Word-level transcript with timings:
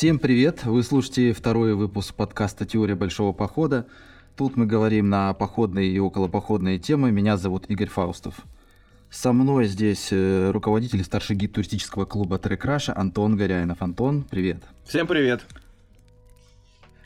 Всем 0.00 0.18
привет! 0.18 0.64
Вы 0.64 0.82
слушаете 0.82 1.34
второй 1.34 1.74
выпуск 1.74 2.14
подкаста 2.14 2.64
«Теория 2.64 2.94
большого 2.94 3.34
похода». 3.34 3.86
Тут 4.34 4.56
мы 4.56 4.64
говорим 4.64 5.10
на 5.10 5.34
походные 5.34 5.90
и 5.90 5.98
околопоходные 5.98 6.78
темы. 6.78 7.10
Меня 7.10 7.36
зовут 7.36 7.66
Игорь 7.68 7.90
Фаустов. 7.90 8.34
Со 9.10 9.34
мной 9.34 9.66
здесь 9.66 10.08
э, 10.10 10.52
руководитель 10.52 11.04
старший 11.04 11.36
гид 11.36 11.52
туристического 11.52 12.06
клуба 12.06 12.38
Трек 12.38 12.64
Раша 12.64 12.96
Антон 12.96 13.36
Горяинов. 13.36 13.82
Антон, 13.82 14.22
привет! 14.22 14.62
Всем 14.86 15.06
привет! 15.06 15.42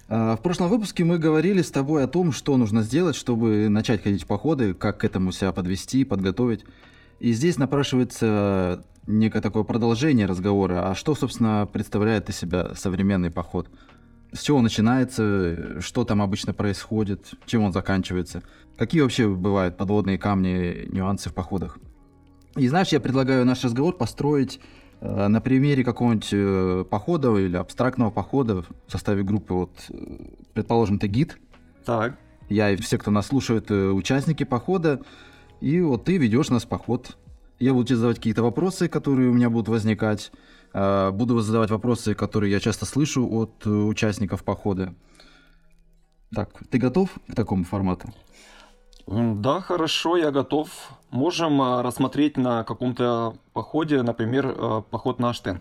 А, 0.09 0.37
в 0.37 0.41
прошлом 0.41 0.69
выпуске 0.69 1.03
мы 1.03 1.19
говорили 1.19 1.63
с 1.63 1.73
тобой 1.73 2.05
о 2.05 2.07
том, 2.07 2.31
что 2.31 2.57
нужно 2.57 2.83
сделать, 2.83 3.17
чтобы 3.17 3.69
начать 3.69 4.05
ходить 4.05 4.23
в 4.23 4.29
походы, 4.29 4.73
как 4.73 4.99
к 4.99 5.05
этому 5.05 5.33
себя 5.33 5.51
подвести, 5.51 6.05
подготовить. 6.05 6.65
И 7.19 7.33
здесь 7.33 7.59
напрашивается 7.59 8.85
некое 9.07 9.41
такое 9.41 9.65
продолжение 9.65 10.27
разговора. 10.27 10.91
А 10.91 10.95
что, 10.95 11.15
собственно, 11.15 11.69
представляет 11.71 12.29
из 12.29 12.37
себя 12.37 12.75
современный 12.75 13.31
поход? 13.31 13.69
С 14.33 14.43
чего 14.43 14.61
начинается, 14.61 15.81
что 15.81 16.05
там 16.05 16.21
обычно 16.21 16.53
происходит, 16.53 17.33
чем 17.47 17.63
он 17.63 17.73
заканчивается? 17.73 18.43
Какие 18.77 19.03
вообще 19.03 19.29
бывают 19.29 19.77
подводные 19.77 20.19
камни, 20.19 20.89
нюансы 20.91 21.31
в 21.31 21.35
походах? 21.35 21.79
И 22.57 22.67
знаешь, 22.69 22.89
я 22.89 23.01
предлагаю 23.01 23.45
наш 23.45 23.63
разговор 23.65 23.97
построить 23.97 24.61
э, 25.01 25.29
на 25.29 25.41
примере 25.41 25.85
какого-нибудь 25.85 26.29
э, 26.33 26.85
похода 26.89 27.37
или 27.37 27.57
абстрактного 27.57 28.11
похода 28.11 28.63
в 28.63 28.67
составе 28.89 29.23
группы. 29.23 29.55
Вот, 29.55 29.71
э, 29.91 29.95
предположим, 30.53 30.99
ты 30.99 31.07
гид. 31.07 31.39
Так. 31.85 32.19
Я 32.49 32.71
и 32.71 32.77
все, 32.77 32.99
кто 32.99 33.11
нас 33.11 33.29
слушает, 33.29 33.71
э, 33.71 33.91
участники 33.91 34.45
похода. 34.45 35.01
И 35.61 35.81
вот 35.81 36.05
ты 36.05 36.17
ведешь 36.17 36.51
нас 36.51 36.65
в 36.65 36.69
поход. 36.69 37.17
Я 37.59 37.73
буду 37.73 37.87
тебе 37.87 37.97
задавать 37.97 38.17
какие-то 38.17 38.43
вопросы, 38.43 38.89
которые 38.89 39.31
у 39.31 39.33
меня 39.33 39.51
будут 39.51 39.69
возникать. 39.69 40.33
Э, 40.73 41.11
буду 41.11 41.39
задавать 41.41 41.71
вопросы, 41.71 42.15
которые 42.15 42.51
я 42.51 42.61
часто 42.61 42.87
слышу 42.87 43.29
от 43.31 43.67
э, 43.67 43.71
участников 43.71 44.45
похода. 44.45 44.95
Так, 46.35 46.51
ты 46.71 46.79
готов 46.79 47.11
к 47.29 47.35
такому 47.35 47.65
формату? 47.65 48.13
Да, 49.07 49.61
хорошо, 49.61 50.17
я 50.17 50.31
готов. 50.31 50.69
Можем 51.11 51.61
а, 51.61 51.83
рассмотреть 51.83 52.37
на 52.37 52.65
каком-то 52.65 53.35
походе, 53.53 54.03
например, 54.03 54.47
а, 54.47 54.81
поход 54.81 55.19
на 55.19 55.31
Аштен. 55.31 55.61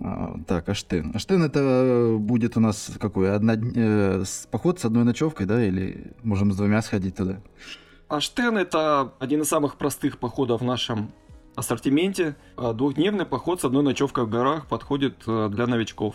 А, 0.00 0.36
так, 0.46 0.68
Аштен. 0.68 1.10
Аштен 1.14 1.42
это 1.42 2.16
будет 2.18 2.56
у 2.56 2.60
нас 2.60 2.90
какой? 3.00 3.34
Одна, 3.34 3.54
э, 3.54 4.24
поход 4.50 4.78
с 4.78 4.84
одной 4.84 5.04
ночевкой, 5.04 5.46
да? 5.46 5.62
Или 5.62 6.12
можем 6.22 6.52
с 6.52 6.56
двумя 6.56 6.82
сходить 6.82 7.16
туда? 7.16 7.40
Аштен 8.12 8.58
это 8.58 9.14
один 9.20 9.40
из 9.40 9.48
самых 9.48 9.76
простых 9.76 10.18
походов 10.18 10.60
в 10.60 10.64
нашем 10.64 11.12
ассортименте. 11.54 12.36
Двухдневный 12.58 13.24
поход 13.24 13.62
с 13.62 13.64
одной 13.64 13.82
ночевкой 13.82 14.24
в 14.24 14.28
горах 14.28 14.66
подходит 14.66 15.22
для 15.24 15.66
новичков. 15.66 16.14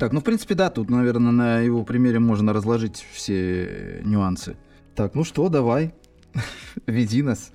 Так, 0.00 0.12
ну 0.12 0.18
в 0.18 0.24
принципе 0.24 0.56
да, 0.56 0.68
тут, 0.70 0.90
наверное, 0.90 1.30
на 1.30 1.58
его 1.60 1.84
примере 1.84 2.18
можно 2.18 2.52
разложить 2.52 3.06
все 3.12 4.00
нюансы. 4.04 4.56
Так, 4.96 5.14
ну 5.14 5.22
что, 5.22 5.48
давай, 5.48 5.94
веди 6.86 7.22
нас. 7.22 7.52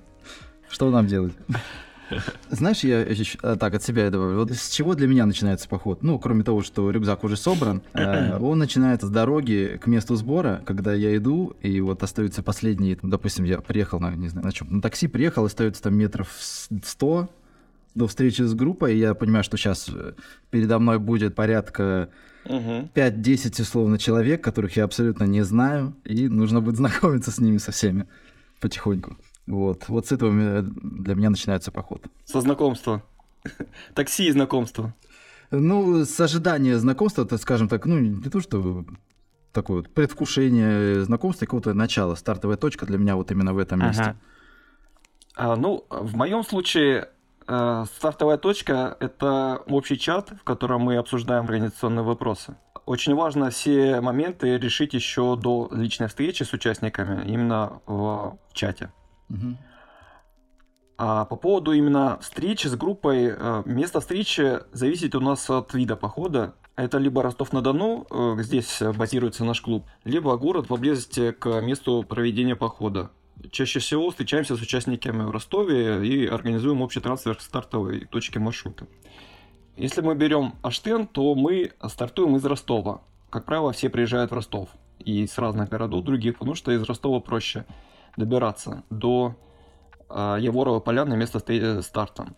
Что 0.70 0.90
нам 0.90 1.06
делать? 1.06 1.34
Знаешь, 2.50 2.84
я 2.84 3.06
а, 3.42 3.56
так 3.56 3.74
от 3.74 3.82
себя 3.82 4.10
добавлю. 4.10 4.38
Вот 4.38 4.52
с 4.52 4.70
чего 4.70 4.94
для 4.94 5.06
меня 5.06 5.26
начинается 5.26 5.68
поход? 5.68 6.02
Ну, 6.02 6.18
кроме 6.18 6.44
того, 6.44 6.62
что 6.62 6.90
рюкзак 6.90 7.24
уже 7.24 7.36
собран, 7.36 7.82
э, 7.94 8.38
он 8.38 8.58
начинается 8.58 9.06
с 9.06 9.10
дороги 9.10 9.78
к 9.82 9.86
месту 9.86 10.16
сбора, 10.16 10.62
когда 10.66 10.94
я 10.94 11.16
иду, 11.16 11.56
и 11.60 11.80
вот 11.80 12.02
остаются 12.02 12.42
последние, 12.42 12.98
допустим, 13.02 13.44
я 13.44 13.60
приехал 13.60 14.00
на, 14.00 14.14
не 14.14 14.28
знаю, 14.28 14.46
на 14.46 14.52
чем, 14.52 14.68
на 14.70 14.82
такси 14.82 15.08
приехал, 15.08 15.44
остается 15.44 15.82
там 15.82 15.94
метров 15.94 16.28
100 16.38 17.28
до 17.94 18.06
встречи 18.06 18.42
с 18.42 18.54
группой, 18.54 18.94
и 18.94 18.98
я 18.98 19.14
понимаю, 19.14 19.44
что 19.44 19.56
сейчас 19.56 19.88
э, 19.88 20.14
передо 20.50 20.78
мной 20.78 20.98
будет 20.98 21.34
порядка 21.34 22.08
угу. 22.44 22.88
5-10 22.94 23.62
условно 23.62 23.98
человек, 23.98 24.42
которых 24.42 24.76
я 24.76 24.84
абсолютно 24.84 25.24
не 25.24 25.42
знаю, 25.42 25.94
и 26.04 26.28
нужно 26.28 26.60
будет 26.60 26.76
знакомиться 26.76 27.30
с 27.30 27.38
ними 27.38 27.58
со 27.58 27.72
всеми 27.72 28.06
потихоньку. 28.60 29.16
Вот, 29.46 29.88
вот 29.88 30.06
с 30.06 30.12
этого 30.12 30.32
для 30.62 31.14
меня 31.14 31.30
начинается 31.30 31.70
поход. 31.70 32.04
Со 32.24 32.40
знакомства. 32.40 33.02
Такси 33.94 34.26
и 34.26 34.32
знакомства. 34.32 34.94
Ну, 35.50 36.04
с 36.04 36.20
ожидания 36.20 36.78
знакомства, 36.78 37.24
то, 37.24 37.36
скажем 37.38 37.68
так, 37.68 37.84
ну, 37.86 37.98
не 37.98 38.30
то, 38.30 38.40
что 38.40 38.84
такое 39.52 39.78
вот 39.78 39.90
предвкушение 39.90 41.04
знакомства, 41.04 41.44
какого-то 41.44 41.74
начала, 41.74 42.14
стартовая 42.14 42.56
точка 42.56 42.86
для 42.86 42.98
меня 42.98 43.16
вот 43.16 43.30
именно 43.30 43.52
в 43.52 43.58
этом 43.58 43.80
месте. 43.80 44.02
Ага. 44.02 44.16
А, 45.34 45.56
ну, 45.56 45.84
в 45.90 46.16
моем 46.16 46.44
случае 46.44 47.08
Э, 47.48 47.84
стартовая 47.96 48.38
точка– 48.38 48.96
это 49.00 49.62
общий 49.66 49.98
чат, 49.98 50.30
в 50.30 50.44
котором 50.44 50.82
мы 50.82 50.96
обсуждаем 50.96 51.44
организационные 51.44 52.02
вопросы. 52.04 52.56
Очень 52.86 53.14
важно 53.14 53.50
все 53.50 54.00
моменты 54.00 54.58
решить 54.58 54.94
еще 54.94 55.36
до 55.36 55.68
личной 55.72 56.08
встречи 56.08 56.42
с 56.42 56.52
участниками, 56.52 57.24
именно 57.26 57.80
в 57.86 58.38
чате. 58.52 58.90
А 60.98 61.24
по 61.24 61.36
поводу 61.36 61.72
именно 61.72 62.18
встречи 62.20 62.68
с 62.68 62.76
группой, 62.76 63.34
э, 63.36 63.62
место 63.64 64.00
встречи 64.00 64.58
зависит 64.72 65.14
у 65.14 65.20
нас 65.20 65.48
от 65.50 65.74
вида 65.74 65.96
похода. 65.96 66.54
Это 66.76 66.98
либо 66.98 67.22
Ростов-на-Дону, 67.22 68.06
э, 68.08 68.42
здесь 68.42 68.80
базируется 68.96 69.44
наш 69.44 69.60
клуб, 69.60 69.84
либо 70.04 70.36
город 70.36 70.68
поблизости 70.68 71.32
к 71.32 71.60
месту 71.60 72.04
проведения 72.08 72.56
похода 72.56 73.10
чаще 73.50 73.80
всего 73.80 74.10
встречаемся 74.10 74.56
с 74.56 74.60
участниками 74.60 75.22
в 75.22 75.30
Ростове 75.30 76.06
и 76.06 76.26
организуем 76.26 76.82
общий 76.82 77.00
трансфер 77.00 77.36
к 77.36 77.40
стартовой 77.40 78.06
точке 78.06 78.38
маршрута. 78.38 78.86
Если 79.76 80.00
мы 80.02 80.14
берем 80.14 80.54
Аштен, 80.62 81.06
то 81.06 81.34
мы 81.34 81.72
стартуем 81.88 82.36
из 82.36 82.44
Ростова. 82.44 83.02
Как 83.30 83.44
правило, 83.44 83.72
все 83.72 83.88
приезжают 83.88 84.30
в 84.30 84.34
Ростов 84.34 84.68
и 84.98 85.26
с 85.26 85.38
разных 85.38 85.70
городов 85.70 86.04
других, 86.04 86.38
потому 86.38 86.54
что 86.54 86.70
из 86.72 86.82
Ростова 86.82 87.20
проще 87.20 87.64
добираться 88.16 88.82
до 88.90 89.36
э, 90.08 90.36
Яворова 90.40 90.80
поляны 90.80 91.16
места 91.16 91.40
старта. 91.82 92.34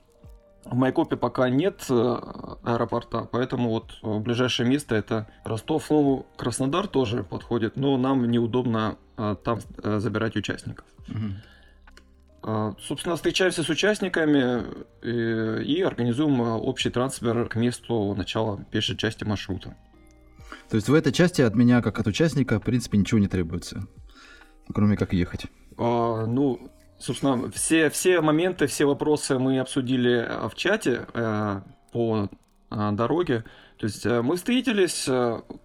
В 0.65 0.75
Майкопе 0.75 1.17
пока 1.17 1.51
нет 1.51 1.85
э, 1.91 2.17
аэропорта, 2.63 3.29
поэтому 3.31 3.69
вот 3.69 3.99
э, 4.03 4.19
ближайшее 4.19 4.67
место 4.67 4.95
это 4.95 5.29
Ростов. 5.45 5.91
Ну, 5.91 6.27
Краснодар 6.37 6.87
тоже 6.87 7.23
подходит, 7.23 7.77
но 7.77 7.99
нам 7.99 8.31
неудобно 8.31 8.97
э, 9.19 9.37
там 9.45 9.61
забирать 9.83 10.37
участников. 10.37 10.87
Угу. 11.09 12.77
Собственно, 12.79 13.17
встречаемся 13.17 13.63
с 13.63 13.71
участниками 13.71 14.65
и, 15.03 15.77
и 15.77 15.81
организуем 15.81 16.41
общий 16.41 16.91
трансфер 16.91 17.49
к 17.49 17.57
месту 17.57 18.15
начала 18.15 18.63
пешей 18.71 18.99
части 18.99 19.25
маршрута. 19.25 19.75
То 20.69 20.77
есть 20.77 20.91
в 20.91 20.95
этой 20.95 21.11
части 21.11 21.41
от 21.41 21.55
меня, 21.55 21.81
как 21.81 21.99
от 21.99 22.07
участника, 22.07 22.61
в 22.61 22.63
принципе, 22.63 22.99
ничего 22.99 23.19
не 23.19 23.29
требуется, 23.29 23.87
кроме 24.75 24.99
как 24.99 25.15
ехать. 25.15 25.47
А, 25.79 26.27
ну, 26.27 26.71
Собственно, 27.05 27.51
все, 27.51 27.91
все 27.91 28.23
моменты, 28.23 28.67
все 28.67 28.87
вопросы 28.87 29.39
мы 29.39 29.59
обсудили 29.59 30.27
э, 30.27 30.49
в 30.49 30.55
чате 30.55 31.07
э, 31.13 31.61
по 31.93 32.31
э, 32.71 32.91
дороге. 32.93 33.45
То 33.77 33.87
есть 33.87 34.07
мы 34.07 34.37
встретились, 34.37 35.07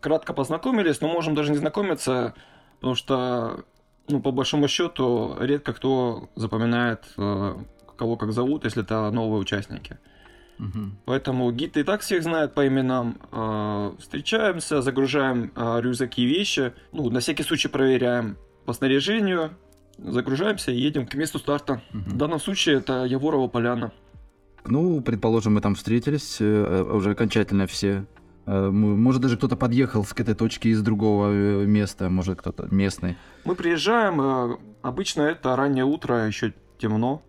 кратко 0.02 0.34
познакомились, 0.34 1.00
но 1.00 1.08
можем 1.08 1.36
даже 1.36 1.52
не 1.52 1.58
знакомиться, 1.58 2.34
потому 2.76 2.96
что, 2.96 3.64
ну, 4.10 4.20
по 4.20 4.32
большому 4.32 4.68
счету, 4.68 5.38
редко 5.40 5.74
кто 5.74 6.28
запоминает, 6.36 7.06
кого 7.16 8.18
как 8.18 8.34
зовут, 8.34 8.66
если 8.66 8.82
это 8.82 9.12
новые 9.12 9.40
участники. 9.40 10.00
Угу. 10.58 10.80
Поэтому 11.06 11.52
гид 11.52 11.78
и 11.78 11.84
так 11.84 12.02
всех 12.02 12.24
знает 12.24 12.56
по 12.56 12.68
именам. 12.68 13.96
Встречаемся, 14.00 14.82
загружаем 14.82 15.54
рюкзаки 15.56 16.24
и 16.24 16.26
вещи. 16.26 16.74
Ну, 16.92 17.12
на 17.12 17.20
всякий 17.20 17.44
случай 17.44 17.68
проверяем 17.68 18.38
по 18.66 18.74
снаряжению, 18.74 19.52
загружаемся 20.04 20.72
и 20.72 20.80
едем 20.80 21.06
к 21.06 21.14
месту 21.16 21.40
старта. 21.40 21.82
Угу. 21.94 22.10
В 22.10 22.18
данном 22.18 22.40
случае 22.40 22.78
это 22.78 23.06
Яворова 23.06 23.48
поляна. 23.48 23.92
Ну, 24.66 25.02
предположим, 25.02 25.56
мы 25.56 25.62
там 25.62 25.76
встретились 25.76 26.38
э, 26.40 26.84
уже 26.84 27.12
окончательно 27.12 27.66
все. 27.66 28.06
Э, 28.46 28.70
может, 28.70 29.22
даже 29.22 29.38
кто-то 29.38 29.56
подъехал 29.56 30.04
к 30.04 30.20
этой 30.20 30.36
точке 30.36 30.70
из 30.70 30.82
другого 30.82 31.32
э, 31.32 31.66
места, 31.66 32.10
может, 32.10 32.40
кто-то 32.40 32.68
местный. 32.72 33.18
Мы 33.46 33.56
приезжаем, 33.56 34.58
обычно 34.82 35.24
это 35.24 35.56
раннее 35.56 35.86
утро, 35.86 36.28
еще 36.28 36.54
темно. 36.78 37.22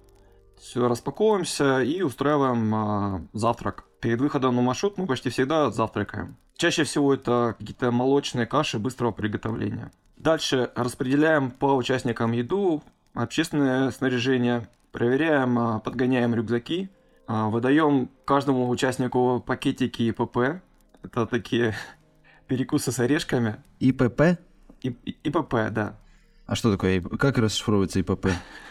Все, 0.61 0.89
распаковываемся 0.89 1.81
и 1.81 2.03
устраиваем 2.03 3.29
завтрак. 3.33 3.85
Перед 4.01 4.21
выходом 4.21 4.57
на 4.57 4.63
маршрут 4.63 4.99
мы 4.99 5.07
почти 5.07 5.31
всегда 5.31 5.71
завтракаем. 5.71 6.37
Чаще 6.61 6.85
всего 6.85 7.15
это 7.15 7.57
какие-то 7.59 7.91
молочные 7.91 8.45
каши 8.45 8.79
быстрого 8.79 9.13
приготовления. 9.13 9.91
Дальше 10.19 10.71
распределяем 10.75 11.51
по 11.51 11.75
участникам 11.75 12.33
еду, 12.33 12.83
общественное 13.15 13.91
снаряжение, 13.91 14.69
проверяем, 14.93 15.59
а, 15.59 15.79
подгоняем 15.79 16.35
рюкзаки, 16.35 16.91
а, 17.27 17.49
выдаем 17.49 18.11
каждому 18.27 18.69
участнику 18.69 19.43
пакетики 19.47 20.03
ИПП. 20.03 20.61
Это 21.03 21.25
такие 21.25 21.75
перекусы 22.47 22.93
с 22.93 22.99
орешками. 22.99 23.57
ИПП? 23.79 24.39
И, 24.83 24.89
ИПП, 25.25 25.71
да. 25.71 25.99
А 26.45 26.57
что 26.57 26.71
такое? 26.71 27.01
Как 27.01 27.39
расшифровывается 27.39 28.01
ИПП? 28.01 28.27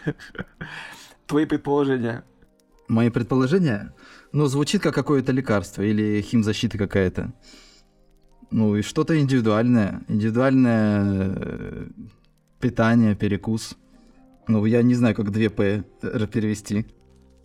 Твои 1.26 1.44
предположения. 1.44 2.22
Мои 2.86 3.10
предположения? 3.10 3.92
Ну, 4.30 4.46
звучит 4.46 4.80
как 4.80 4.94
какое-то 4.94 5.32
лекарство 5.32 5.82
или 5.82 6.22
химзащита 6.22 6.78
какая-то. 6.78 7.32
Ну, 8.50 8.76
и 8.76 8.82
что-то 8.82 9.18
индивидуальное. 9.18 10.02
Индивидуальное 10.08 11.34
э, 11.36 11.86
питание, 12.58 13.14
перекус. 13.14 13.76
Ну, 14.48 14.64
я 14.64 14.82
не 14.82 14.94
знаю, 14.94 15.14
как 15.14 15.28
2П 15.28 16.26
перевести. 16.26 16.86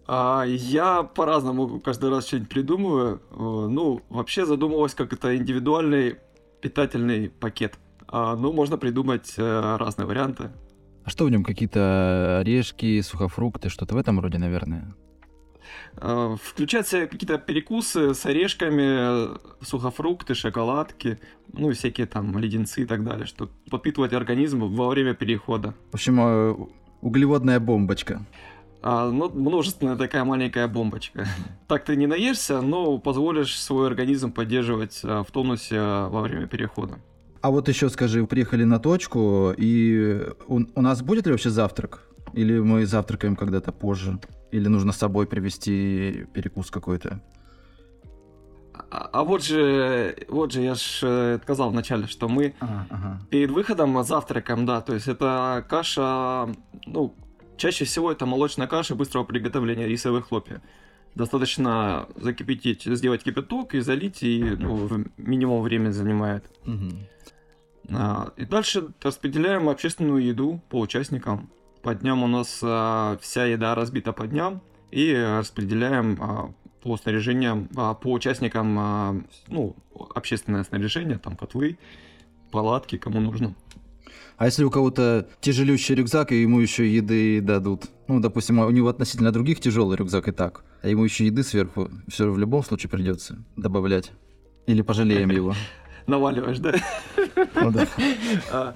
А 0.07 0.43
я 0.45 1.03
по-разному 1.03 1.79
каждый 1.79 2.09
раз 2.09 2.27
что-нибудь 2.27 2.49
придумываю. 2.49 3.21
Э, 3.31 3.67
ну, 3.69 4.01
вообще 4.09 4.45
задумывалось 4.45 4.95
как 4.95 5.13
это 5.13 5.35
индивидуальный 5.35 6.17
питательный 6.61 7.29
пакет. 7.29 7.77
А, 8.07 8.35
ну, 8.35 8.51
можно 8.53 8.77
придумать 8.77 9.33
э, 9.37 9.77
разные 9.77 10.07
варианты. 10.07 10.49
А 11.03 11.09
что 11.09 11.25
в 11.25 11.29
нем? 11.29 11.43
Какие-то 11.43 12.39
орешки, 12.39 13.01
сухофрукты, 13.01 13.69
что-то 13.69 13.93
в 13.93 13.97
этом 13.97 14.19
роде, 14.19 14.39
наверное? 14.39 14.95
А, 15.97 16.35
включать 16.41 16.89
какие-то 16.89 17.37
перекусы 17.37 18.13
с 18.13 18.25
орешками, 18.25 19.37
сухофрукты, 19.63 20.35
шоколадки, 20.35 21.19
ну 21.53 21.71
и 21.71 21.73
всякие 21.73 22.07
там 22.07 22.37
леденцы 22.37 22.83
и 22.83 22.85
так 22.85 23.03
далее, 23.03 23.25
чтобы 23.25 23.51
подпитывать 23.69 24.13
организм 24.13 24.63
во 24.65 24.89
время 24.89 25.13
перехода. 25.13 25.73
В 25.91 25.95
общем, 25.95 26.19
э, 26.19 26.55
углеводная 27.01 27.59
бомбочка. 27.59 28.25
А, 28.81 29.09
ну, 29.09 29.29
множественная 29.29 29.95
такая 29.95 30.23
маленькая 30.23 30.67
бомбочка. 30.67 31.27
Так 31.67 31.85
ты 31.85 31.95
не 31.95 32.05
наешься, 32.05 32.61
но 32.61 32.99
позволишь 32.99 33.59
свой 33.59 33.87
организм 33.87 34.31
поддерживать 34.31 35.01
а, 35.03 35.23
в 35.23 35.31
тонусе 35.31 35.79
во 35.79 36.21
время 36.21 36.45
перехода. 36.45 36.99
А 37.41 37.49
вот 37.51 37.67
еще 37.67 37.89
скажи, 37.89 38.25
приехали 38.25 38.63
на 38.63 38.79
точку, 38.79 39.53
и 39.57 40.21
у, 40.47 40.61
у 40.75 40.81
нас 40.81 41.01
будет 41.01 41.25
ли 41.25 41.31
вообще 41.31 41.49
завтрак? 41.49 42.01
Или 42.35 42.59
мы 42.59 42.85
завтракаем 42.85 43.35
когда-то 43.35 43.71
позже? 43.71 44.19
Или 44.51 44.67
нужно 44.67 44.91
с 44.91 44.97
собой 44.97 45.25
привезти 45.25 46.27
перекус 46.33 46.69
какой-то? 46.69 47.21
А, 48.73 49.09
а 49.13 49.23
вот 49.23 49.43
же, 49.43 50.15
вот 50.27 50.51
же 50.51 50.61
я 50.61 50.75
же 50.75 51.07
э, 51.07 51.39
сказал 51.41 51.69
вначале, 51.69 52.07
что 52.07 52.27
мы 52.27 52.53
ага, 52.59 52.87
ага. 52.89 53.21
перед 53.29 53.51
выходом 53.51 54.03
завтракаем, 54.03 54.65
да, 54.65 54.81
то 54.81 54.93
есть 54.93 55.07
это 55.07 55.65
каша, 55.69 56.49
ну, 56.85 57.15
Чаще 57.57 57.85
всего 57.85 58.11
это 58.11 58.25
молочная 58.25 58.67
каша 58.67 58.95
быстрого 58.95 59.23
приготовления, 59.23 59.87
рисовые 59.87 60.21
хлопья. 60.21 60.61
Достаточно 61.15 62.07
закипятить, 62.17 62.83
сделать 62.83 63.23
кипяток 63.23 63.75
и 63.75 63.79
залить, 63.79 64.21
и 64.23 64.43
ну, 64.43 64.89
минимум 65.17 65.61
времени 65.61 65.91
занимает. 65.91 66.45
Угу. 66.65 67.95
А, 67.97 68.33
и 68.35 68.45
дальше 68.45 68.89
распределяем 69.01 69.69
общественную 69.69 70.25
еду 70.25 70.61
по 70.69 70.81
участникам. 70.81 71.49
По 71.85 71.93
дням 71.93 72.23
у 72.23 72.27
нас 72.27 72.61
а, 72.63 73.15
вся 73.21 73.45
еда 73.45 73.75
разбита 73.75 74.11
по 74.11 74.25
дням, 74.25 74.63
и 74.89 75.13
распределяем 75.13 76.17
а, 76.19 76.51
по 76.81 76.97
снаряжениям, 76.97 77.69
а, 77.75 77.93
по 77.93 78.11
участникам, 78.11 78.75
а, 78.79 79.15
ну, 79.49 79.75
общественное 80.15 80.63
снаряжение, 80.63 81.19
там 81.19 81.35
котлы, 81.35 81.77
палатки, 82.49 82.97
кому 82.97 83.19
нужно. 83.19 83.53
А 84.37 84.45
если 84.45 84.63
у 84.63 84.71
кого-то 84.71 85.29
тяжелющий 85.41 85.93
рюкзак, 85.93 86.31
и 86.31 86.41
ему 86.41 86.59
еще 86.59 86.91
еды 86.91 87.39
дадут? 87.39 87.83
Ну, 88.07 88.19
допустим, 88.19 88.57
у 88.57 88.69
него 88.71 88.87
относительно 88.87 89.31
других 89.31 89.59
тяжелый 89.59 89.95
рюкзак 89.95 90.27
и 90.27 90.31
так, 90.31 90.63
а 90.81 90.87
ему 90.87 91.03
еще 91.03 91.27
еды 91.27 91.43
сверху, 91.43 91.91
все 92.07 92.31
в 92.31 92.39
любом 92.39 92.63
случае 92.63 92.89
придется 92.89 93.37
добавлять. 93.57 94.11
Или 94.65 94.81
пожалеем 94.81 95.29
его. 95.29 95.53
Наваливаешь, 96.07 96.57
да? 96.57 96.73
Ну 97.61 97.71
да. 97.71 98.75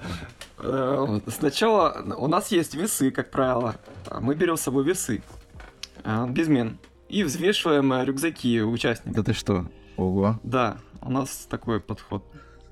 А, 0.62 1.20
э, 1.26 1.30
сначала 1.30 2.14
у 2.16 2.26
нас 2.26 2.50
есть 2.50 2.74
весы, 2.74 3.10
как 3.10 3.30
правило. 3.30 3.76
Мы 4.20 4.34
берем 4.34 4.56
с 4.56 4.62
собой 4.62 4.84
весы. 4.84 5.22
А, 6.04 6.26
Безмен. 6.26 6.78
И 7.08 7.22
взвешиваем 7.24 7.92
э, 7.92 8.04
рюкзаки 8.04 8.62
участников. 8.62 9.16
Да 9.16 9.22
ты 9.22 9.32
что? 9.32 9.66
Ого. 9.96 10.38
Да, 10.42 10.78
у 11.02 11.10
нас 11.10 11.46
такой 11.50 11.80
подход 11.80 12.24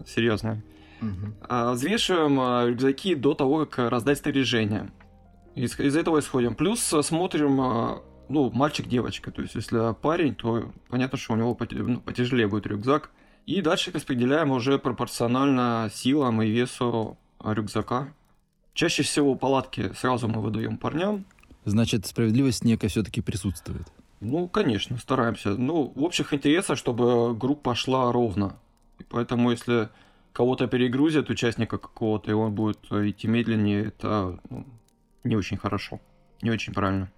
серьезный. 0.06 0.62
Угу. 1.00 1.72
Взвешиваем 1.72 2.40
а, 2.40 2.66
рюкзаки 2.66 3.14
до 3.14 3.34
того, 3.34 3.66
как 3.66 3.90
раздать 3.90 4.18
снаряжение. 4.18 4.90
Из, 5.54 5.78
из 5.78 5.96
этого 5.96 6.20
исходим. 6.20 6.54
Плюс 6.54 6.92
а, 6.92 7.02
смотрим, 7.02 7.60
а, 7.60 8.02
ну, 8.28 8.50
мальчик-девочка. 8.50 9.30
То 9.30 9.42
есть, 9.42 9.54
если 9.54 9.94
парень, 9.94 10.34
то 10.34 10.70
понятно, 10.88 11.18
что 11.18 11.32
у 11.32 11.36
него 11.36 11.56
ну, 11.70 12.00
потяжелее 12.00 12.48
будет 12.48 12.66
рюкзак. 12.66 13.10
И 13.46 13.62
дальше 13.62 13.90
распределяем 13.92 14.50
уже 14.50 14.78
пропорционально 14.78 15.90
силам 15.92 16.42
и 16.42 16.50
весу 16.50 17.18
рюкзака. 17.42 18.12
Чаще 18.74 19.02
всего 19.02 19.34
палатки 19.34 19.92
сразу 19.94 20.28
мы 20.28 20.40
выдаем 20.40 20.76
парням. 20.76 21.24
Значит, 21.64 22.06
справедливость 22.06 22.64
некая 22.64 22.88
все-таки 22.88 23.20
присутствует. 23.20 23.86
Ну, 24.20 24.48
конечно, 24.48 24.96
стараемся. 24.98 25.50
Ну, 25.50 25.92
в 25.94 26.02
общих 26.02 26.32
интересах, 26.34 26.78
чтобы 26.78 27.34
группа 27.34 27.74
шла 27.74 28.10
ровно. 28.12 28.56
И 28.98 29.04
поэтому, 29.08 29.50
если 29.50 29.90
кого-то 30.32 30.66
перегрузят, 30.66 31.30
участника 31.30 31.78
какого-то, 31.78 32.30
и 32.30 32.34
он 32.34 32.54
будет 32.54 32.78
идти 32.90 33.28
медленнее, 33.28 33.86
это 33.86 34.38
ну, 34.50 34.66
не 35.24 35.36
очень 35.36 35.56
хорошо, 35.56 36.00
не 36.42 36.50
очень 36.50 36.72
правильно. 36.72 37.10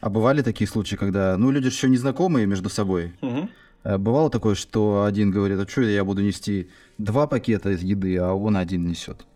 А 0.00 0.10
бывали 0.10 0.42
такие 0.42 0.68
случаи, 0.68 0.96
когда, 0.96 1.36
ну, 1.36 1.50
люди 1.50 1.66
еще 1.66 1.88
не 1.88 1.96
знакомые 1.96 2.46
между 2.46 2.68
собой. 2.68 3.14
Угу. 3.20 3.48
Бывало 3.84 4.30
такое, 4.30 4.54
что 4.54 5.04
один 5.04 5.30
говорит, 5.30 5.58
а 5.60 5.68
что 5.68 5.82
я 5.82 6.04
буду 6.04 6.22
нести 6.22 6.70
два 6.98 7.26
пакета 7.26 7.70
из 7.70 7.82
еды, 7.82 8.16
а 8.16 8.32
он 8.32 8.56
один 8.56 8.88
несет? 8.88 9.26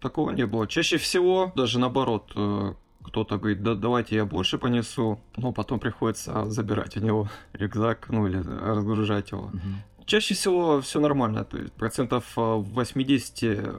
Такого 0.00 0.30
не 0.30 0.46
было. 0.46 0.66
Чаще 0.66 0.96
всего, 0.96 1.52
даже 1.54 1.78
наоборот, 1.78 2.32
э, 2.36 2.74
кто-то 3.02 3.38
говорит, 3.38 3.62
да 3.62 3.74
давайте 3.74 4.16
я 4.16 4.24
больше 4.24 4.58
понесу, 4.58 5.18
но 5.36 5.52
потом 5.52 5.78
приходится 5.78 6.46
забирать 6.46 6.96
у 6.96 7.00
него 7.00 7.28
рюкзак, 7.52 8.08
ну 8.10 8.26
или 8.26 8.38
разгружать 8.38 9.30
его. 9.30 9.44
Угу. 9.44 10.04
Чаще 10.06 10.34
всего 10.34 10.80
все 10.80 11.00
нормально, 11.00 11.44
то 11.44 11.56
есть 11.56 11.72
процентов 11.72 12.24
80 12.36 13.42
э, 13.42 13.78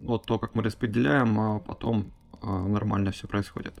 вот 0.00 0.26
то, 0.26 0.38
как 0.38 0.54
мы 0.54 0.62
распределяем, 0.62 1.38
а 1.40 1.58
потом 1.58 2.12
э, 2.40 2.46
нормально 2.46 3.10
все 3.10 3.26
происходит. 3.26 3.74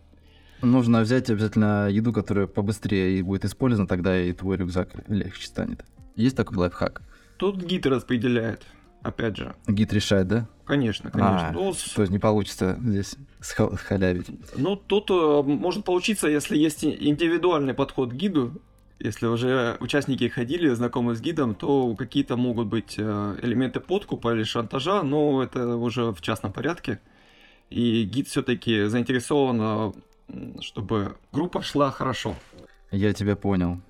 Нужно 0.62 1.00
взять 1.00 1.30
обязательно 1.30 1.88
еду, 1.88 2.12
которая 2.12 2.46
побыстрее 2.46 3.18
и 3.18 3.22
будет 3.22 3.44
использована, 3.44 3.86
тогда 3.86 4.20
и 4.20 4.32
твой 4.32 4.56
рюкзак 4.56 4.90
легче 5.08 5.46
станет. 5.46 5.84
Есть 6.16 6.36
такой 6.36 6.58
лайфхак? 6.58 7.02
Тут 7.36 7.62
гид 7.62 7.86
распределяет, 7.86 8.66
опять 9.02 9.36
же. 9.36 9.54
Гид 9.68 9.92
решает, 9.92 10.26
да? 10.26 10.48
Конечно, 10.64 11.10
конечно. 11.10 11.48
А, 11.48 11.52
ну, 11.52 11.72
то 11.72 12.02
есть 12.02 12.12
не 12.12 12.18
получится 12.18 12.76
здесь 12.82 13.16
халявить. 13.40 14.26
Ну, 14.56 14.76
тут 14.76 15.10
э, 15.10 15.42
может 15.42 15.84
получиться, 15.84 16.28
если 16.28 16.58
есть 16.58 16.84
индивидуальный 16.84 17.74
подход 17.74 18.10
к 18.10 18.14
гиду, 18.14 18.60
если 18.98 19.26
уже 19.26 19.76
участники 19.78 20.26
ходили, 20.28 20.68
знакомы 20.70 21.14
с 21.14 21.20
гидом, 21.20 21.54
то 21.54 21.94
какие-то 21.94 22.36
могут 22.36 22.66
быть 22.66 22.96
э, 22.98 23.38
элементы 23.40 23.78
подкупа 23.78 24.34
или 24.34 24.42
шантажа, 24.42 25.02
но 25.02 25.42
это 25.42 25.76
уже 25.76 26.10
в 26.12 26.20
частном 26.20 26.52
порядке. 26.52 27.00
И 27.70 28.02
гид 28.02 28.26
все-таки 28.28 28.86
заинтересован, 28.86 29.94
чтобы 30.60 31.16
группа 31.32 31.62
шла 31.62 31.90
хорошо. 31.90 32.34
Я 32.90 33.12
тебя 33.12 33.36
понял. 33.36 33.80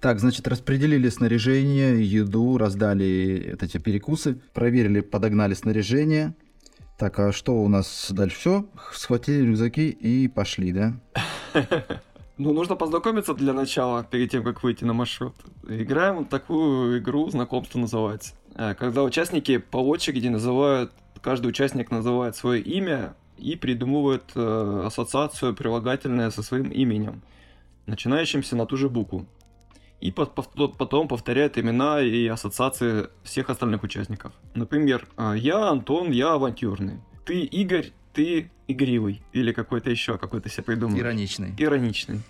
Так, 0.00 0.18
значит, 0.18 0.48
распределили 0.48 1.08
снаряжение, 1.10 2.02
еду, 2.02 2.56
раздали 2.56 3.56
эти 3.60 3.76
перекусы, 3.76 4.40
проверили, 4.54 5.00
подогнали 5.00 5.52
снаряжение. 5.54 6.34
Так, 6.96 7.18
а 7.18 7.32
что 7.32 7.54
у 7.62 7.68
нас 7.68 8.10
дальше? 8.10 8.38
Все, 8.38 8.66
схватили 8.92 9.46
рюкзаки 9.46 9.88
и 9.88 10.28
пошли, 10.28 10.72
да? 10.72 11.00
Ну, 12.38 12.54
нужно 12.54 12.74
познакомиться 12.74 13.34
для 13.34 13.52
начала, 13.52 14.02
перед 14.02 14.30
тем, 14.30 14.42
как 14.42 14.62
выйти 14.62 14.82
на 14.82 14.94
маршрут. 14.94 15.34
Играем 15.68 16.20
вот 16.20 16.30
такую 16.30 16.98
игру, 16.98 17.28
знакомство 17.28 17.78
называется. 17.78 18.32
Э, 18.54 18.74
когда 18.74 19.02
участники 19.02 19.58
по 19.58 19.76
очереди 19.76 20.28
называют, 20.28 20.90
каждый 21.20 21.48
участник 21.48 21.90
называет 21.90 22.36
свое 22.36 22.62
имя 22.62 23.14
и 23.40 23.56
придумывает 23.56 24.24
э, 24.34 24.82
ассоциацию 24.86 25.54
прилагательное 25.54 26.30
со 26.30 26.42
своим 26.42 26.70
именем, 26.70 27.22
начинающимся 27.86 28.56
на 28.56 28.66
ту 28.66 28.76
же 28.76 28.88
букву. 28.88 29.26
И 30.00 30.12
потом 30.12 31.08
повторяет 31.08 31.58
имена 31.58 32.00
и 32.00 32.26
ассоциации 32.26 33.08
всех 33.22 33.50
остальных 33.50 33.82
участников. 33.82 34.32
Например, 34.54 35.06
э, 35.16 35.34
я 35.36 35.68
Антон, 35.68 36.10
я 36.10 36.34
авантюрный. 36.34 37.00
Ты 37.26 37.40
Игорь, 37.40 37.92
ты 38.14 38.50
игривый 38.66 39.22
или 39.32 39.52
какой-то 39.52 39.90
еще, 39.90 40.18
какой-то 40.18 40.48
себе 40.48 40.64
придумал. 40.64 40.98
Ироничный. 40.98 41.54
Ироничный. 41.58 42.20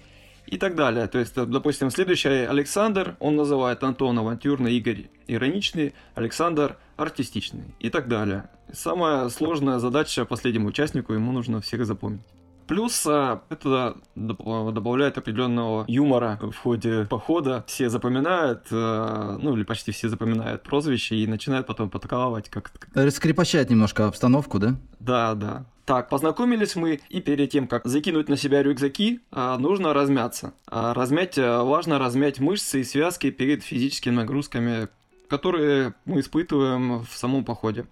И 0.46 0.58
так 0.58 0.74
далее. 0.74 1.06
То 1.06 1.18
есть, 1.18 1.34
допустим, 1.34 1.90
следующий 1.90 2.28
Александр, 2.28 3.16
он 3.20 3.36
называет 3.36 3.84
Антон 3.84 4.18
авантюрный, 4.18 4.74
Игорь 4.76 5.08
ироничный, 5.28 5.94
Александр 6.16 6.76
артистичный 7.00 7.74
и 7.78 7.90
так 7.90 8.08
далее. 8.08 8.48
Самая 8.72 9.28
сложная 9.28 9.78
задача 9.78 10.24
последнему 10.24 10.68
участнику, 10.68 11.12
ему 11.12 11.32
нужно 11.32 11.60
всех 11.60 11.84
запомнить. 11.86 12.22
Плюс 12.70 13.04
а, 13.04 13.42
это 13.48 13.96
добавляет 14.14 15.18
определенного 15.18 15.84
юмора 15.88 16.38
в 16.40 16.54
ходе 16.54 17.04
похода. 17.10 17.64
Все 17.66 17.90
запоминают, 17.90 18.68
а, 18.70 19.38
ну 19.42 19.56
или 19.56 19.64
почти 19.64 19.90
все 19.90 20.08
запоминают 20.08 20.62
прозвище 20.62 21.16
и 21.16 21.26
начинают 21.26 21.66
потом 21.66 21.90
подкалывать 21.90 22.48
как-то. 22.48 22.78
Раскрепощать 22.94 23.70
немножко 23.70 24.06
обстановку, 24.06 24.60
да? 24.60 24.76
Да, 25.00 25.34
да. 25.34 25.64
Так, 25.84 26.08
познакомились 26.08 26.76
мы, 26.76 27.00
и 27.08 27.20
перед 27.20 27.50
тем, 27.50 27.66
как 27.66 27.84
закинуть 27.86 28.28
на 28.28 28.36
себя 28.36 28.62
рюкзаки, 28.62 29.18
а, 29.32 29.58
нужно 29.58 29.92
размяться. 29.92 30.52
Размять, 30.68 31.38
важно 31.38 31.98
размять 31.98 32.38
мышцы 32.38 32.82
и 32.82 32.84
связки 32.84 33.32
перед 33.32 33.64
физическими 33.64 34.14
нагрузками, 34.14 34.86
которые 35.30 35.94
мы 36.04 36.20
испытываем 36.20 37.04
в 37.04 37.16
самом 37.16 37.44
походе. 37.44 37.86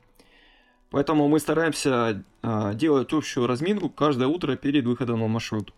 Поэтому 0.91 1.29
мы 1.29 1.39
стараемся 1.39 2.25
а, 2.43 2.75
делать 2.75 3.13
общую 3.13 3.47
разминку 3.47 3.89
каждое 3.89 4.27
утро 4.27 4.57
перед 4.57 4.85
выходом 4.85 5.21
на 5.21 5.29
маршрут. 5.29 5.73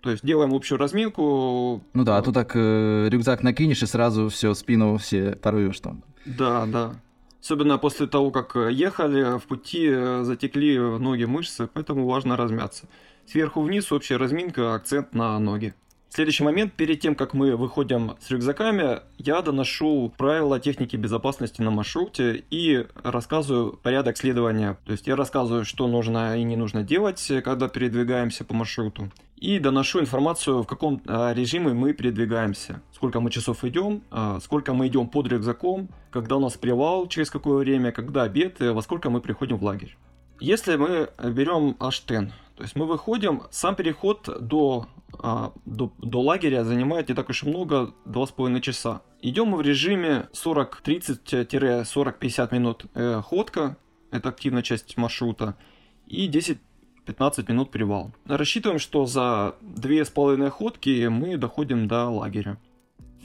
То 0.00 0.10
есть 0.10 0.24
делаем 0.24 0.54
общую 0.54 0.78
разминку. 0.78 1.82
Ну 1.92 2.04
да, 2.04 2.16
а 2.16 2.22
то 2.22 2.32
так 2.32 2.52
э, 2.54 3.08
рюкзак 3.10 3.42
накинешь 3.42 3.82
и 3.82 3.86
сразу 3.86 4.28
все 4.28 4.54
спину 4.54 4.96
все 4.98 5.32
порвешь 5.32 5.80
там. 5.80 6.04
Да, 6.24 6.64
да. 6.66 6.94
Особенно 7.42 7.76
после 7.76 8.06
того, 8.06 8.30
как 8.30 8.54
ехали, 8.54 9.38
в 9.38 9.46
пути 9.46 9.88
э, 9.90 10.22
затекли 10.22 10.78
ноги 10.78 11.24
мышцы, 11.24 11.68
поэтому 11.72 12.06
важно 12.06 12.36
размяться. 12.36 12.88
Сверху 13.26 13.62
вниз 13.62 13.90
общая 13.90 14.16
разминка, 14.16 14.74
акцент 14.74 15.12
на 15.12 15.38
ноги. 15.40 15.74
Следующий 16.08 16.44
момент, 16.44 16.72
перед 16.72 17.00
тем, 17.00 17.14
как 17.14 17.34
мы 17.34 17.56
выходим 17.56 18.16
с 18.20 18.30
рюкзаками, 18.30 19.00
я 19.18 19.42
доношу 19.42 20.12
правила 20.16 20.58
техники 20.58 20.96
безопасности 20.96 21.60
на 21.60 21.70
маршруте 21.70 22.44
и 22.48 22.86
рассказываю 23.02 23.78
порядок 23.82 24.16
следования. 24.16 24.78
То 24.86 24.92
есть 24.92 25.06
я 25.06 25.16
рассказываю, 25.16 25.64
что 25.64 25.86
нужно 25.88 26.38
и 26.38 26.42
не 26.42 26.56
нужно 26.56 26.82
делать, 26.82 27.30
когда 27.44 27.68
передвигаемся 27.68 28.44
по 28.44 28.54
маршруту. 28.54 29.10
И 29.36 29.58
доношу 29.58 30.00
информацию, 30.00 30.62
в 30.62 30.66
каком 30.66 31.02
а, 31.06 31.34
режиме 31.34 31.74
мы 31.74 31.92
передвигаемся. 31.92 32.80
Сколько 32.94 33.20
мы 33.20 33.30
часов 33.30 33.64
идем, 33.64 34.02
а, 34.10 34.40
сколько 34.40 34.72
мы 34.72 34.86
идем 34.86 35.08
под 35.08 35.26
рюкзаком, 35.26 35.88
когда 36.10 36.36
у 36.36 36.40
нас 36.40 36.54
привал, 36.54 37.06
через 37.08 37.30
какое 37.30 37.58
время, 37.58 37.92
когда 37.92 38.22
обед, 38.22 38.60
во 38.60 38.80
сколько 38.80 39.10
мы 39.10 39.20
приходим 39.20 39.58
в 39.58 39.64
лагерь. 39.64 39.98
Если 40.40 40.76
мы 40.76 41.10
берем 41.22 41.76
Аштен, 41.78 42.32
то 42.56 42.62
есть 42.62 42.74
мы 42.74 42.86
выходим, 42.86 43.42
сам 43.50 43.74
переход 43.74 44.30
до, 44.40 44.86
а, 45.18 45.52
до, 45.66 45.92
до 45.98 46.22
лагеря 46.22 46.64
занимает 46.64 47.10
не 47.10 47.14
так 47.14 47.28
уж 47.28 47.42
и 47.42 47.48
много, 47.48 47.92
2,5 48.06 48.60
часа. 48.60 49.02
Идем 49.20 49.48
мы 49.48 49.58
в 49.58 49.60
режиме 49.60 50.30
40-30-40-50 50.32 52.54
минут 52.54 52.86
э, 52.94 53.20
ходка, 53.22 53.76
это 54.10 54.30
активная 54.30 54.62
часть 54.62 54.96
маршрута, 54.96 55.54
и 56.06 56.28
10 56.28 56.58
15 57.04 57.48
минут 57.50 57.70
привал. 57.70 58.12
Рассчитываем, 58.24 58.78
что 58.80 59.06
за 59.06 59.54
2,5 59.60 60.50
ходки 60.50 61.08
мы 61.08 61.36
доходим 61.36 61.86
до 61.86 62.08
лагеря. 62.08 62.56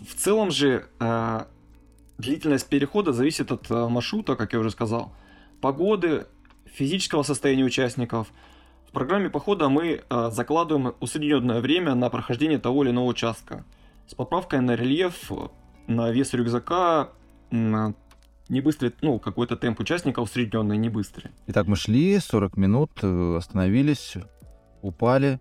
В 0.07 0.13
целом 0.13 0.51
же 0.51 0.85
э, 1.00 1.45
длительность 2.17 2.67
перехода 2.67 3.13
зависит 3.13 3.50
от 3.51 3.71
э, 3.71 3.88
маршрута, 3.88 4.35
как 4.35 4.53
я 4.53 4.59
уже 4.59 4.69
сказал, 4.71 5.13
погоды, 5.61 6.27
физического 6.65 7.23
состояния 7.23 7.63
участников– 7.63 8.27
в 8.91 8.93
программе 8.93 9.29
похода 9.29 9.69
мы 9.69 10.01
э, 10.10 10.29
закладываем 10.31 10.93
усредненное 11.00 11.62
время 11.62 11.95
на 11.95 12.10
прохождение 12.10 12.60
того 12.60 12.83
или 12.83 12.91
иного 12.91 13.05
участка 13.05 13.63
с 14.05 14.13
поправкой 14.13 14.60
на 14.60 14.75
рельеф, 14.75 15.31
на 15.88 16.12
вес 16.12 16.33
рюкзака, 16.33 17.12
на 17.51 17.93
не 18.50 18.60
быстрый, 18.60 18.91
ну, 19.01 19.17
какой-то 19.17 19.55
темп 19.55 19.79
участника 19.79 20.19
усредненный, 20.19 20.75
не 20.75 20.89
быстрый. 20.89 21.31
Итак, 21.48 21.67
мы 21.67 21.77
шли 21.77 22.19
40 22.19 22.57
минут, 22.57 22.91
э, 23.01 23.36
остановились, 23.38 24.15
упали. 24.81 25.39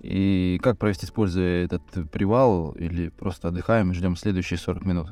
И 0.00 0.60
как 0.62 0.76
провести, 0.78 1.06
используя 1.06 1.64
этот 1.64 1.82
привал, 2.10 2.72
или 2.72 3.08
просто 3.08 3.48
отдыхаем 3.48 3.92
и 3.92 3.94
ждем 3.94 4.14
следующие 4.14 4.58
40 4.58 4.84
минут? 4.84 5.08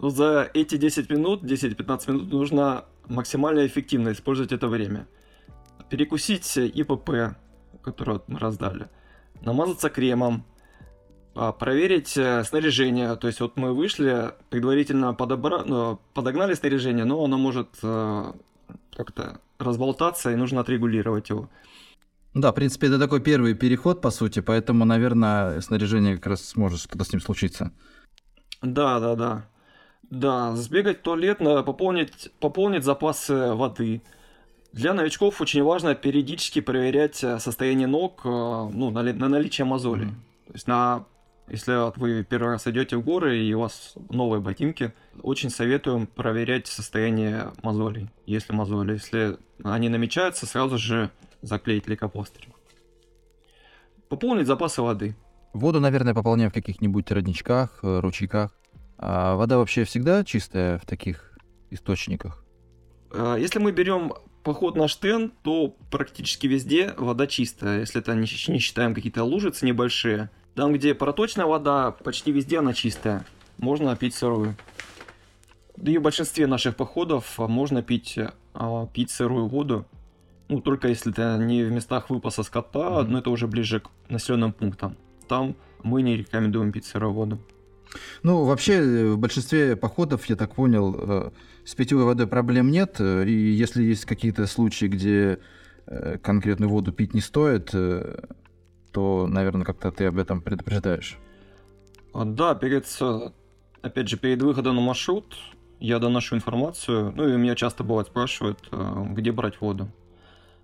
Ну, 0.00 0.08
за 0.08 0.50
эти 0.54 0.76
10 0.76 1.08
минут, 1.08 1.44
10-15 1.44 2.10
минут 2.10 2.32
нужно 2.32 2.84
максимально 3.08 3.64
эффективно 3.64 4.10
использовать 4.10 4.50
это 4.50 4.66
время 4.66 5.06
перекусить 5.94 6.56
ИПП, 6.56 7.36
которое 7.82 8.20
мы 8.26 8.40
раздали, 8.40 8.88
намазаться 9.42 9.88
кремом, 9.90 10.44
а, 11.36 11.52
проверить 11.52 12.16
э, 12.16 12.42
снаряжение. 12.42 13.14
То 13.14 13.28
есть 13.28 13.38
вот 13.38 13.56
мы 13.56 13.72
вышли, 13.72 14.32
предварительно 14.50 15.14
подобра... 15.14 15.62
ну, 15.64 16.00
подогнали 16.12 16.54
снаряжение, 16.54 17.04
но 17.04 17.24
оно 17.24 17.38
может 17.38 17.68
э, 17.84 18.32
как-то 18.96 19.40
разболтаться, 19.58 20.32
и 20.32 20.36
нужно 20.36 20.62
отрегулировать 20.62 21.30
его. 21.30 21.48
Да, 22.34 22.50
в 22.50 22.56
принципе, 22.56 22.88
это 22.88 22.98
такой 22.98 23.20
первый 23.20 23.54
переход, 23.54 24.00
по 24.00 24.10
сути, 24.10 24.40
поэтому, 24.40 24.84
наверное, 24.84 25.60
снаряжение 25.60 26.16
как 26.16 26.26
раз 26.26 26.44
сможет 26.44 26.80
что-то 26.80 27.04
с 27.04 27.12
ним 27.12 27.20
случиться. 27.20 27.70
Да, 28.62 28.98
да, 28.98 29.14
да. 29.14 29.48
Да, 30.10 30.56
сбегать 30.56 30.98
в 30.98 31.02
туалет, 31.02 31.38
пополнить, 31.38 32.32
пополнить 32.40 32.82
запасы 32.82 33.54
воды. 33.54 34.02
Для 34.74 34.92
новичков 34.92 35.40
очень 35.40 35.62
важно 35.62 35.94
периодически 35.94 36.60
проверять 36.60 37.22
э, 37.22 37.38
состояние 37.38 37.86
ног 37.86 38.22
э, 38.24 38.28
ну, 38.28 38.90
на, 38.90 39.04
на 39.04 39.28
наличие 39.28 39.64
мозолей. 39.64 40.06
Mm-hmm. 40.06 40.46
То 40.46 40.52
есть 40.52 40.66
на 40.66 41.04
если 41.46 41.96
вы 42.00 42.24
первый 42.24 42.48
раз 42.54 42.66
идете 42.66 42.96
в 42.96 43.04
горы 43.04 43.38
и 43.38 43.54
у 43.54 43.60
вас 43.60 43.94
новые 44.10 44.40
ботинки, 44.40 44.92
очень 45.22 45.50
советуем 45.50 46.08
проверять 46.08 46.66
состояние 46.66 47.52
мозолей, 47.62 48.08
если 48.26 48.52
мозоли. 48.52 48.94
Если 48.94 49.36
они 49.62 49.88
намечаются, 49.88 50.44
сразу 50.44 50.76
же 50.76 51.10
заклеить 51.40 51.86
лейкопластырь. 51.86 52.48
Пополнить 54.08 54.48
запасы 54.48 54.82
воды. 54.82 55.14
Воду, 55.52 55.78
наверное, 55.78 56.14
пополняем 56.14 56.50
в 56.50 56.54
каких-нибудь 56.54 57.12
родничках, 57.12 57.78
э, 57.84 58.00
ручейках. 58.00 58.50
А 58.98 59.36
вода 59.36 59.58
вообще 59.58 59.84
всегда 59.84 60.24
чистая 60.24 60.78
в 60.80 60.84
таких 60.84 61.38
источниках? 61.70 62.44
Если 63.12 63.60
мы 63.60 63.70
берем 63.70 64.12
поход 64.44 64.76
на 64.76 64.86
Штен, 64.86 65.32
то 65.42 65.74
практически 65.90 66.46
везде 66.46 66.94
вода 66.96 67.26
чистая, 67.26 67.80
если 67.80 68.00
это 68.00 68.14
не, 68.14 68.28
не 68.52 68.58
считаем 68.58 68.94
какие-то 68.94 69.24
лужицы 69.24 69.66
небольшие. 69.66 70.30
Там, 70.54 70.72
где 70.72 70.94
проточная 70.94 71.46
вода, 71.46 71.90
почти 71.90 72.30
везде 72.30 72.60
она 72.60 72.74
чистая. 72.74 73.24
Можно 73.58 73.96
пить 73.96 74.14
сырую. 74.14 74.54
Да 75.76 75.90
и 75.90 75.98
в 75.98 76.02
большинстве 76.02 76.46
наших 76.46 76.76
походов 76.76 77.38
можно 77.38 77.82
пить, 77.82 78.18
а, 78.52 78.86
пить 78.86 79.10
сырую 79.10 79.48
воду. 79.48 79.86
Ну, 80.48 80.60
только 80.60 80.88
если 80.88 81.10
это 81.10 81.38
не 81.38 81.64
в 81.64 81.72
местах 81.72 82.10
выпаса 82.10 82.42
скота, 82.42 82.78
mm-hmm. 82.78 83.06
но 83.08 83.18
это 83.18 83.30
уже 83.30 83.48
ближе 83.48 83.80
к 83.80 83.90
населенным 84.08 84.52
пунктам. 84.52 84.96
Там 85.26 85.56
мы 85.82 86.02
не 86.02 86.16
рекомендуем 86.16 86.70
пить 86.70 86.84
сырую 86.84 87.12
воду. 87.12 87.40
Ну, 88.22 88.44
вообще, 88.44 88.74
э, 88.74 89.12
в 89.12 89.18
большинстве 89.18 89.76
походов, 89.76 90.26
я 90.26 90.36
так 90.36 90.54
понял, 90.54 90.94
э, 90.98 91.30
с 91.64 91.74
питьевой 91.74 92.04
водой 92.04 92.26
проблем 92.26 92.70
нет. 92.70 92.96
Э, 92.98 93.24
и 93.26 93.32
если 93.32 93.82
есть 93.82 94.04
какие-то 94.04 94.46
случаи, 94.46 94.86
где 94.86 95.38
конкретную 96.22 96.70
воду 96.70 96.92
пить 96.92 97.12
не 97.12 97.20
стоит, 97.20 97.70
то, 97.70 99.26
наверное, 99.26 99.66
как-то 99.66 99.90
ты 99.90 100.06
об 100.06 100.16
этом 100.16 100.40
предупреждаешь. 100.40 101.18
А, 102.14 102.24
да, 102.24 102.54
перед, 102.54 102.86
опять 103.82 104.08
же, 104.08 104.16
перед 104.16 104.40
выходом 104.40 104.76
на 104.76 104.80
маршрут 104.80 105.36
я 105.80 105.98
доношу 105.98 106.36
информацию, 106.36 107.12
ну 107.14 107.28
и 107.28 107.36
меня 107.36 107.54
часто 107.54 107.84
бывает 107.84 108.06
спрашивают, 108.06 108.66
где 109.10 109.30
брать 109.30 109.60
воду. 109.60 109.90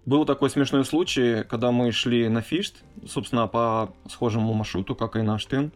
Был 0.07 0.25
такой 0.25 0.49
смешной 0.49 0.87
случай, 0.87 1.45
когда 1.45 1.71
мы 1.71 1.93
шли 1.93 2.27
на 2.31 2.41
Фишт, 2.41 2.83
собственно, 3.07 3.47
по 3.47 3.95
схожему 4.09 4.55
маршруту, 4.55 4.95
как 4.95 5.17
и 5.17 5.21
наш 5.21 5.45
Тын. 5.45 5.71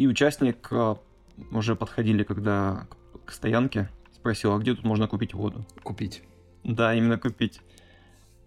И 0.00 0.06
участник 0.06 0.66
а, 0.70 0.96
уже 1.52 1.76
подходили, 1.76 2.22
когда 2.22 2.86
к 3.26 3.32
стоянке, 3.32 3.90
спросил, 4.14 4.54
а 4.54 4.58
где 4.58 4.74
тут 4.74 4.82
можно 4.82 5.06
купить 5.06 5.34
воду? 5.34 5.66
Купить. 5.82 6.22
Да, 6.64 6.94
именно 6.94 7.18
купить. 7.18 7.60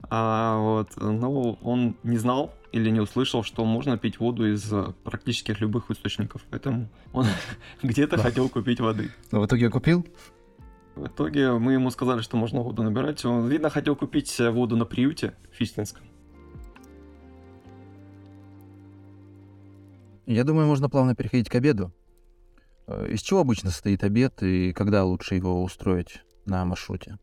А 0.09 0.57
вот, 0.57 0.93
ну, 0.95 1.59
он 1.61 1.95
не 2.01 2.17
знал 2.17 2.55
или 2.71 2.89
не 2.89 2.99
услышал, 3.01 3.43
что 3.43 3.65
можно 3.65 3.99
пить 3.99 4.19
воду 4.19 4.51
из 4.51 4.73
практически 5.03 5.55
любых 5.59 5.91
источников. 5.91 6.43
Поэтому 6.49 6.89
он 7.11 7.27
где-то 7.83 8.17
хотел 8.17 8.49
купить 8.49 8.79
воды. 8.79 9.11
Но 9.31 9.39
в 9.39 9.45
итоге 9.45 9.69
купил? 9.69 10.07
В 10.95 11.05
итоге 11.05 11.51
мы 11.51 11.73
ему 11.73 11.91
сказали, 11.91 12.21
что 12.21 12.35
можно 12.35 12.61
воду 12.61 12.81
набирать. 12.81 13.23
Он, 13.25 13.47
видно, 13.47 13.69
хотел 13.69 13.95
купить 13.95 14.39
воду 14.39 14.75
на 14.75 14.85
приюте 14.85 15.35
в 15.51 15.55
Фистинском. 15.57 16.03
Я 20.25 20.43
думаю, 20.43 20.67
можно 20.67 20.89
плавно 20.89 21.15
переходить 21.15 21.49
к 21.49 21.55
обеду. 21.55 21.91
Э, 22.87 23.07
из 23.09 23.21
чего 23.21 23.41
обычно 23.41 23.71
состоит 23.71 24.03
обед 24.03 24.41
и 24.41 24.73
когда 24.73 25.03
лучше 25.03 25.35
его 25.35 25.63
устроить 25.63 26.23
на 26.45 26.63
маршруте? 26.65 27.19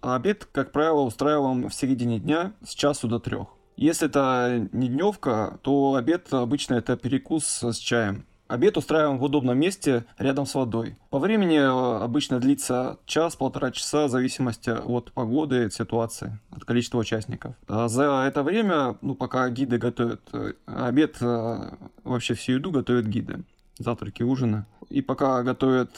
Обед, 0.00 0.46
как 0.52 0.72
правило, 0.72 1.00
устраиваем 1.00 1.68
в 1.68 1.74
середине 1.74 2.20
дня 2.20 2.54
с 2.64 2.74
часу 2.74 3.08
до 3.08 3.18
трех. 3.18 3.48
Если 3.76 4.08
это 4.08 4.68
не 4.72 4.88
дневка, 4.88 5.58
то 5.62 5.94
обед 5.94 6.32
обычно 6.32 6.74
это 6.74 6.96
перекус 6.96 7.62
с 7.62 7.76
чаем. 7.76 8.26
Обед 8.48 8.78
устраиваем 8.78 9.18
в 9.18 9.24
удобном 9.24 9.58
месте 9.58 10.06
рядом 10.16 10.46
с 10.46 10.54
водой. 10.54 10.96
По 11.10 11.18
времени 11.18 11.58
э, 11.58 12.02
обычно 12.02 12.40
длится 12.40 12.98
час-полтора 13.04 13.70
часа 13.72 14.06
в 14.06 14.10
зависимости 14.10 14.70
от 14.70 15.12
погоды, 15.12 15.66
от 15.66 15.74
ситуации, 15.74 16.38
от 16.50 16.64
количества 16.64 16.98
участников. 16.98 17.54
А 17.66 17.88
за 17.88 18.24
это 18.26 18.42
время, 18.42 18.96
ну, 19.02 19.14
пока 19.14 19.50
гиды 19.50 19.76
готовят 19.76 20.22
э, 20.32 20.54
обед, 20.64 21.18
э, 21.20 21.70
вообще 22.04 22.32
всю 22.32 22.52
еду 22.52 22.70
готовят 22.70 23.04
гиды. 23.04 23.44
Завтраки, 23.78 24.22
ужины. 24.22 24.64
И 24.88 25.02
пока 25.02 25.42
готовят 25.42 25.90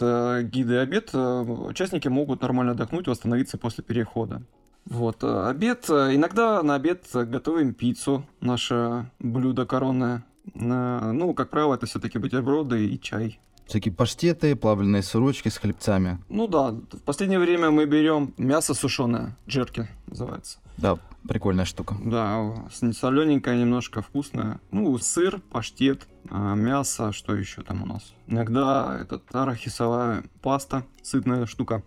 гиды 0.50 0.78
обед, 0.78 1.14
участники 1.14 2.08
могут 2.08 2.42
нормально 2.42 2.72
отдохнуть, 2.72 3.06
восстановиться 3.06 3.56
после 3.56 3.84
перехода. 3.84 4.42
Вот, 4.84 5.22
обед. 5.22 5.88
Иногда 5.88 6.62
на 6.64 6.74
обед 6.74 7.06
готовим 7.12 7.72
пиццу, 7.72 8.26
наше 8.40 9.08
блюдо 9.20 9.64
коронное. 9.64 10.24
Ну, 10.54 11.34
как 11.34 11.50
правило, 11.50 11.74
это 11.74 11.86
все-таки 11.86 12.18
бутерброды 12.18 12.86
и 12.86 13.00
чай. 13.00 13.40
Всякие 13.66 13.94
паштеты, 13.94 14.56
плавленые 14.56 15.02
сырочки 15.02 15.48
с 15.48 15.56
хлебцами. 15.56 16.18
Ну 16.28 16.48
да, 16.48 16.70
в 16.72 17.02
последнее 17.04 17.38
время 17.38 17.70
мы 17.70 17.86
берем 17.86 18.34
мясо 18.36 18.74
сушеное, 18.74 19.36
джерки 19.46 19.88
называется. 20.08 20.58
Да, 20.76 20.98
прикольная 21.28 21.64
штука. 21.66 21.94
Да, 22.04 22.64
солененькое, 22.70 23.60
немножко 23.60 24.02
вкусное. 24.02 24.60
Ну, 24.72 24.98
сыр, 24.98 25.40
паштет, 25.52 26.08
а, 26.28 26.54
мясо, 26.56 27.12
что 27.12 27.34
еще 27.36 27.62
там 27.62 27.84
у 27.84 27.86
нас? 27.86 28.12
Иногда 28.26 28.98
этот 29.00 29.22
арахисовая 29.32 30.24
паста, 30.42 30.84
сытная 31.02 31.46
штука. 31.46 31.84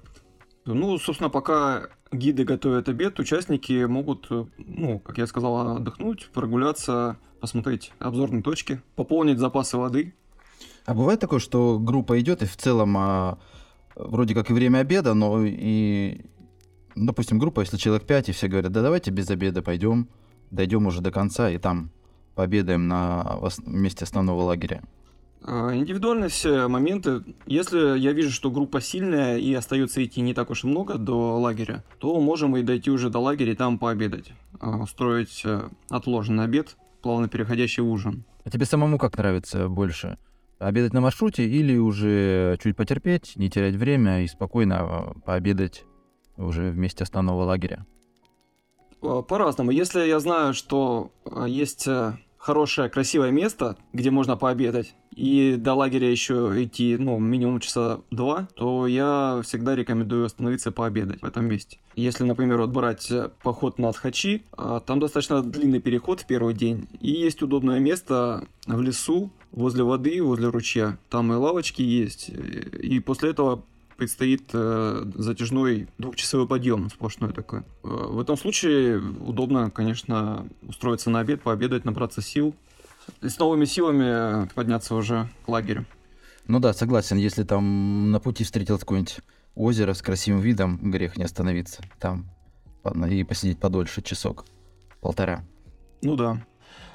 Ну, 0.66 0.98
собственно, 0.98 1.30
пока 1.30 1.90
гиды 2.12 2.46
готовят 2.46 2.88
обед, 2.88 3.20
участники 3.20 3.86
могут, 3.86 4.30
ну, 4.58 5.00
как 5.00 5.18
я 5.18 5.28
сказал, 5.28 5.78
отдохнуть, 5.78 6.30
прогуляться 6.34 7.18
посмотреть 7.42 7.92
обзорные 8.00 8.42
точки, 8.42 8.82
пополнить 8.96 9.40
запасы 9.40 9.78
воды. 9.78 10.14
А 10.86 10.94
бывает 10.94 11.20
такое, 11.20 11.40
что 11.40 11.78
группа 11.80 12.20
идет 12.22 12.42
и 12.42 12.46
в 12.46 12.56
целом 12.56 12.96
а, 12.98 13.38
вроде 13.96 14.34
как 14.34 14.50
и 14.50 14.54
время 14.54 14.80
обеда, 14.80 15.14
но 15.14 15.44
и, 15.44 16.22
допустим, 16.96 17.40
группа, 17.40 17.60
если 17.60 17.76
человек 17.76 18.08
5, 18.08 18.30
и 18.30 18.32
все 18.32 18.48
говорят, 18.48 18.72
да 18.72 18.82
давайте 18.82 19.12
без 19.12 19.30
обеда 19.30 19.62
пойдем, 19.62 20.08
дойдем 20.52 20.88
уже 20.88 21.02
до 21.02 21.12
конца 21.12 21.50
и 21.50 21.58
там 21.58 21.92
пообедаем 22.36 22.88
на 22.88 23.40
месте 23.66 24.06
основного 24.06 24.44
лагеря. 24.44 24.82
А, 25.46 25.76
индивидуальные 25.76 26.30
все 26.30 26.68
моменты. 26.68 27.24
Если 27.46 27.98
я 27.98 28.14
вижу, 28.14 28.32
что 28.32 28.50
группа 28.50 28.80
сильная 28.80 29.38
и 29.38 29.54
остается 29.54 30.04
идти 30.04 30.22
не 30.22 30.34
так 30.34 30.50
уж 30.50 30.64
и 30.64 30.68
много 30.68 30.98
до 30.98 31.38
лагеря, 31.38 31.84
то 32.00 32.20
можем 32.22 32.56
и 32.56 32.64
дойти 32.64 32.90
уже 32.90 33.10
до 33.10 33.20
лагеря 33.20 33.52
и 33.52 33.56
там 33.56 33.78
пообедать. 33.78 34.32
А, 34.60 34.78
устроить 34.78 35.42
э, 35.44 35.68
отложенный 35.90 36.46
обед 36.46 36.78
плавно 37.02 37.28
переходящий 37.28 37.82
ужин. 37.82 38.24
А 38.46 38.50
тебе 38.50 38.66
самому 38.66 38.98
как 38.98 39.18
нравится 39.18 39.68
больше? 39.68 40.18
Обедать 40.60 40.94
на 40.94 41.02
маршруте 41.02 41.44
или 41.44 41.78
уже 41.78 42.58
чуть 42.64 42.78
потерпеть, 42.78 43.34
не 43.36 43.50
терять 43.50 43.76
время 43.76 44.24
и 44.24 44.28
спокойно 44.28 44.78
а, 44.80 45.14
пообедать 45.26 45.84
уже 46.38 46.70
вместе 46.70 47.04
основного 47.04 47.44
лагеря? 47.44 47.86
По-разному. 49.02 49.72
Если 49.72 50.08
я 50.08 50.22
знаю, 50.22 50.54
что 50.54 51.12
есть 51.46 51.86
э, 51.88 52.14
хорошее, 52.38 52.90
красивое 52.90 53.32
место, 53.32 53.76
где 53.92 54.10
можно 54.10 54.38
пообедать, 54.38 54.96
и 55.16 55.56
до 55.58 55.74
лагеря 55.74 56.10
еще 56.10 56.52
идти, 56.64 56.98
ну, 56.98 57.20
минимум 57.20 57.60
часа 57.60 58.02
два, 58.12 58.48
то 58.56 58.88
я 58.88 59.42
всегда 59.44 59.76
рекомендую 59.76 60.26
остановиться 60.26 60.72
пообедать 60.72 61.22
в 61.22 61.26
этом 61.26 61.46
месте. 61.46 61.78
Если, 61.96 62.24
например, 62.24 62.58
вот 62.58 62.72
брать 62.72 63.12
э, 63.12 63.30
поход 63.44 63.78
на 63.78 63.92
Тхачи, 63.92 64.44
а, 64.52 64.80
там 64.80 65.00
достаточно 65.00 65.44
длинный 65.44 65.80
переход 65.80 66.22
в 66.22 66.26
первый 66.26 66.54
день, 66.54 66.88
и 67.00 67.12
есть 67.12 67.42
удобное 67.42 67.80
место 67.80 68.48
в 68.66 68.82
лесу, 68.82 69.32
возле 69.52 69.84
воды, 69.84 70.22
возле 70.22 70.48
ручья. 70.50 70.98
Там 71.10 71.32
и 71.32 71.36
лавочки 71.36 71.82
есть, 71.82 72.30
и 72.30 73.00
после 73.00 73.30
этого 73.30 73.64
предстоит 73.96 74.50
э, 74.54 75.06
затяжной 75.16 75.88
двухчасовой 75.98 76.48
подъем 76.48 76.90
сплошной 76.90 77.32
такой. 77.32 77.60
Э, 77.60 77.64
в 77.84 78.20
этом 78.20 78.38
случае 78.38 79.00
удобно, 79.00 79.70
конечно, 79.70 80.48
устроиться 80.68 81.10
на 81.10 81.20
обед, 81.20 81.42
пообедать, 81.42 81.86
набраться 81.86 82.22
сил 82.22 82.56
и 83.22 83.30
с 83.30 83.40
новыми 83.40 83.66
силами 83.66 84.48
подняться 84.54 84.96
уже 84.96 85.30
к 85.46 85.50
лагерю. 85.50 85.86
Ну 86.48 86.60
да, 86.60 86.74
согласен, 86.74 87.18
если 87.18 87.44
там 87.44 88.12
на 88.12 88.20
пути 88.20 88.44
встретил 88.44 88.78
какое-нибудь 88.78 89.20
озеро 89.56 89.94
с 89.94 90.02
красивым 90.02 90.42
видом, 90.42 90.78
грех 90.92 91.18
не 91.18 91.24
остановиться 91.24 91.82
там 92.00 92.26
и 93.10 93.24
посидеть 93.24 93.60
подольше, 93.60 94.02
часок, 94.02 94.46
полтора. 95.00 95.44
Ну 96.02 96.16
да. 96.16 96.46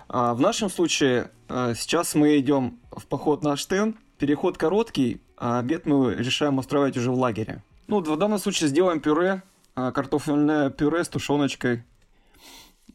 А 0.08 0.34
в 0.34 0.40
нашем 0.40 0.68
случае 0.70 1.30
э, 1.48 1.74
сейчас 1.76 2.14
мы 2.14 2.38
идем 2.38 2.78
в 2.90 3.06
поход 3.06 3.42
на 3.42 3.56
Штен, 3.56 3.96
переход 4.18 4.58
короткий, 4.58 5.22
а 5.36 5.58
обед 5.58 5.86
мы 5.86 6.14
решаем 6.14 6.58
устраивать 6.58 6.96
уже 6.96 7.10
в 7.10 7.18
лагере. 7.18 7.62
Ну, 7.86 8.00
в 8.00 8.16
данном 8.18 8.38
случае 8.38 8.68
сделаем 8.68 9.00
пюре, 9.00 9.42
а, 9.74 9.92
картофельное 9.92 10.70
пюре 10.70 11.04
с 11.04 11.08
тушеночкой, 11.08 11.84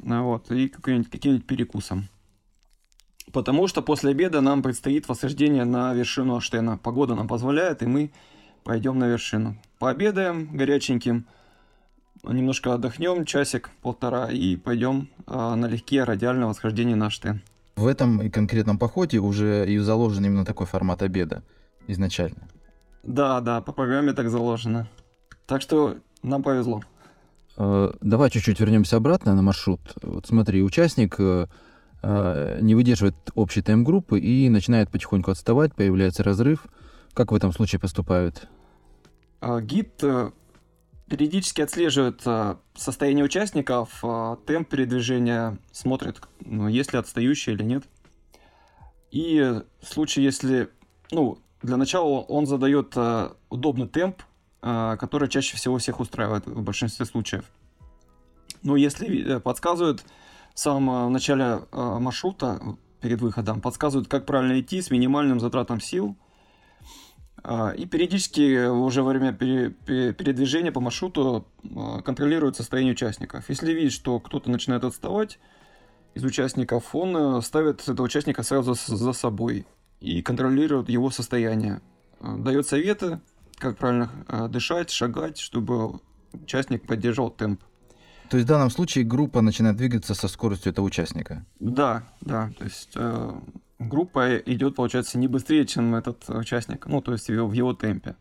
а, 0.07 0.21
вот, 0.21 0.51
и 0.51 0.67
каким-нибудь 0.67 1.09
каким 1.09 1.41
перекусом. 1.41 2.09
Потому 3.33 3.67
что 3.67 3.81
после 3.81 4.11
обеда 4.11 4.41
нам 4.41 4.61
предстоит 4.61 5.09
восхождение 5.09 5.65
на 5.65 5.93
вершину 5.95 6.37
Аштена. 6.37 6.77
Погода 6.77 7.15
нам 7.15 7.27
позволяет, 7.27 7.81
и 7.81 7.87
мы 7.87 8.11
пойдем 8.63 8.99
на 8.99 9.07
вершину. 9.07 9.57
Пообедаем 9.79 10.55
горяченьким, 10.55 11.25
немножко 12.23 12.75
отдохнем, 12.75 13.25
часик, 13.25 13.71
полтора, 13.81 14.29
и 14.29 14.55
пойдем 14.55 15.09
э, 15.25 15.55
налегке 15.55 16.03
радиальное 16.03 16.47
восхождение 16.47 16.95
на 16.95 17.07
Аштен. 17.07 17.41
В 17.75 17.87
этом 17.87 18.29
конкретном 18.29 18.77
походе 18.77 19.17
уже 19.17 19.67
и 19.67 19.79
заложен 19.79 20.23
именно 20.23 20.45
такой 20.45 20.67
формат 20.67 21.01
обеда 21.01 21.43
изначально. 21.87 22.47
Да, 23.01 23.41
да, 23.41 23.61
по 23.61 23.71
программе 23.71 24.13
так 24.13 24.29
заложено. 24.29 24.87
Так 25.47 25.63
что 25.63 25.97
нам 26.21 26.43
повезло. 26.43 26.83
Э, 27.57 27.93
давай 27.99 28.29
чуть-чуть 28.29 28.59
вернемся 28.59 28.97
обратно 28.97 29.33
на 29.33 29.41
маршрут. 29.41 29.81
Вот 30.03 30.27
смотри, 30.27 30.61
участник 30.61 31.15
э, 31.17 31.47
не 32.03 32.75
выдерживает 32.75 33.15
общий 33.33 33.61
темп 33.61 33.85
группы 33.85 34.19
и 34.19 34.49
начинает 34.49 34.89
потихоньку 34.89 35.31
отставать, 35.31 35.73
появляется 35.73 36.23
разрыв. 36.23 36.65
Как 37.13 37.31
в 37.31 37.35
этом 37.35 37.53
случае 37.53 37.79
поступают? 37.79 38.47
А, 39.39 39.61
гид 39.61 40.03
периодически 41.07 41.61
отслеживает 41.61 42.21
состояние 42.75 43.23
участников, 43.23 44.03
темп 44.45 44.69
передвижения, 44.69 45.57
смотрит, 45.71 46.21
ну, 46.41 46.67
есть 46.67 46.91
ли 46.91 46.99
отстающий 46.99 47.53
или 47.53 47.63
нет. 47.63 47.83
И 49.11 49.61
в 49.81 49.87
случае, 49.87 50.25
если 50.25 50.69
ну, 51.13 51.37
для 51.61 51.77
начала 51.77 52.19
он 52.19 52.45
задает 52.45 52.93
э, 52.95 53.29
удобный 53.49 53.87
темп, 53.87 54.21
э, 54.61 54.97
который 54.99 55.29
чаще 55.29 55.55
всего 55.55 55.77
всех 55.77 55.99
устраивает 55.99 56.45
в 56.45 56.61
большинстве 56.61 57.05
случаев. 57.05 57.45
Но 58.63 58.75
если 58.75 59.35
э, 59.35 59.39
подсказывает 59.39 60.03
в 60.53 60.59
самом 60.59 61.07
э, 61.07 61.09
начале 61.09 61.43
э, 61.43 61.99
маршрута, 61.99 62.77
перед 63.01 63.19
выходом, 63.19 63.59
подсказывает, 63.59 64.07
как 64.07 64.25
правильно 64.25 64.59
идти 64.61 64.81
с 64.81 64.89
минимальным 64.89 65.39
затратом 65.39 65.81
сил, 65.81 66.15
э, 67.43 67.75
и 67.75 67.85
периодически 67.85 68.67
уже 68.67 69.03
во 69.03 69.09
время 69.09 69.33
пере, 69.33 69.71
пере, 69.71 70.13
передвижения 70.13 70.71
по 70.71 70.79
маршруту 70.79 71.47
контролирует 72.05 72.55
состояние 72.55 72.93
участников. 72.93 73.49
Если 73.49 73.73
видит, 73.73 73.91
что 73.91 74.19
кто-то 74.19 74.49
начинает 74.49 74.83
отставать 74.83 75.39
из 76.13 76.23
участников, 76.23 76.93
он 76.95 77.41
ставит 77.41 77.87
этого 77.87 78.05
участника 78.05 78.43
сразу 78.43 78.75
за 78.75 79.13
собой 79.13 79.65
и 79.99 80.21
контролирует 80.21 80.87
его 80.89 81.09
состояние. 81.09 81.81
Дает 82.21 82.67
советы, 82.67 83.19
как 83.57 83.77
правильно 83.77 84.47
дышать, 84.49 84.91
шагать, 84.91 85.39
чтобы 85.39 85.99
участник 86.33 86.85
поддерживал 86.85 87.31
темп. 87.31 87.61
То 88.33 88.37
есть 88.37 88.47
в 88.47 88.51
данном 88.51 88.71
случае 88.71 89.03
группа 89.03 89.41
начинает 89.41 89.75
двигаться 89.75 90.15
со 90.15 90.27
скоростью 90.27 90.71
этого 90.71 90.87
участника? 90.87 91.45
Да, 91.59 92.01
да. 92.19 92.49
То 92.57 92.63
есть 92.63 92.89
э, 92.95 93.31
группа 93.77 94.37
идет, 94.37 94.73
получается, 94.73 95.19
не 95.19 95.27
быстрее, 95.27 95.67
чем 95.67 95.93
этот 95.93 96.27
участник, 96.29 96.87
ну, 96.87 96.99
то 96.99 97.11
есть 97.11 97.29
в 97.29 97.51
его 97.51 97.73
темпе. 97.73 98.15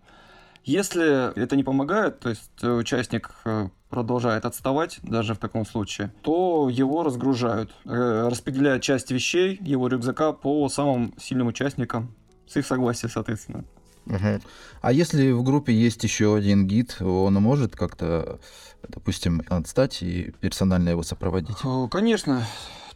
Если 0.65 1.33
это 1.35 1.57
не 1.57 1.65
помогает, 1.65 2.21
то 2.21 2.29
есть 2.29 2.51
э, 2.61 2.71
участник 2.71 3.31
э, 3.47 3.71
продолжает 3.89 4.45
отставать 4.45 4.99
даже 5.03 5.33
в 5.33 5.39
таком 5.39 5.65
случае, 5.65 6.13
то 6.21 6.69
его 6.69 7.05
разгружают, 7.05 7.75
э, 7.87 8.29
распределяют 8.29 8.83
часть 8.83 9.11
вещей 9.13 9.59
его 9.63 9.89
рюкзака 9.89 10.35
по 10.35 10.69
самым 10.69 11.15
сильным 11.19 11.47
участникам, 11.47 12.15
с 12.47 12.55
их 12.59 12.67
согласия, 12.67 13.09
соответственно. 13.09 13.65
Угу. 14.07 14.41
А 14.81 14.93
если 14.93 15.31
в 15.31 15.43
группе 15.43 15.73
есть 15.73 16.03
еще 16.03 16.35
один 16.35 16.67
гид, 16.67 17.01
он 17.01 17.35
может 17.35 17.77
как-то, 17.77 18.41
допустим, 18.89 19.43
отстать 19.49 20.03
и 20.03 20.33
персонально 20.41 20.91
его 20.91 21.03
сопроводить? 21.03 21.57
Конечно. 21.91 22.45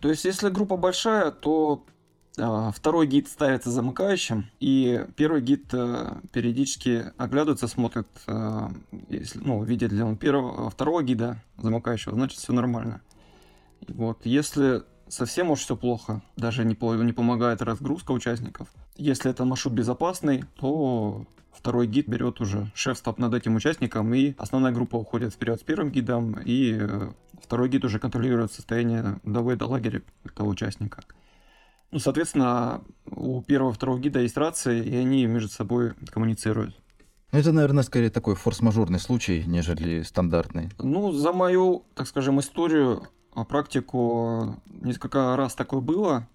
То 0.01 0.11
есть, 0.11 0.25
если 0.25 0.51
группа 0.51 0.77
большая, 0.77 1.31
то 1.31 1.85
а, 2.39 2.71
второй 2.71 3.07
гид 3.07 3.29
ставится 3.29 3.71
замыкающим, 3.71 4.51
и 4.61 5.07
первый 5.17 5.41
гид 5.41 5.73
э, 5.73 6.17
периодически 6.33 7.13
оглядывается, 7.17 7.67
смотрит, 7.67 8.09
э, 8.27 8.69
если, 9.09 9.39
ну, 9.39 9.63
видит 9.65 9.91
ли 9.93 10.03
он 10.03 10.19
первого, 10.19 10.69
второго 10.69 11.03
гида 11.03 11.43
замыкающего, 11.57 12.15
значит 12.15 12.39
все 12.39 12.53
нормально. 12.53 13.01
Вот, 13.89 14.27
если 14.27 14.83
совсем 15.09 15.51
уж 15.51 15.61
все 15.61 15.77
плохо, 15.77 16.23
даже 16.37 16.65
не, 16.65 16.77
не 17.05 17.13
помогает 17.13 17.63
разгрузка 17.63 18.13
участников, 18.13 18.69
Если 18.97 19.31
это 19.31 19.45
маршрут 19.45 19.75
безопасный, 19.75 20.45
то 20.57 21.27
второй 21.53 21.87
гид 21.87 22.09
берет 22.09 22.41
уже 22.41 22.71
шефство 22.75 23.15
над 23.19 23.35
этим 23.35 23.57
участником, 23.57 24.13
и 24.15 24.35
основная 24.39 24.73
группа 24.73 24.97
уходит 24.97 25.33
вперед 25.35 25.61
с 25.61 25.65
первым 25.65 25.91
гидом, 25.91 26.39
и 26.45 26.79
э, 26.79 27.11
второй 27.43 27.69
гид 27.69 27.85
уже 27.85 27.99
контролирует 27.99 28.53
состояние 28.53 29.21
довода 29.25 29.57
до 29.59 29.67
лагеря 29.67 30.03
этого 30.25 30.49
участника. 30.49 31.03
Ну, 31.91 31.99
соответственно, 31.99 32.83
у 33.07 33.43
первого 33.43 33.71
и 33.71 33.75
второго 33.75 33.99
гида 33.99 34.21
есть 34.21 34.37
рации, 34.37 34.85
и 34.85 34.97
они 34.97 35.27
между 35.27 35.49
собой 35.49 35.95
коммуницируют. 36.11 36.77
Ну, 37.33 37.39
это, 37.39 37.53
наверное, 37.53 37.83
скорее 37.83 38.11
такой 38.11 38.35
форс-мажорный 38.35 38.99
случай, 38.99 39.45
нежели 39.47 40.03
стандартный. 40.03 40.71
Ну, 40.79 41.13
за 41.13 41.33
мою, 41.33 41.85
так 41.95 42.07
скажем, 42.07 42.41
историю, 42.41 43.09
а, 43.35 43.45
практику 43.45 44.57
несколько 44.67 45.37
раз 45.37 45.55
такое 45.55 45.81
было, 45.81 46.29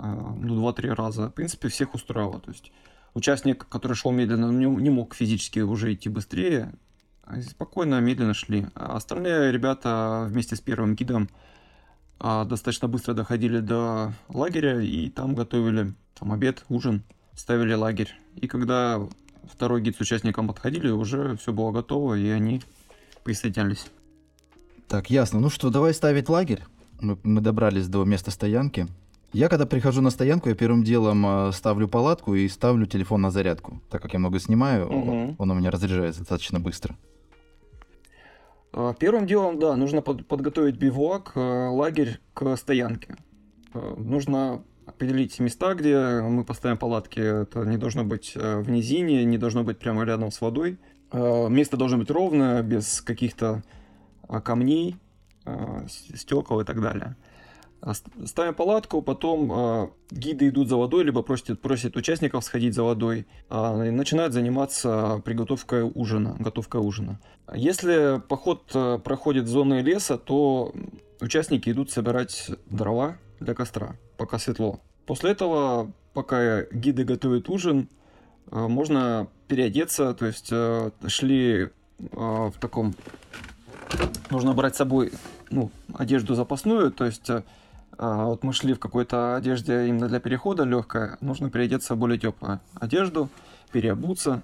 ну, 0.00 0.56
два-три 0.56 0.90
раза. 0.90 1.28
В 1.28 1.34
принципе, 1.34 1.68
всех 1.68 1.94
устраивало. 1.94 2.40
То 2.40 2.50
есть 2.50 2.72
участник, 3.14 3.66
который 3.68 3.94
шел 3.94 4.12
медленно, 4.12 4.50
не 4.50 4.90
мог 4.90 5.14
физически 5.14 5.60
уже 5.60 5.92
идти 5.92 6.08
быстрее, 6.08 6.72
а 7.24 7.40
спокойно, 7.42 8.00
медленно 8.00 8.34
шли. 8.34 8.66
А 8.74 8.96
остальные 8.96 9.52
ребята 9.52 10.26
вместе 10.28 10.56
с 10.56 10.60
первым 10.60 10.94
гидом 10.94 11.28
достаточно 12.18 12.88
быстро 12.88 13.14
доходили 13.14 13.60
до 13.60 14.12
лагеря 14.28 14.80
и 14.80 15.08
там 15.08 15.34
готовили 15.34 15.94
там 16.18 16.32
обед, 16.32 16.64
ужин, 16.68 17.02
ставили 17.34 17.74
лагерь. 17.74 18.14
И 18.36 18.46
когда 18.46 19.00
второй 19.50 19.80
гид 19.80 19.96
с 19.96 20.00
участником 20.00 20.48
подходили, 20.48 20.90
уже 20.90 21.36
все 21.36 21.52
было 21.52 21.72
готово, 21.72 22.14
и 22.14 22.28
они 22.28 22.62
присоединялись. 23.24 23.86
Так, 24.88 25.08
ясно. 25.08 25.40
Ну 25.40 25.50
что, 25.50 25.70
давай 25.70 25.94
ставить 25.94 26.28
лагерь. 26.28 26.62
Мы, 27.00 27.18
мы 27.22 27.40
добрались 27.40 27.88
до 27.88 28.04
места 28.04 28.30
стоянки. 28.30 28.86
Я 29.32 29.48
когда 29.48 29.64
прихожу 29.64 30.00
на 30.00 30.10
стоянку, 30.10 30.48
я 30.48 30.56
первым 30.56 30.82
делом 30.82 31.24
э, 31.24 31.52
ставлю 31.52 31.86
палатку 31.86 32.34
и 32.34 32.48
ставлю 32.48 32.86
телефон 32.86 33.20
на 33.20 33.30
зарядку. 33.30 33.80
Так 33.88 34.02
как 34.02 34.12
я 34.12 34.18
много 34.18 34.40
снимаю, 34.40 34.88
угу. 34.88 35.36
он 35.38 35.50
у 35.50 35.54
меня 35.54 35.70
разряжается 35.70 36.20
достаточно 36.20 36.58
быстро. 36.58 36.96
А, 38.72 38.92
первым 38.94 39.26
делом, 39.26 39.60
да, 39.60 39.76
нужно 39.76 40.02
под, 40.02 40.26
подготовить 40.26 40.76
бивуак, 40.76 41.32
э, 41.36 41.40
лагерь 41.40 42.18
к 42.34 42.56
стоянке. 42.56 43.16
Э, 43.72 43.94
нужно 43.98 44.64
определить 44.84 45.38
места, 45.38 45.74
где 45.74 46.20
мы 46.22 46.44
поставим 46.44 46.76
палатки. 46.76 47.20
Это 47.20 47.64
не 47.64 47.76
должно 47.76 48.02
быть 48.02 48.32
в 48.34 48.68
низине, 48.68 49.24
не 49.24 49.38
должно 49.38 49.62
быть 49.62 49.78
прямо 49.78 50.04
рядом 50.04 50.32
с 50.32 50.40
водой. 50.40 50.78
Место 51.12 51.76
должно 51.76 51.98
быть 51.98 52.10
ровное, 52.10 52.62
без 52.62 53.00
каких-то 53.00 53.62
камней, 54.42 54.96
стекол 56.14 56.60
и 56.60 56.64
так 56.64 56.80
далее. 56.80 57.16
Ставим 58.26 58.54
палатку, 58.54 59.00
потом 59.00 59.52
э, 59.52 59.88
гиды 60.10 60.48
идут 60.48 60.68
за 60.68 60.76
водой, 60.76 61.04
либо 61.04 61.22
просят, 61.22 61.60
просят 61.60 61.96
участников 61.96 62.44
сходить 62.44 62.74
за 62.74 62.82
водой, 62.82 63.26
э, 63.48 63.88
и 63.88 63.90
начинают 63.90 64.34
заниматься 64.34 65.22
приготовкой 65.24 65.90
ужина, 65.94 66.36
готовкой 66.38 66.82
ужина. 66.82 67.18
Если 67.54 68.20
поход 68.28 68.70
э, 68.74 68.98
проходит 69.02 69.44
в 69.44 69.48
зоны 69.48 69.80
леса, 69.80 70.18
то 70.18 70.74
участники 71.20 71.70
идут 71.70 71.90
собирать 71.90 72.50
дрова 72.66 73.16
для 73.40 73.54
костра, 73.54 73.96
пока 74.18 74.38
светло. 74.38 74.80
После 75.06 75.32
этого, 75.32 75.92
пока 76.12 76.62
гиды 76.64 77.04
готовят 77.04 77.48
ужин, 77.48 77.88
э, 78.50 78.66
можно 78.68 79.28
переодеться, 79.48 80.14
то 80.14 80.26
есть 80.26 80.48
э, 80.52 80.90
шли 81.06 81.62
э, 81.62 81.70
в 82.12 82.54
таком... 82.60 82.94
Нужно 84.30 84.52
брать 84.52 84.74
с 84.74 84.78
собой 84.78 85.12
ну, 85.50 85.70
одежду 85.94 86.34
запасную, 86.34 86.92
то 86.92 87.06
есть 87.06 87.28
вот 88.00 88.44
мы 88.44 88.52
шли 88.54 88.72
в 88.72 88.78
какой-то 88.78 89.36
одежде 89.36 89.86
именно 89.86 90.08
для 90.08 90.20
перехода 90.20 90.64
легкой, 90.64 91.10
нужно 91.20 91.50
переодеться 91.50 91.94
в 91.94 91.98
более 91.98 92.18
теплую 92.18 92.60
одежду, 92.74 93.28
переобуться. 93.72 94.42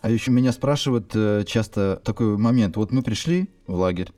А 0.00 0.10
еще 0.10 0.30
меня 0.30 0.52
спрашивают 0.52 1.10
э, 1.14 1.44
часто 1.46 2.00
такой 2.04 2.36
момент. 2.36 2.76
Вот 2.76 2.92
мы 2.92 3.02
пришли 3.02 3.48
в 3.66 3.74
лагерь, 3.74 4.12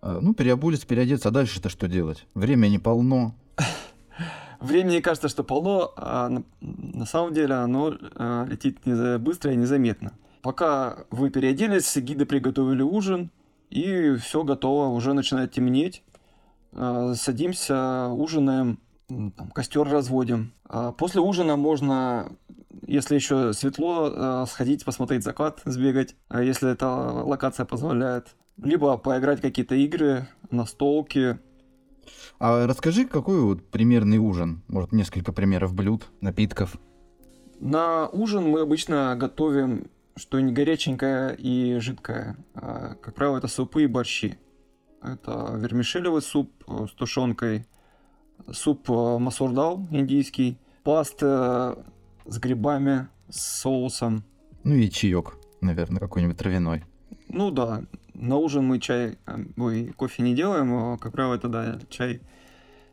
э, 0.00 0.18
ну, 0.22 0.32
переобулись, 0.32 0.84
переодеться, 0.84 1.28
а 1.28 1.32
дальше-то 1.32 1.68
что 1.68 1.88
делать? 1.88 2.24
Времени 2.34 2.78
полно. 2.78 3.34
Времени 4.60 5.00
кажется, 5.00 5.28
что 5.28 5.44
полно, 5.44 5.92
а 5.96 6.28
на, 6.28 6.44
на 6.60 7.04
самом 7.04 7.34
деле 7.34 7.54
оно 7.54 7.94
а, 8.14 8.44
летит 8.46 8.86
не, 8.86 9.18
быстро 9.18 9.52
и 9.52 9.56
незаметно. 9.56 10.12
Пока 10.40 11.04
вы 11.10 11.30
переоделись, 11.30 11.96
гиды 11.96 12.24
приготовили 12.24 12.82
ужин, 12.82 13.30
и 13.70 14.14
все 14.16 14.44
готово, 14.44 14.88
уже 14.88 15.12
начинает 15.12 15.52
темнеть. 15.52 16.02
Э, 16.80 17.14
садимся, 17.16 18.06
ужинаем, 18.06 18.78
там, 19.08 19.50
костер 19.52 19.82
разводим. 19.82 20.52
А 20.64 20.92
после 20.92 21.20
ужина 21.20 21.56
можно, 21.56 22.30
если 22.86 23.16
еще 23.16 23.52
светло, 23.52 24.12
э, 24.14 24.46
сходить 24.48 24.84
посмотреть 24.84 25.24
закат, 25.24 25.60
сбегать, 25.64 26.14
а 26.28 26.40
если 26.40 26.70
эта 26.70 26.88
локация 26.88 27.66
позволяет. 27.66 28.36
Либо 28.62 28.96
поиграть 28.96 29.40
какие-то 29.40 29.74
игры, 29.74 30.28
настолки. 30.52 31.40
А 32.38 32.64
расскажи, 32.68 33.06
какой 33.06 33.40
вот 33.40 33.68
примерный 33.70 34.18
ужин? 34.18 34.62
Может, 34.68 34.92
несколько 34.92 35.32
примеров 35.32 35.74
блюд, 35.74 36.06
напитков? 36.20 36.76
На 37.58 38.08
ужин 38.08 38.48
мы 38.48 38.60
обычно 38.60 39.16
готовим 39.16 39.90
что-нибудь 40.14 40.54
горяченькое 40.54 41.34
и 41.36 41.80
жидкое. 41.80 42.36
А, 42.54 42.94
как 43.00 43.14
правило, 43.16 43.38
это 43.38 43.48
супы 43.48 43.82
и 43.82 43.86
борщи. 43.88 44.38
Это 45.02 45.54
вермишелевый 45.56 46.22
суп 46.22 46.50
э, 46.66 46.86
с 46.88 46.92
тушенкой, 46.92 47.66
суп 48.52 48.90
э, 48.90 49.18
масурдал 49.18 49.86
индийский, 49.90 50.58
паста 50.82 51.84
с 52.24 52.38
грибами, 52.38 53.08
с 53.28 53.60
соусом. 53.60 54.24
Ну 54.64 54.74
и 54.74 54.90
чаек, 54.90 55.36
наверное, 55.60 56.00
какой-нибудь 56.00 56.36
травяной. 56.36 56.84
Ну 57.28 57.50
да, 57.50 57.84
на 58.14 58.36
ужин 58.36 58.64
мы 58.64 58.80
чай, 58.80 59.18
э, 59.26 59.44
ой, 59.56 59.92
кофе 59.96 60.22
не 60.22 60.34
делаем, 60.34 60.74
а, 60.74 60.98
как 60.98 61.12
правило, 61.12 61.34
это 61.34 61.48
да, 61.48 61.78
чай 61.88 62.20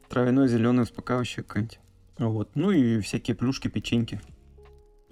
травяной, 0.10 0.48
зеленый, 0.48 0.84
успокаивающий 0.84 1.44
какой-нибудь. 1.44 1.80
Вот. 2.20 2.52
Ну 2.56 2.72
и 2.72 3.00
всякие 3.02 3.36
плюшки, 3.36 3.68
печеньки. 3.68 4.22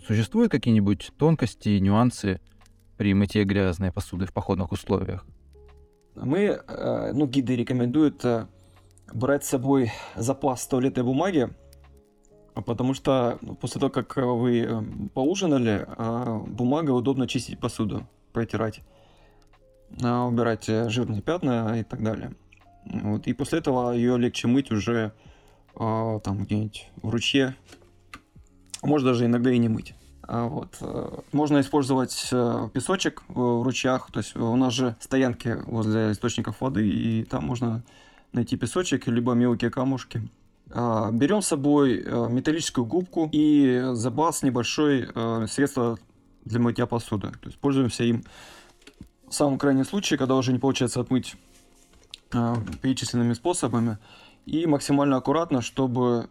Существуют 0.06 0.51
какие-нибудь 0.51 1.12
тонкости, 1.17 1.79
нюансы 1.79 2.39
при 2.97 3.13
мытье 3.13 3.43
грязной 3.43 3.91
посуды 3.91 4.25
в 4.25 4.34
походных 4.34 4.71
условиях? 4.71 5.25
Мы, 6.15 6.39
э, 6.67 7.12
ну, 7.13 7.26
гиды 7.28 7.56
рекомендуют 7.56 8.23
э, 8.23 8.47
брать 9.13 9.43
с 9.43 9.49
собой 9.49 9.91
запас 10.15 10.65
туалетной 10.67 11.04
бумаги, 11.04 11.49
потому 12.54 12.93
что 12.93 13.39
ну, 13.41 13.56
после 13.56 13.80
того, 13.80 13.91
как 13.91 14.15
вы 14.17 14.60
э, 14.60 14.82
поужинали, 15.13 15.88
бумага 16.47 16.91
удобно 16.91 17.28
чистить 17.28 17.60
посуду, 17.60 18.08
протирать, 18.32 18.82
убирать 19.91 20.65
жирные 20.65 21.21
пятна 21.21 21.80
и 21.80 21.84
так 21.84 22.04
далее. 22.04 22.36
Вот. 22.86 23.28
И 23.28 23.34
после 23.34 23.60
этого 23.60 23.91
ее 23.91 24.17
легче 24.17 24.47
мыть 24.47 24.71
уже 24.71 25.13
там 25.76 26.43
где-нибудь 26.43 26.91
в 27.02 27.10
ручье, 27.10 27.56
может 28.84 29.08
даже 29.08 29.26
иногда 29.26 29.52
и 29.52 29.58
не 29.58 29.69
мыть. 29.69 29.95
А 30.25 30.47
вот. 30.47 30.77
Э, 30.79 31.19
можно 31.31 31.59
использовать 31.59 32.29
э, 32.31 32.69
песочек 32.73 33.23
в 33.27 33.63
ручьях, 33.63 34.09
то 34.12 34.19
есть 34.19 34.36
у 34.36 34.55
нас 34.55 34.73
же 34.73 34.95
стоянки 34.99 35.57
возле 35.65 36.12
источников 36.12 36.62
воды, 36.62 36.88
и 36.88 37.23
там 37.25 37.45
можно 37.45 37.83
найти 38.31 38.55
песочек, 38.55 39.07
либо 39.07 39.33
мелкие 39.33 39.69
камушки. 39.69 40.21
А, 40.71 41.12
берем 41.12 41.41
с 41.41 41.47
собой 41.47 42.01
э, 42.03 42.27
металлическую 42.29 42.86
губку 42.86 43.29
и 43.31 43.89
запас 43.91 44.43
небольшой 44.43 45.09
средства 45.47 45.99
для 46.45 46.59
мытья 46.59 46.86
посуды. 46.86 47.31
То 47.31 47.47
есть 47.47 47.59
пользуемся 47.59 48.05
им 48.05 48.23
в 49.27 49.33
самом 49.33 49.57
крайнем 49.57 49.83
случае, 49.83 50.17
когда 50.17 50.36
уже 50.36 50.53
не 50.53 50.59
получается 50.59 51.01
отмыть 51.01 51.36
перечисленными 52.81 53.33
способами. 53.33 53.97
И 54.45 54.65
максимально 54.65 55.17
аккуратно, 55.17 55.62
чтобы 55.62 56.29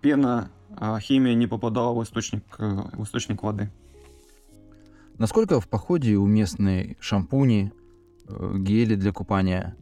пена 0.00 0.50
химия 1.00 1.34
не 1.34 1.46
попадала 1.46 1.94
в 1.94 2.02
источник, 2.02 2.44
э, 2.58 2.82
в 2.92 3.04
источник 3.04 3.42
воды. 3.42 3.70
Насколько 5.18 5.60
в 5.60 5.68
походе 5.68 6.16
уместны 6.16 6.96
шампуни, 7.00 7.72
э, 8.28 8.54
гели 8.58 8.94
для 8.94 9.12
купания? 9.12 9.76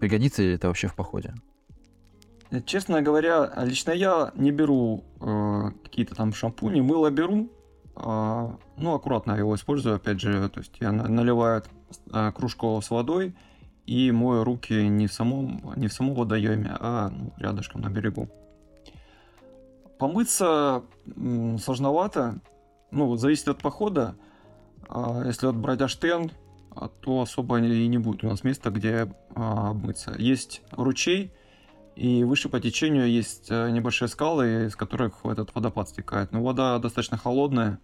Пригодится 0.00 0.42
ли 0.42 0.52
это 0.54 0.68
вообще 0.68 0.86
в 0.86 0.94
походе? 0.94 1.34
Э, 2.50 2.60
честно 2.60 3.02
говоря, 3.02 3.52
лично 3.64 3.92
я 3.92 4.32
не 4.36 4.52
беру 4.52 5.04
э, 5.20 5.70
какие-то 5.82 6.14
там 6.14 6.32
шампуни, 6.32 6.80
мыло 6.80 7.10
беру, 7.10 7.50
э, 7.96 8.48
ну, 8.76 8.94
аккуратно 8.94 9.32
его 9.32 9.54
использую, 9.54 9.96
опять 9.96 10.20
же, 10.20 10.48
то 10.48 10.60
есть 10.60 10.76
я 10.80 10.92
наливаю 10.92 11.62
э, 12.12 12.32
кружку 12.32 12.80
с 12.80 12.90
водой 12.90 13.34
и 13.86 14.12
мою 14.12 14.44
руки 14.44 14.86
не 14.88 15.06
в 15.06 15.12
самом, 15.12 15.72
не 15.76 15.88
в 15.88 15.92
самом 15.92 16.14
водоеме, 16.14 16.76
а 16.78 17.10
ну, 17.10 17.32
рядышком 17.38 17.80
на 17.80 17.88
берегу. 17.88 18.28
Помыться 19.98 20.84
сложновато, 21.60 22.40
ну, 22.90 23.16
зависит 23.16 23.48
от 23.48 23.58
похода. 23.58 24.16
А 24.88 25.22
если 25.24 25.46
вот 25.46 25.56
брать 25.56 25.80
Аштен, 25.80 26.30
а, 26.70 26.88
то 26.88 27.22
особо 27.22 27.58
и 27.58 27.86
не 27.88 27.98
будет 27.98 28.24
у 28.24 28.28
нас 28.28 28.44
места, 28.44 28.70
где 28.70 29.12
а, 29.34 29.70
обмыться. 29.70 30.14
Есть 30.18 30.62
ручей, 30.70 31.32
И 31.96 32.22
выше 32.22 32.48
по 32.48 32.60
течению 32.60 33.10
есть 33.10 33.50
э, 33.50 33.70
небольшие 33.70 34.08
скалы, 34.08 34.66
из 34.66 34.76
которых 34.76 35.24
этот 35.24 35.52
водопад 35.52 35.88
стекает. 35.88 36.30
Но 36.30 36.42
вода 36.44 36.78
достаточно 36.78 37.16
холодная, 37.16 37.80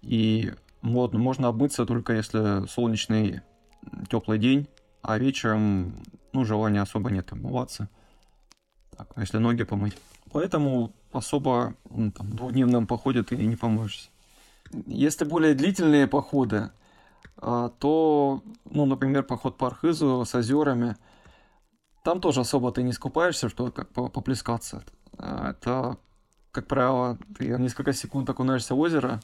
и 0.00 0.54
можно 0.80 1.48
обмыться 1.48 1.84
только 1.84 2.14
если 2.14 2.66
солнечный 2.66 3.42
теплый 4.08 4.38
день, 4.38 4.68
а 5.02 5.18
вечером 5.18 6.02
ну, 6.32 6.46
желания 6.46 6.80
особо 6.80 7.10
нет 7.10 7.30
обмываться. 7.32 7.90
Так, 8.96 9.08
если 9.16 9.36
ноги 9.36 9.64
помыть. 9.64 9.96
Поэтому 10.32 10.92
особо 11.12 11.74
ну, 11.90 12.10
там, 12.10 12.30
двухдневном 12.30 12.86
походе 12.86 13.22
ты 13.22 13.36
не 13.36 13.56
поможешь. 13.56 14.10
Если 14.86 15.24
более 15.24 15.54
длительные 15.54 16.06
походы, 16.06 16.70
а, 17.36 17.68
то, 17.68 18.42
ну, 18.64 18.86
например, 18.86 19.22
поход 19.22 19.56
по 19.56 19.68
Архизу 19.68 20.24
с 20.24 20.34
озерами, 20.34 20.96
там 22.02 22.20
тоже 22.20 22.40
особо 22.40 22.72
ты 22.72 22.82
не 22.82 22.92
скупаешься, 22.92 23.48
что 23.48 23.70
как 23.70 23.90
поплескаться. 23.90 24.84
А, 25.18 25.50
это, 25.50 25.98
как 26.50 26.66
правило, 26.66 27.18
ты 27.38 27.48
несколько 27.58 27.92
секунд 27.92 28.28
окунаешься 28.30 28.74
в 28.74 28.80
озеро, 28.80 29.20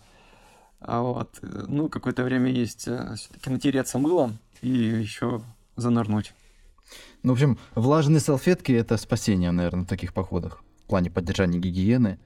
а 0.80 1.00
вот, 1.00 1.38
ну, 1.42 1.88
какое-то 1.88 2.24
время 2.24 2.50
есть 2.50 2.88
э, 2.88 3.14
все-таки 3.16 3.50
натереться 3.50 3.98
мылом 3.98 4.38
и 4.62 4.68
еще 4.68 5.42
занырнуть. 5.76 6.34
Ну, 7.22 7.32
в 7.32 7.34
общем, 7.34 7.58
влажные 7.74 8.20
салфетки— 8.20 8.72
это 8.72 8.96
спасение, 8.96 9.52
наверное, 9.52 9.84
в 9.84 9.88
таких 9.88 10.12
походах. 10.12 10.62
В 10.92 10.94
плане 10.94 11.10
поддержания 11.10 11.58
гигиены 11.58 12.18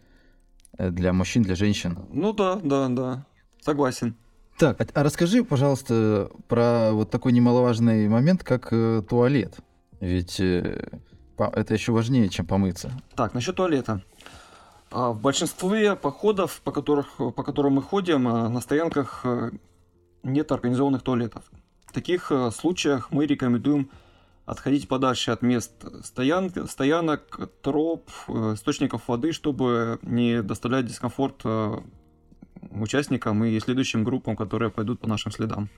э, 0.77 0.91
для 0.91 1.13
мужчин, 1.13 1.45
для 1.45 1.55
женщин. 1.55 1.97
Ну 2.11 2.33
да, 2.33 2.57
да, 2.57 2.89
да. 2.89 3.27
Согласен. 3.61 4.17
Так, 4.59 4.85
а, 4.93 5.05
расскажи, 5.05 5.45
пожалуйста, 5.45 6.33
про 6.49 6.91
вот 6.91 7.09
такой 7.09 7.31
немаловажный 7.31 8.09
момент, 8.09 8.43
как 8.43 8.73
э, 8.73 9.05
туалет. 9.09 9.59
Ведь 10.01 10.41
э, 10.41 10.99
это 11.39 11.75
еще 11.75 11.93
важнее, 11.93 12.29
чем 12.29 12.45
помыться. 12.45 12.91
Так, 13.15 13.35
насчет 13.35 13.55
туалета. 13.55 14.03
А 14.91 15.13
в 15.13 15.21
большинстве 15.21 15.95
походов, 15.95 16.61
по, 16.65 16.73
которых, 16.73 17.19
по 17.19 17.45
которым 17.45 17.75
мы 17.75 17.83
ходим, 17.83 18.27
э, 18.27 18.49
на 18.49 18.61
стоянках 18.61 19.21
э, 19.23 19.53
нет 20.25 20.51
организованных 20.51 21.03
туалетов. 21.03 21.45
В 21.87 21.93
таких 21.93 22.33
случаях 22.53 23.13
мы 23.13 23.27
рекомендуем 23.27 23.91
отходить 24.47 24.89
подальше 24.89 25.33
от 25.33 25.43
мест 25.43 25.73
стоян, 26.03 26.51
стоянок, 26.69 27.51
троп, 27.63 28.09
источников 28.29 29.09
воды, 29.09 29.33
чтобы 29.33 29.99
не 30.03 30.43
доставлять 30.43 30.87
дискомфорт 30.87 31.45
участникам 32.71 33.45
и 33.45 33.59
следующим 33.61 34.05
группам, 34.05 34.37
которые 34.37 34.71
пойдут 34.71 35.01
по 35.01 35.09
нашим 35.09 35.33
следам. 35.33 35.69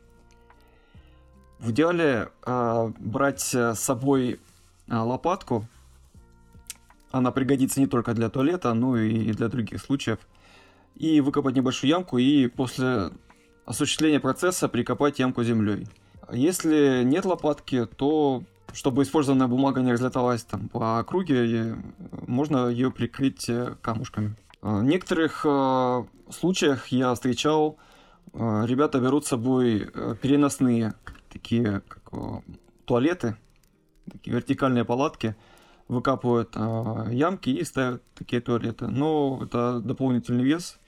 В 1.59 1.71
идеале 1.73 2.29
э, 2.47 2.93
брать 2.99 3.41
с 3.41 3.75
собой 3.75 4.39
э, 4.87 4.97
лопатку. 4.97 5.67
Она 7.11 7.33
пригодится 7.33 7.81
не 7.81 7.87
только 7.87 8.15
для 8.15 8.29
туалета, 8.29 8.73
но 8.75 8.97
и 8.97 9.33
для 9.33 9.49
других 9.49 9.81
случаев. 9.81 10.19
И 10.95 11.21
выкопать 11.21 11.57
небольшую 11.57 11.91
ямку 11.91 12.19
и 12.19 12.47
после 12.47 13.11
осуществления 13.65 14.21
процесса 14.21 14.69
прикопать 14.69 15.19
ямку 15.19 15.43
землей. 15.43 15.89
Если 16.31 17.03
нет 17.05 17.25
лопатки, 17.25 17.87
то 17.87 18.45
чтобы 18.73 19.03
использованная 19.03 19.47
бумага 19.47 19.81
не 19.81 19.93
разлеталась 19.93 20.43
там 20.45 20.69
по 20.69 20.99
округе, 20.99 21.77
можно 22.27 22.69
ее 22.69 22.91
прикрыть 22.91 23.49
э, 23.49 23.75
камушками. 23.81 24.37
В 24.61 24.83
некоторых 24.83 25.43
э, 25.45 26.05
случаях 26.31 26.89
я 26.89 27.15
встречал, 27.15 27.77
э, 28.33 28.65
ребята 28.67 28.99
берут 28.99 29.25
с 29.25 29.29
собой 29.29 29.89
э, 29.93 30.17
переносные 30.21 30.95
такие 31.33 31.83
как, 31.87 32.43
туалеты, 32.85 33.37
такие 34.11 34.35
вертикальные 34.35 34.85
палатки, 34.85 35.37
выкапывают 35.87 36.57
ямки 37.11 37.51
и 37.51 37.65
ставят 37.65 38.03
такие 38.15 38.43
туалеты. 38.43 38.89
Но 38.89 39.41
это 39.43 39.81
дополнительный 39.81 40.45
вес, 40.45 40.79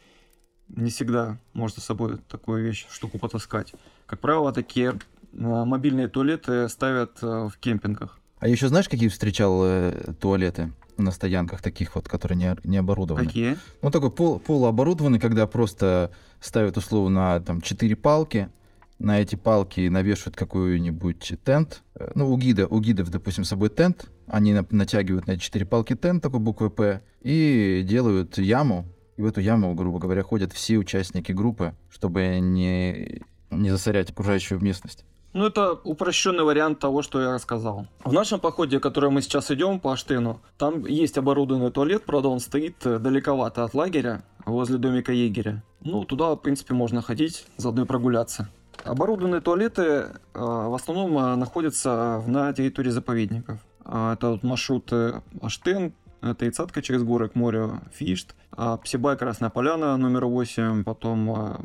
не 0.68 0.90
всегда 0.90 1.38
можно 1.52 1.80
с 1.80 1.84
собой 1.84 2.18
такую 2.28 2.64
вещь, 2.64 2.86
штуку 2.90 3.18
потаскать. 3.18 3.74
Как 4.06 4.20
правило, 4.20 4.52
такие 4.52 4.98
мобильные 5.32 6.08
туалеты 6.08 6.68
ставят 6.68 7.20
в 7.22 7.52
кемпингах. 7.60 8.18
А 8.38 8.48
еще 8.48 8.68
знаешь, 8.68 8.88
какие 8.88 9.08
встречал 9.08 9.62
э, 9.64 10.14
туалеты? 10.20 10.72
на 11.00 11.10
стоянках 11.12 11.62
таких 11.62 11.94
вот, 11.94 12.08
которые 12.08 12.36
не, 12.36 12.56
не 12.64 12.76
оборудованы. 12.76 13.26
Какие? 13.26 13.56
Ну, 13.82 13.90
такой 13.90 14.10
пол, 14.10 14.38
полуоборудованный, 14.38 15.18
когда 15.18 15.46
просто 15.46 16.10
ставят 16.40 16.76
условно 16.76 17.42
там 17.44 17.60
четыре 17.60 17.96
палки, 17.96 18.50
на 18.98 19.20
эти 19.20 19.34
палки 19.34 19.88
навешивают 19.88 20.36
какой-нибудь 20.36 21.32
тент. 21.44 21.82
Э, 21.94 22.12
ну, 22.14 22.30
у 22.30 22.36
гида, 22.36 22.66
у 22.66 22.80
гидов, 22.80 23.10
допустим, 23.10 23.44
с 23.44 23.48
собой 23.48 23.70
тент. 23.70 24.10
Они 24.26 24.52
натягивают 24.52 25.26
на 25.26 25.38
четыре 25.38 25.64
палки 25.64 25.96
тент, 25.96 26.22
такой 26.22 26.40
буквы 26.40 26.70
«П», 26.70 27.02
и 27.22 27.82
делают 27.84 28.38
яму. 28.38 28.86
И 29.16 29.22
в 29.22 29.26
эту 29.26 29.40
яму, 29.40 29.74
грубо 29.74 29.98
говоря, 29.98 30.22
ходят 30.22 30.52
все 30.52 30.76
участники 30.76 31.32
группы, 31.32 31.74
чтобы 31.90 32.38
не, 32.40 33.22
не 33.50 33.70
засорять 33.70 34.10
окружающую 34.10 34.60
местность. 34.60 35.04
Ну, 35.32 35.46
это 35.46 35.74
упрощенный 35.84 36.42
вариант 36.42 36.80
того, 36.80 37.02
что 37.02 37.20
я 37.20 37.32
рассказал. 37.32 37.86
В 38.04 38.12
нашем 38.12 38.40
походе, 38.40 38.80
который 38.80 39.10
мы 39.10 39.22
сейчас 39.22 39.50
идем 39.50 39.78
по 39.78 39.92
Аштыну, 39.92 40.40
там 40.58 40.84
есть 40.86 41.18
оборудованный 41.18 41.70
туалет, 41.70 42.04
правда, 42.04 42.28
он 42.28 42.40
стоит 42.40 42.84
э, 42.84 42.98
далековато 42.98 43.62
от 43.62 43.74
лагеря, 43.74 44.24
возле 44.44 44.78
домика 44.78 45.12
егеря. 45.12 45.62
Ну, 45.82 46.04
туда, 46.04 46.32
в 46.34 46.36
принципе, 46.36 46.74
можно 46.74 47.00
ходить, 47.00 47.46
заодно 47.56 47.82
и 47.82 47.86
прогуляться. 47.86 48.48
Оборудованные 48.84 49.40
туалеты 49.40 49.82
э, 49.82 50.10
в 50.34 50.74
основном 50.74 51.16
э, 51.18 51.36
находятся 51.36 52.22
на 52.26 52.52
территории 52.52 52.90
заповедников. 52.90 53.60
Э, 53.84 54.14
это 54.14 54.30
вот 54.30 54.42
маршруты 54.42 55.22
Аштын, 55.40 55.92
это 56.22 56.48
Ицатка 56.48 56.82
через 56.82 57.02
горы 57.02 57.28
к 57.28 57.34
морю 57.34 57.80
Фишт, 57.94 58.34
а 58.52 58.76
Псибай 58.76 59.16
Красная 59.16 59.50
Поляна 59.50 59.96
номер 59.96 60.26
8, 60.26 60.84
потом 60.84 61.30
а, 61.30 61.60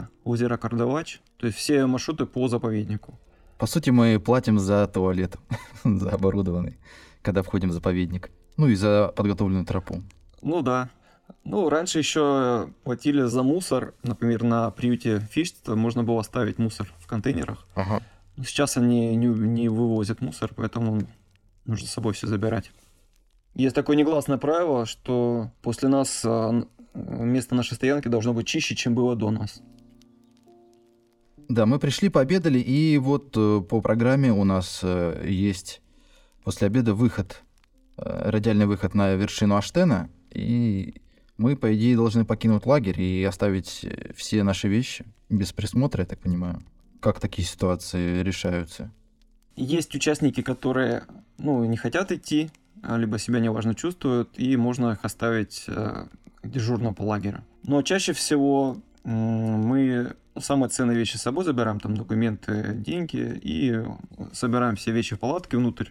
на 0.00 0.08
озеро 0.24 0.56
Кардавач. 0.56 1.20
То 1.38 1.46
есть 1.46 1.58
все 1.58 1.86
маршруты 1.86 2.26
по 2.26 2.48
заповеднику. 2.48 3.18
По 3.58 3.66
сути, 3.66 3.90
мы 3.90 4.18
платим 4.18 4.58
за 4.58 4.86
туалет, 4.86 5.36
за 5.84 6.10
оборудованный, 6.10 6.78
когда 7.22 7.42
входим 7.42 7.70
в 7.70 7.72
заповедник. 7.72 8.30
Ну 8.56 8.68
и 8.68 8.74
за 8.74 9.12
подготовленную 9.16 9.66
тропу. 9.66 10.02
Ну 10.42 10.62
да. 10.62 10.88
Ну, 11.44 11.68
раньше 11.68 11.98
еще 11.98 12.68
платили 12.84 13.22
за 13.22 13.42
мусор. 13.42 13.94
Например, 14.02 14.42
на 14.42 14.70
приюте 14.70 15.20
Фишт 15.30 15.68
можно 15.68 16.02
было 16.02 16.20
оставить 16.20 16.58
мусор 16.58 16.92
в 16.98 17.06
контейнерах. 17.06 17.66
Ага. 17.74 18.02
Сейчас 18.44 18.76
они 18.76 19.14
не, 19.16 19.26
не 19.26 19.68
вывозят 19.68 20.20
мусор, 20.20 20.50
поэтому 20.54 21.02
нужно 21.66 21.86
с 21.86 21.92
собой 21.92 22.14
все 22.14 22.26
забирать. 22.26 22.72
Есть 23.54 23.74
такое 23.74 23.96
негласное 23.96 24.38
правило, 24.38 24.86
что 24.86 25.50
после 25.60 25.88
нас 25.88 26.22
а, 26.24 26.64
место 26.94 27.54
нашей 27.54 27.74
стоянки 27.74 28.08
должно 28.08 28.32
быть 28.32 28.46
чище, 28.46 28.74
чем 28.74 28.94
было 28.94 29.16
до 29.16 29.30
нас. 29.30 29.62
Да, 31.50 31.66
мы 31.66 31.80
пришли, 31.80 32.08
пообедали, 32.10 32.60
и 32.60 32.96
вот 32.98 33.36
э, 33.36 33.60
по 33.68 33.80
программе 33.80 34.32
у 34.32 34.44
нас 34.44 34.82
э, 34.84 35.26
есть 35.28 35.82
после 36.44 36.68
обеда 36.68 36.94
выход, 36.94 37.42
э, 37.96 38.30
радиальный 38.30 38.66
выход 38.66 38.94
на 38.94 39.14
вершину 39.14 39.56
Аштена, 39.56 40.10
и 40.30 41.02
мы, 41.38 41.56
по 41.56 41.74
идее, 41.74 41.96
должны 41.96 42.24
покинуть 42.24 42.66
лагерь 42.66 43.00
и 43.00 43.24
оставить 43.24 43.84
все 44.14 44.44
наши 44.44 44.68
вещи 44.68 45.04
без 45.28 45.52
присмотра, 45.52 46.02
я 46.02 46.06
так 46.06 46.20
понимаю. 46.20 46.62
Как 47.00 47.18
такие 47.18 47.48
ситуации 47.48 48.22
решаются? 48.22 48.92
Есть 49.56 49.92
участники, 49.96 50.42
которые 50.42 51.02
ну, 51.36 51.64
не 51.64 51.76
хотят 51.76 52.12
идти, 52.12 52.48
а, 52.80 52.96
либо 52.96 53.18
себя 53.18 53.40
неважно 53.40 53.74
чувствуют, 53.74 54.38
и 54.38 54.56
можно 54.56 54.92
их 54.92 55.04
оставить 55.04 55.64
э, 55.66 56.06
дежурно 56.44 56.92
по 56.92 57.02
лагерю. 57.02 57.44
Но 57.64 57.82
чаще 57.82 58.12
всего 58.12 58.76
мы 59.04 60.14
самые 60.38 60.70
ценные 60.70 60.96
вещи 60.96 61.16
с 61.16 61.22
собой 61.22 61.44
забираем, 61.44 61.80
там 61.80 61.96
документы, 61.96 62.74
деньги, 62.74 63.40
и 63.42 63.82
собираем 64.32 64.76
все 64.76 64.92
вещи 64.92 65.16
в 65.16 65.18
палатке 65.18 65.56
внутрь 65.56 65.88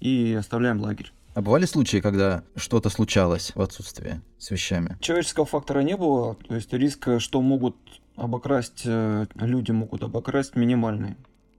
и 0.00 0.36
оставляем 0.38 0.80
лагерь. 0.80 1.12
А 1.34 1.42
бывали 1.42 1.64
случаи, 1.64 1.98
когда 1.98 2.44
что-то 2.54 2.90
случалось 2.90 3.52
в 3.54 3.60
отсутствии 3.60 4.20
с 4.38 4.50
вещами? 4.50 4.96
Человеческого 5.00 5.46
фактора 5.46 5.80
не 5.80 5.96
было, 5.96 6.36
то 6.36 6.54
есть 6.54 6.72
риск, 6.72 7.08
что 7.18 7.42
могут 7.42 7.76
обокрасть, 8.14 8.82
э, 8.84 9.26
люди 9.34 9.72
могут 9.72 10.04
обокрасть, 10.04 10.54
минимальный. 10.54 11.16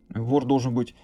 Вор 0.10 0.46
должен 0.46 0.74
быть 0.74 0.96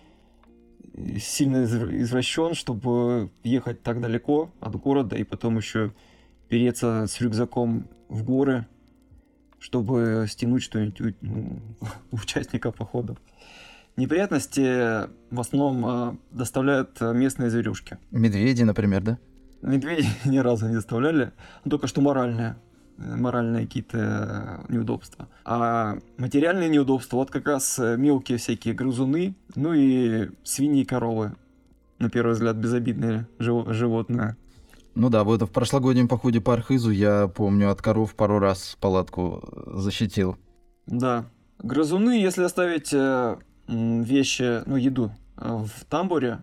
сильно 1.20 1.64
извращен, 1.66 2.54
чтобы 2.54 3.30
ехать 3.44 3.82
так 3.82 4.02
далеко 4.02 4.52
от 4.60 4.76
города 4.76 5.16
и 5.16 5.24
потом 5.24 5.58
еще 5.58 5.92
переться 6.50 7.08
с 7.08 7.20
рюкзаком 7.22 7.88
в 8.10 8.24
горы, 8.24 8.66
чтобы 9.62 10.26
стянуть 10.28 10.64
что-нибудь 10.64 11.16
ну, 11.22 11.62
у 12.12 12.18
участника 12.18 12.72
похода. 12.72 13.16
Неприятности 13.96 15.08
в 15.34 15.40
основном 15.40 15.86
а, 15.86 16.18
доставляют 16.32 17.00
местные 17.00 17.50
зверюшки. 17.50 17.98
Медведи, 18.10 18.64
например, 18.64 19.02
да? 19.04 19.18
Медведи 19.62 20.08
ни 20.26 20.40
разу 20.40 20.68
не 20.68 20.76
доставляли, 20.76 21.32
только 21.70 21.88
что 21.88 22.02
моральные 22.02 22.56
моральные 22.98 23.66
какие-то 23.66 24.64
неудобства. 24.70 25.28
А 25.44 25.98
материальные 26.18 26.70
неудобства, 26.70 27.18
вот 27.18 27.32
как 27.32 27.48
раз 27.48 27.80
э, 27.80 27.98
мелкие 27.98 28.38
всякие 28.38 28.74
грызуны, 28.74 29.34
ну 29.56 29.74
и 29.74 30.30
свиньи 30.44 30.82
и 30.84 30.86
коровы. 30.86 31.34
на 32.00 32.10
первый 32.10 32.34
взгляд, 32.34 32.58
безобидное 32.58 33.28
животное. 33.40 34.38
Ну 34.94 35.10
да, 35.10 35.24
вот 35.24 35.42
в 35.42 35.48
прошлогоднем 35.48 36.08
походе 36.08 36.42
по 36.42 36.54
Архизу 36.54 36.92
я 36.92 37.28
помню 37.28 37.72
от 37.72 37.82
коров 37.82 38.14
пару 38.14 38.40
раз 38.40 38.78
палатку 38.80 39.42
защитил. 39.68 40.38
Да. 40.86 41.26
Грызуны, 41.60 42.20
если 42.20 42.44
оставить 42.44 42.92
э, 42.92 43.38
вещи, 43.68 44.64
ну, 44.66 44.76
еду 44.76 45.12
э, 45.38 45.48
в 45.48 45.86
тамбуре, 45.86 46.42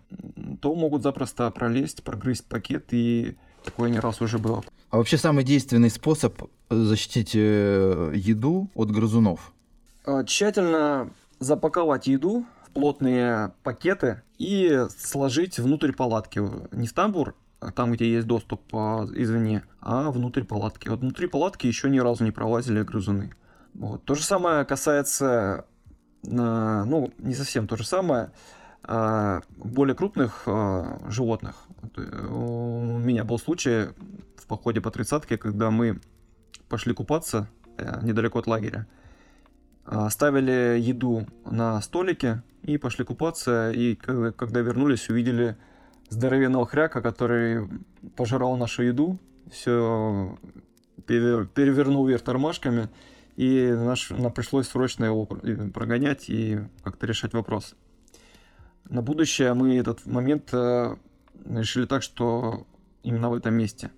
то 0.61 0.75
могут 0.75 1.03
запросто 1.03 1.51
пролезть, 1.51 2.05
прогрызть 2.05 2.47
пакет, 2.47 2.87
и 2.93 3.37
такое 3.65 3.91
не 3.91 3.99
раз 3.99 4.21
уже 4.21 4.39
было. 4.39 4.63
А 4.91 4.99
вообще 4.99 5.19
самый 5.19 5.45
действенный 5.45 5.91
способ 5.91 6.41
защитить 6.71 7.33
э, 7.35 8.13
еду 8.15 8.71
от 8.75 8.91
грызунов? 8.91 9.53
Тщательно 10.25 11.11
запаковать 11.39 12.07
еду 12.07 12.47
в 12.63 12.71
плотные 12.71 13.53
пакеты 13.63 14.23
и 14.39 14.87
сложить 14.99 15.59
внутрь 15.59 15.93
палатки. 15.93 16.41
Не 16.73 16.87
в 16.87 16.93
тамбур, 16.93 17.35
там, 17.75 17.93
где 17.93 18.11
есть 18.11 18.27
доступ 18.27 18.63
а, 18.73 19.05
извне, 19.15 19.65
а 19.81 20.11
внутрь 20.11 20.45
палатки. 20.45 20.89
Вот 20.89 21.01
внутри 21.01 21.27
палатки 21.27 21.67
еще 21.67 21.91
ни 21.91 21.99
разу 21.99 22.25
не 22.25 22.31
пролазили 22.31 22.83
грызуны. 22.83 23.33
Вот. 23.75 24.05
То 24.05 24.15
же 24.15 24.23
самое 24.23 24.65
касается, 24.65 25.67
ну, 26.23 27.13
не 27.19 27.35
совсем 27.35 27.67
то 27.67 27.77
же 27.77 27.85
самое, 27.85 28.31
а 28.83 29.43
более 29.57 29.95
крупных 29.95 30.45
а, 30.47 31.01
животных. 31.09 31.57
У 31.97 32.99
меня 32.99 33.25
был 33.25 33.39
случай 33.39 33.89
в 34.37 34.47
походе 34.47 34.81
по 34.81 34.91
тридцатке, 34.91 35.37
когда 35.37 35.71
мы 35.71 36.01
пошли 36.69 36.95
купаться 36.95 37.49
э, 37.77 38.01
недалеко 38.03 38.39
от 38.39 38.47
лагеря. 38.47 38.87
Оставили 39.85 40.79
еду 40.81 41.27
на 41.45 41.81
столике 41.81 42.43
и 42.63 42.77
пошли 42.79 43.05
купаться, 43.05 43.71
и 43.71 43.95
когда 43.95 44.61
вернулись, 44.61 45.09
увидели 45.09 45.57
здоровенного 46.09 46.67
хряка, 46.67 47.01
который 47.01 47.69
пожирал 48.17 48.57
нашу 48.57 48.83
еду, 48.83 49.19
все 49.51 50.39
перевернул 51.07 52.07
вверх 52.07 52.23
тормашками, 52.23 52.89
и 53.37 53.71
наш, 53.71 54.11
нам 54.11 54.33
пришлось 54.33 54.69
срочно 54.69 55.05
его 55.05 55.27
прогонять 55.27 56.29
и 56.29 56.59
как-то 56.83 57.07
решать 57.07 57.33
вопрос. 57.35 57.75
На 58.89 59.03
будущее 59.03 59.55
мы 59.55 59.77
этот 59.77 60.07
момент 60.07 60.49
э, 60.53 60.97
решили 61.47 61.87
так, 61.87 62.03
что 62.03 62.67
именно 63.03 63.31
в 63.31 63.35
этом 63.35 63.55
месте. 63.55 63.91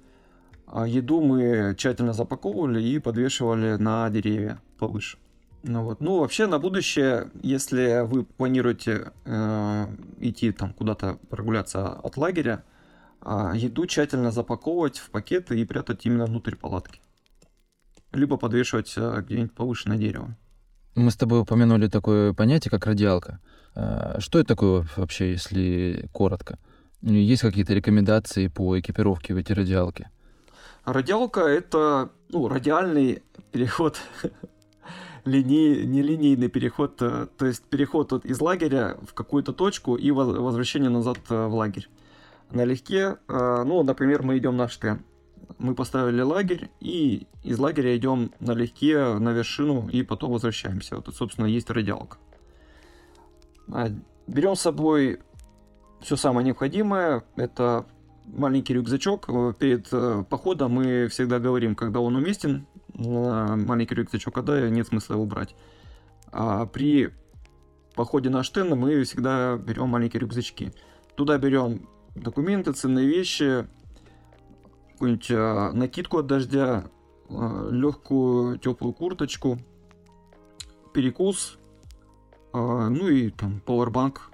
А 0.66 0.86
еду 0.86 1.20
мы 1.20 1.74
тщательно 1.76 2.12
запаковывали 2.12 2.82
и 2.82 2.98
подвешивали 2.98 3.76
на 3.76 4.08
деревья 4.10 4.60
повыше. 4.78 5.18
Ну 5.62 5.84
вот. 5.84 6.00
Ну, 6.00 6.20
вообще, 6.20 6.46
на 6.46 6.58
будущее, 6.58 7.30
если 7.42 8.06
вы 8.06 8.24
планируете 8.24 9.12
э, 9.24 9.86
идти 10.20 10.52
там 10.52 10.72
куда-то 10.72 11.18
прогуляться 11.28 11.92
от 11.92 12.16
лагеря, 12.16 12.64
э, 13.22 13.52
еду 13.54 13.86
тщательно 13.86 14.30
запаковывать 14.30 14.98
в 14.98 15.10
пакеты 15.10 15.60
и 15.60 15.64
прятать 15.64 16.06
именно 16.06 16.26
внутрь 16.26 16.56
палатки. 16.56 17.00
Либо 18.12 18.38
подвешивать 18.38 18.94
э, 18.96 19.22
где-нибудь 19.22 19.52
повыше 19.52 19.88
на 19.88 19.96
дерево. 19.96 20.34
Мы 20.94 21.10
с 21.10 21.16
тобой 21.16 21.40
упомянули 21.40 21.88
такое 21.88 22.32
понятие, 22.32 22.70
как 22.70 22.86
радиалка. 22.86 23.40
Э, 23.74 24.18
что 24.18 24.38
это 24.38 24.48
такое 24.48 24.86
вообще, 24.96 25.32
если 25.32 26.08
коротко? 26.12 26.58
Есть 27.02 27.42
какие-то 27.42 27.74
рекомендации 27.74 28.48
по 28.48 28.78
экипировке 28.78 29.34
в 29.34 29.36
эти 29.36 29.52
радиалки? 29.52 30.08
Радиалка— 30.84 31.40
это 31.40 32.10
ну, 32.30 32.48
радиальный 32.48 33.22
переход 33.52 33.98
лини... 35.24 35.84
нелинейный 35.84 36.48
переход, 36.48 37.00
э, 37.02 37.26
то 37.36 37.46
есть 37.46 37.64
переход 37.64 38.12
от, 38.12 38.24
из 38.24 38.40
лагеря 38.40 38.96
в 39.02 39.14
какую-то 39.14 39.52
точку 39.52 39.96
и 39.96 40.10
возвращение 40.10 40.90
назад 40.90 41.18
э, 41.28 41.46
в 41.46 41.54
лагерь. 41.54 41.88
Налегке, 42.50 43.18
э, 43.28 43.64
ну, 43.64 43.82
например, 43.82 44.22
мы 44.22 44.38
идем 44.38 44.56
на 44.56 44.68
штем. 44.68 45.04
Мы 45.58 45.74
поставили 45.74 46.20
лагерь 46.22 46.70
и 46.80 47.26
из 47.42 47.58
лагеря 47.58 47.96
идем 47.96 48.32
налегке 48.40 49.14
на 49.18 49.30
вершину 49.30 49.88
и 49.88 50.02
потом 50.02 50.32
возвращаемся. 50.32 50.96
Вот, 50.96 51.14
собственно, 51.14 51.46
есть 51.46 51.70
радиалка. 51.70 52.18
А, 53.72 53.88
Берем 54.26 54.54
с 54.54 54.60
собой 54.60 55.20
все 56.00 56.16
самое 56.16 56.46
необходимое. 56.46 57.24
Это 57.36 57.86
маленький 58.32 58.74
рюкзачок. 58.74 59.26
Перед 59.58 59.88
походом 60.28 60.72
мы 60.72 61.08
всегда 61.08 61.38
говорим, 61.38 61.74
когда 61.74 62.00
он 62.00 62.16
уместен, 62.16 62.66
маленький 62.94 63.94
рюкзачок 63.94 64.38
отдаю, 64.38 64.70
нет 64.70 64.86
смысла 64.88 65.14
его 65.14 65.26
брать. 65.26 65.54
А 66.32 66.66
при 66.66 67.10
походе 67.94 68.30
на 68.30 68.42
Штен 68.42 68.70
мы 68.78 69.02
всегда 69.04 69.56
берем 69.56 69.88
маленькие 69.88 70.20
рюкзачки. 70.20 70.72
Туда 71.16 71.38
берем 71.38 71.88
документы, 72.14 72.72
ценные 72.72 73.06
вещи, 73.06 73.66
какую-нибудь 74.92 75.30
а, 75.30 75.72
накидку 75.72 76.18
от 76.18 76.26
дождя, 76.26 76.84
а, 77.28 77.68
легкую 77.70 78.58
теплую 78.58 78.92
курточку, 78.92 79.58
перекус, 80.92 81.58
а, 82.52 82.88
ну 82.88 83.08
и 83.08 83.30
там 83.30 83.60
пауэрбанк. 83.60 84.29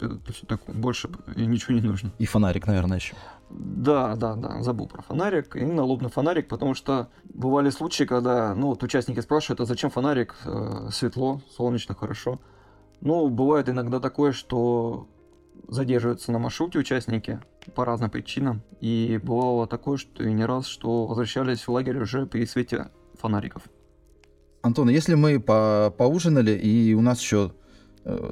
Это 0.00 0.32
все 0.32 0.46
такое. 0.46 0.74
Больше 0.74 1.08
ничего 1.36 1.74
не 1.74 1.80
нужно. 1.80 2.12
И 2.18 2.26
фонарик, 2.26 2.66
наверное, 2.66 2.98
еще. 2.98 3.14
Да, 3.50 4.16
да, 4.16 4.34
да, 4.34 4.62
забыл 4.62 4.88
про 4.88 5.02
фонарик. 5.02 5.56
И 5.56 5.64
налобный 5.64 6.10
фонарик, 6.10 6.48
потому 6.48 6.74
что 6.74 7.08
бывали 7.24 7.70
случаи, 7.70 8.04
когда, 8.04 8.54
ну, 8.54 8.68
вот 8.68 8.82
участники 8.82 9.20
спрашивают, 9.20 9.60
а 9.60 9.64
зачем 9.66 9.90
фонарик? 9.90 10.34
Э, 10.44 10.88
светло, 10.90 11.40
солнечно, 11.56 11.94
хорошо. 11.94 12.40
Ну, 13.00 13.28
бывает 13.28 13.68
иногда 13.68 14.00
такое, 14.00 14.32
что 14.32 15.08
задерживаются 15.68 16.32
на 16.32 16.38
маршруте 16.38 16.78
участники 16.78 17.40
по 17.74 17.84
разным 17.84 18.10
причинам. 18.10 18.62
И 18.80 19.20
бывало 19.22 19.66
такое, 19.66 19.98
что 19.98 20.22
и 20.22 20.32
не 20.32 20.44
раз, 20.44 20.66
что 20.66 21.06
возвращались 21.06 21.66
в 21.66 21.70
лагерь 21.70 21.98
уже 21.98 22.26
при 22.26 22.44
свете 22.46 22.90
фонариков. 23.18 23.62
Антон, 24.62 24.88
если 24.88 25.14
мы 25.14 25.40
по 25.40 25.94
поужинали, 25.96 26.52
и 26.52 26.94
у 26.94 27.02
нас 27.02 27.20
еще 27.20 27.52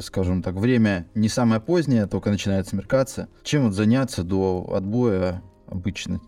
скажем 0.00 0.42
так, 0.42 0.54
время 0.54 1.08
не 1.14 1.28
самое 1.28 1.60
позднее, 1.60 2.06
только 2.06 2.30
начинает 2.30 2.68
смеркаться. 2.68 3.28
Чем 3.42 3.64
вот 3.64 3.74
заняться 3.74 4.22
до 4.22 4.70
отбоя 4.74 5.42
обычно? 5.66 6.20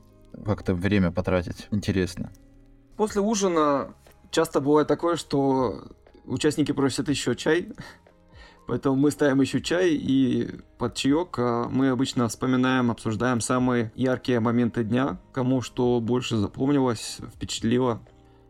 Как-то 0.44 0.74
время 0.74 1.10
потратить 1.10 1.68
интересно. 1.70 2.32
После 2.96 3.20
ужина 3.20 3.94
часто 4.30 4.60
бывает 4.60 4.88
такое, 4.88 5.16
что 5.16 5.88
участники 6.24 6.72
просят 6.72 7.08
еще 7.08 7.34
чай, 7.34 7.72
Поэтому 8.66 8.96
мы 8.96 9.10
ставим 9.10 9.40
еще 9.40 9.60
чай 9.60 9.90
и 9.90 10.60
под 10.78 10.94
чаек 10.94 11.38
а 11.38 11.68
мы 11.68 11.90
обычно 11.90 12.28
вспоминаем, 12.28 12.90
обсуждаем 12.90 13.40
самые 13.40 13.92
яркие 13.94 14.40
моменты 14.40 14.84
дня, 14.84 15.18
кому 15.32 15.60
что 15.60 16.00
больше 16.00 16.36
запомнилось, 16.36 17.18
впечатлило. 17.34 18.00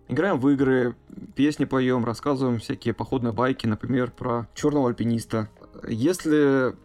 Играем 0.09 0.39
в 0.39 0.49
игры, 0.51 0.95
песни 1.35 1.65
поем, 1.65 2.05
рассказываем 2.05 2.59
всякие 2.59 2.93
походные 2.93 3.33
байки, 3.33 3.67
например, 3.67 4.11
про 4.11 4.49
черного 4.55 4.89
альпиниста. 4.91 5.49
Если 5.89 6.77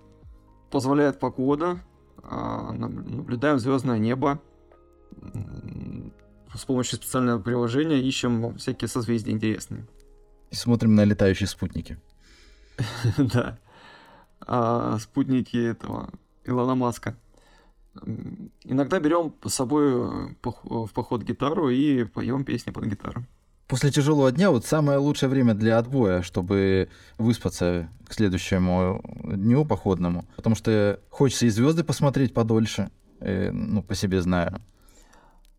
позволяет 0.71 1.19
погода, 1.19 1.81
а, 2.23 2.71
наблюдаем 2.71 3.59
звездное 3.59 3.97
небо. 3.97 4.41
С 6.53 6.65
помощью 6.65 6.97
специального 6.97 7.39
приложения 7.39 7.99
ищем 7.99 8.57
всякие 8.57 8.87
созвездия 8.87 9.31
интересные. 9.31 9.85
И 10.51 10.55
смотрим 10.55 10.95
на 10.95 11.03
летающие 11.03 11.47
спутники. 11.47 11.97
Да. 13.17 13.57
А, 14.41 14.97
спутники 14.99 15.57
этого 15.57 16.09
Илона 16.45 16.75
Маска. 16.75 17.17
Иногда 18.63 18.99
берем 18.99 19.33
с 19.45 19.53
собой 19.53 19.91
э, 19.91 20.49
в 20.63 20.89
поход 20.93 21.23
гитару 21.23 21.69
и 21.69 22.03
поем 22.03 22.43
песни 22.43 22.71
под 22.71 22.85
гитару. 22.85 23.25
После 23.67 23.91
тяжелого 23.91 24.31
дня 24.31 24.49
вот 24.49 24.65
самое 24.65 24.97
лучшее 24.97 25.29
время 25.29 25.53
для 25.53 25.77
отбоя, 25.77 26.23
чтобы 26.23 26.89
выспаться 27.17 27.89
к 28.07 28.13
следующему 28.13 29.01
дню 29.23 29.63
походному. 29.65 30.25
Потому 30.35 30.55
что 30.55 30.99
хочется 31.09 31.45
и 31.45 31.49
звезды 31.49 31.83
посмотреть 31.83 32.33
подольше, 32.33 32.89
и, 33.21 33.49
ну, 33.51 33.83
по 33.83 33.93
себе 33.93 34.21
знаю. 34.21 34.59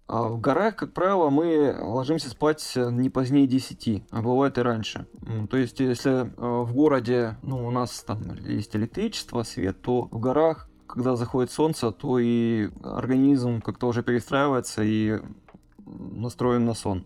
А 0.09 0.25
в 0.25 0.41
горах, 0.41 0.75
как 0.75 0.93
правило, 0.93 1.31
мы 1.31 1.77
ложимся 1.81 2.31
спать 2.31 2.73
не 2.75 3.11
позднее 3.11 3.47
10, 3.47 4.03
а 4.11 4.23
бывает 4.23 4.59
и 4.59 4.63
раньше. 4.63 5.07
То 5.49 5.57
есть, 5.57 5.79
если 5.79 6.23
э, 6.23 6.25
в 6.37 6.75
городе 6.75 7.37
ну, 7.43 7.65
у 7.65 7.71
нас 7.71 8.03
там 8.03 8.21
есть 8.45 8.75
электричество, 8.75 9.45
свет, 9.45 9.83
то 9.83 10.09
в 10.11 10.19
горах 10.19 10.70
когда 10.91 11.17
заходит 11.17 11.51
солнце, 11.51 11.91
то 11.93 12.19
и 12.19 12.71
организм 12.83 13.61
как-то 13.61 13.89
уже 13.89 14.03
перестраивается 14.03 14.83
и 14.83 15.21
настроен 15.87 16.65
на 16.65 16.75
сон. 16.75 17.05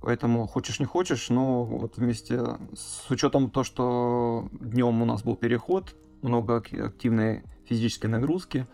Поэтому 0.00 0.46
хочешь 0.46 0.78
не 0.80 0.86
хочешь, 0.86 1.28
но 1.28 1.64
вот 1.64 1.96
вместе 1.96 2.40
с 2.74 3.10
учетом 3.10 3.50
то, 3.50 3.64
что 3.64 4.48
днем 4.52 5.02
у 5.02 5.04
нас 5.04 5.22
был 5.22 5.36
переход, 5.36 5.96
много 6.22 6.56
активной 6.56 7.42
физической 7.68 8.06
нагрузки, 8.06 8.66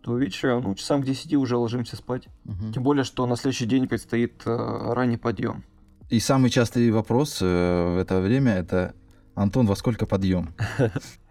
то 0.00 0.16
вечером, 0.16 0.62
ну, 0.62 0.74
часам 0.74 1.02
к 1.02 1.04
10 1.04 1.34
уже 1.34 1.56
ложимся 1.56 1.96
спать. 1.96 2.28
Угу. 2.44 2.72
Тем 2.72 2.82
более, 2.82 3.04
что 3.04 3.26
на 3.26 3.36
следующий 3.36 3.66
день 3.66 3.88
предстоит 3.88 4.42
э, 4.46 4.92
ранний 4.92 5.16
подъем. 5.16 5.64
И 6.08 6.20
самый 6.20 6.50
частый 6.50 6.90
вопрос 6.90 7.38
э, 7.40 7.94
в 7.94 7.98
это 7.98 8.20
время 8.20 8.54
это 8.54 8.94
Антон, 9.34 9.66
во 9.66 9.76
сколько 9.76 10.06
подъем? 10.06 10.54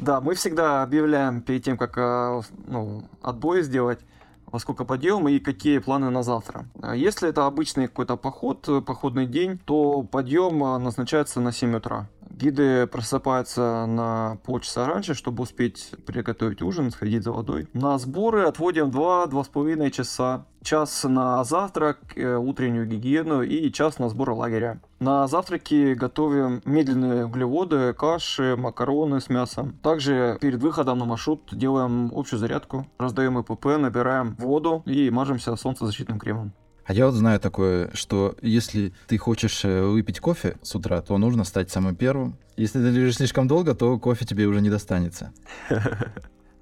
Да, 0.00 0.20
мы 0.20 0.34
всегда 0.34 0.82
объявляем 0.82 1.42
перед 1.42 1.62
тем, 1.62 1.76
как 1.76 1.98
э, 1.98 2.40
ну, 2.66 3.02
отбой 3.20 3.62
сделать, 3.62 4.00
во 4.46 4.58
сколько 4.58 4.84
подъем 4.84 5.28
и 5.28 5.38
какие 5.38 5.78
планы 5.78 6.10
на 6.10 6.22
завтра. 6.22 6.64
А 6.80 6.96
если 6.96 7.28
это 7.28 7.46
обычный 7.46 7.86
какой-то 7.86 8.16
поход, 8.16 8.66
походный 8.86 9.26
день, 9.26 9.58
то 9.58 10.02
подъем 10.02 10.64
а, 10.64 10.78
назначается 10.78 11.40
на 11.40 11.52
7 11.52 11.76
утра. 11.76 12.08
Гиды 12.30 12.86
просыпаются 12.86 13.86
на 13.86 14.38
полчаса 14.44 14.86
раньше, 14.86 15.14
чтобы 15.14 15.42
успеть 15.42 15.92
приготовить 16.06 16.62
ужин, 16.62 16.90
сходить 16.90 17.24
за 17.24 17.32
водой. 17.32 17.68
На 17.72 17.98
сборы 17.98 18.44
отводим 18.44 18.88
2-2,5 18.88 19.90
часа. 19.90 20.46
Час 20.62 21.04
на 21.04 21.42
завтрак, 21.44 21.98
э, 22.16 22.36
утреннюю 22.36 22.86
гигиену 22.86 23.42
и 23.42 23.72
час 23.72 23.98
на 23.98 24.10
сбор 24.10 24.30
лагеря. 24.32 24.80
На 25.00 25.26
завтраки 25.26 25.94
готовим 25.94 26.60
медленные 26.66 27.24
углеводы, 27.26 27.94
каши, 27.94 28.56
макароны 28.56 29.20
с 29.20 29.30
мясом. 29.30 29.72
Также 29.82 30.36
перед 30.40 30.60
выходом 30.60 30.98
на 30.98 31.06
маршрут 31.06 31.48
делаем 31.52 32.12
общую 32.14 32.38
зарядку, 32.38 32.86
раздаем 32.98 33.38
ИПП, 33.38 33.78
набираем 33.78 34.36
воду 34.38 34.82
и 34.84 35.10
мажемся 35.10 35.56
солнцезащитным 35.56 36.18
кремом. 36.18 36.52
А 36.90 36.92
я 36.92 37.06
вот 37.06 37.14
знаю 37.14 37.38
такое, 37.38 37.88
что 37.94 38.34
если 38.42 38.92
ты 39.06 39.16
хочешь 39.16 39.64
э, 39.64 39.80
выпить 39.80 40.18
кофе 40.18 40.56
с 40.60 40.74
утра, 40.74 41.00
то 41.02 41.16
нужно 41.18 41.44
стать 41.44 41.70
самым 41.70 41.94
первым. 41.94 42.36
Если 42.56 42.80
ты 42.80 42.88
лежишь 42.90 43.18
слишком 43.18 43.46
долго, 43.46 43.76
то 43.76 43.96
кофе 44.00 44.24
тебе 44.24 44.46
уже 44.46 44.60
не 44.60 44.70
достанется. 44.70 45.32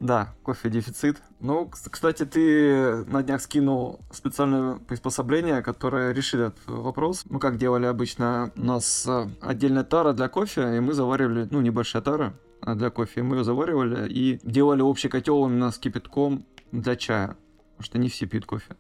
Да, 0.01 0.35
кофе 0.45 0.71
дефицит. 0.71 1.17
Ну, 1.41 1.67
кстати, 1.67 2.25
ты 2.25 3.05
на 3.07 3.23
днях 3.25 3.41
скинул 3.41 3.99
специальное 4.13 4.77
приспособление, 4.77 5.61
которое 5.61 6.13
решит 6.13 6.41
этот 6.41 6.67
вопрос. 6.67 7.25
Мы 7.29 7.41
как 7.41 7.57
делали 7.57 7.87
обычно, 7.87 8.53
у 8.55 8.65
нас 8.65 9.07
э, 9.09 9.29
отдельная 9.41 9.83
тара 9.83 10.13
для 10.13 10.29
кофе, 10.29 10.77
и 10.77 10.81
мы 10.81 10.93
заваривали, 10.93 11.49
ну, 11.51 11.63
небольшая 11.63 12.03
тара 12.03 12.35
для 12.63 12.91
кофе, 12.91 13.23
мы 13.23 13.39
ее 13.39 13.45
заваривали 13.45 14.07
и 14.09 14.39
делали 14.45 14.83
общий 14.83 15.09
котел 15.09 15.47
именно 15.47 15.73
с 15.73 15.79
кипятком 15.79 16.45
для 16.71 16.97
чая, 16.97 17.37
потому 17.71 17.85
что 17.85 17.99
не 17.99 18.09
все 18.11 18.27
пьют 18.27 18.45
кофе. 18.45 18.77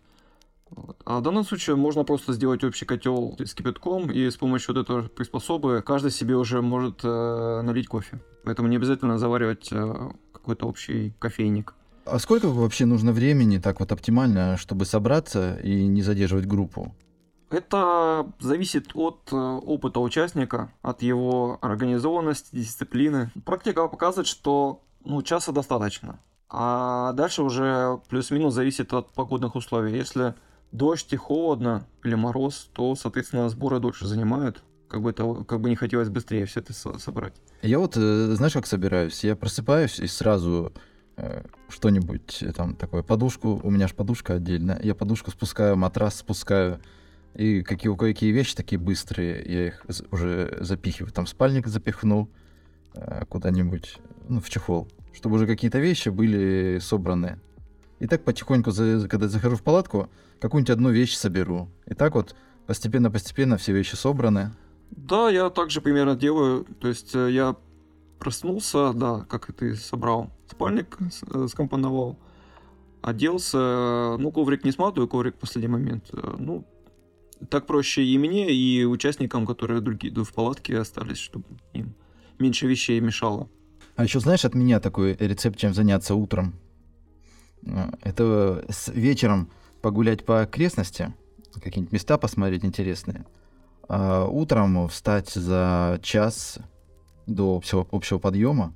Вот. 0.70 1.00
А 1.04 1.18
в 1.18 1.22
данном 1.22 1.44
случае 1.44 1.76
можно 1.76 2.04
просто 2.04 2.32
сделать 2.32 2.62
общий 2.64 2.84
котел 2.84 3.36
с 3.38 3.54
кипятком, 3.54 4.10
и 4.10 4.30
с 4.30 4.36
помощью 4.36 4.74
вот 4.74 4.82
этого 4.82 5.02
приспособы 5.08 5.82
каждый 5.82 6.10
себе 6.10 6.36
уже 6.36 6.62
может 6.62 7.00
э, 7.02 7.60
налить 7.62 7.88
кофе. 7.88 8.20
Поэтому 8.44 8.68
не 8.68 8.76
обязательно 8.76 9.18
заваривать 9.18 9.68
э, 9.72 10.10
какой-то 10.32 10.66
общий 10.66 11.14
кофейник. 11.18 11.74
А 12.04 12.18
сколько 12.18 12.48
вообще 12.48 12.86
нужно 12.86 13.12
времени 13.12 13.58
так 13.58 13.80
вот 13.80 13.92
оптимально, 13.92 14.56
чтобы 14.56 14.84
собраться 14.84 15.56
и 15.56 15.86
не 15.86 16.02
задерживать 16.02 16.46
группу? 16.46 16.94
Это 17.50 18.26
зависит 18.40 18.90
от 18.94 19.28
э, 19.32 19.36
опыта 19.36 20.00
участника, 20.00 20.70
от 20.82 21.02
его 21.02 21.58
организованности, 21.62 22.56
дисциплины. 22.56 23.30
Практика 23.44 23.88
показывает, 23.88 24.26
что 24.26 24.82
ну, 25.04 25.22
часа 25.22 25.52
достаточно. 25.52 26.20
А 26.50 27.12
дальше 27.12 27.42
уже 27.42 28.00
плюс-минус 28.08 28.54
зависит 28.54 28.92
от 28.92 29.12
погодных 29.12 29.54
условий. 29.54 29.96
Если 29.96 30.34
дождь 30.72 31.12
и 31.12 31.16
холодно 31.16 31.86
или 32.04 32.14
мороз, 32.14 32.70
то, 32.72 32.94
соответственно, 32.94 33.48
сборы 33.48 33.80
дольше 33.80 34.06
занимают. 34.06 34.62
Как 34.88 35.02
бы, 35.02 35.10
это, 35.10 35.44
как 35.44 35.60
бы 35.60 35.68
не 35.68 35.76
хотелось 35.76 36.08
быстрее 36.08 36.46
все 36.46 36.60
это 36.60 36.72
собрать. 36.72 37.34
Я 37.60 37.78
вот, 37.78 37.96
э, 37.96 38.32
знаешь, 38.34 38.54
как 38.54 38.66
собираюсь? 38.66 39.22
Я 39.22 39.36
просыпаюсь 39.36 40.00
и 40.00 40.06
сразу 40.06 40.72
э, 41.16 41.44
что-нибудь, 41.68 42.42
э, 42.42 42.52
там, 42.52 42.74
такое, 42.74 43.02
подушку, 43.02 43.60
у 43.62 43.70
меня 43.70 43.86
же 43.86 43.94
подушка 43.94 44.34
отдельно, 44.34 44.78
я 44.82 44.94
подушку 44.94 45.30
спускаю, 45.30 45.76
матрас 45.76 46.16
спускаю, 46.16 46.80
и 47.34 47.62
какие, 47.62 47.94
какие 47.94 48.32
вещи 48.32 48.56
такие 48.56 48.78
быстрые, 48.78 49.44
я 49.44 49.66
их 49.66 49.84
уже 50.10 50.56
запихиваю. 50.60 51.12
Там 51.12 51.26
спальник 51.26 51.66
запихнул 51.66 52.30
куда-нибудь, 53.28 53.98
ну, 54.28 54.40
в 54.40 54.48
чехол, 54.48 54.88
чтобы 55.12 55.36
уже 55.36 55.46
какие-то 55.46 55.78
вещи 55.78 56.08
были 56.08 56.78
собраны. 56.80 57.38
И 57.98 58.06
так 58.06 58.24
потихоньку, 58.24 58.70
когда 59.08 59.28
захожу 59.28 59.56
в 59.56 59.62
палатку, 59.62 60.08
какую-нибудь 60.40 60.70
одну 60.70 60.90
вещь 60.90 61.16
соберу. 61.16 61.68
И 61.86 61.94
так 61.94 62.14
вот 62.14 62.36
постепенно-постепенно 62.66 63.56
все 63.56 63.72
вещи 63.72 63.96
собраны. 63.96 64.52
Да, 64.90 65.30
я 65.30 65.50
также 65.50 65.80
примерно 65.80 66.16
делаю. 66.16 66.64
То 66.80 66.88
есть 66.88 67.14
э, 67.14 67.30
я 67.32 67.56
проснулся, 68.18 68.92
да, 68.92 69.26
как 69.28 69.50
и 69.50 69.52
ты 69.52 69.74
собрал 69.74 70.30
спальник, 70.50 70.98
э, 71.00 71.48
скомпоновал, 71.48 72.18
оделся, 73.02 74.16
ну, 74.18 74.30
коврик 74.30 74.64
не 74.64 74.72
сматываю, 74.72 75.08
коврик 75.08 75.36
в 75.36 75.38
последний 75.38 75.68
момент. 75.68 76.04
Э, 76.12 76.36
ну, 76.38 76.64
так 77.50 77.66
проще 77.66 78.04
и 78.04 78.18
мне, 78.18 78.50
и 78.52 78.84
участникам, 78.84 79.46
которые 79.46 79.80
другие 79.80 80.12
в 80.14 80.32
палатке 80.32 80.78
остались, 80.78 81.18
чтобы 81.18 81.44
им 81.72 81.94
меньше 82.38 82.66
вещей 82.66 83.00
мешало. 83.00 83.48
А 83.96 84.04
еще 84.04 84.20
знаешь 84.20 84.44
от 84.44 84.54
меня 84.54 84.80
такой 84.80 85.16
рецепт, 85.18 85.58
чем 85.58 85.74
заняться 85.74 86.14
утром? 86.14 86.54
Это 88.02 88.64
с 88.68 88.88
вечером 88.88 89.50
погулять 89.82 90.24
по 90.24 90.42
окрестности, 90.42 91.12
какие-нибудь 91.54 91.92
места 91.92 92.18
посмотреть 92.18 92.64
интересные. 92.64 93.26
А 93.88 94.26
утром 94.26 94.88
встать 94.88 95.30
за 95.30 95.98
час 96.02 96.58
до 97.26 97.56
общего, 97.56 97.86
общего 97.90 98.18
подъема 98.18 98.74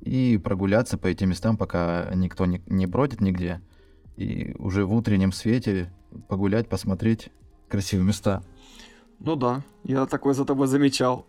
и 0.00 0.38
прогуляться 0.42 0.98
по 0.98 1.06
этим 1.06 1.30
местам, 1.30 1.56
пока 1.56 2.10
никто 2.14 2.46
не, 2.46 2.62
не 2.66 2.86
бродит 2.86 3.20
нигде. 3.20 3.60
И 4.16 4.54
уже 4.58 4.84
в 4.84 4.94
утреннем 4.94 5.32
свете 5.32 5.92
погулять, 6.28 6.68
посмотреть 6.68 7.30
красивые 7.68 8.06
места. 8.06 8.42
Ну 9.20 9.36
да, 9.36 9.62
я 9.84 10.06
такое 10.06 10.34
за 10.34 10.44
тобой 10.44 10.66
замечал. 10.66 11.26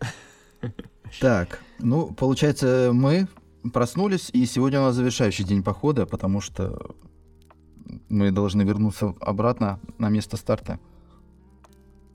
Так, 1.20 1.60
ну, 1.78 2.12
получается, 2.12 2.90
мы 2.92 3.26
проснулись, 3.72 4.30
и 4.32 4.46
сегодня 4.46 4.80
у 4.80 4.84
нас 4.84 4.94
завершающий 4.94 5.44
день 5.44 5.62
похода, 5.62 6.06
потому 6.06 6.40
что 6.40 6.94
мы 8.08 8.30
должны 8.30 8.62
вернуться 8.62 9.14
обратно 9.20 9.80
на 9.98 10.08
место 10.08 10.36
старта. 10.36 10.78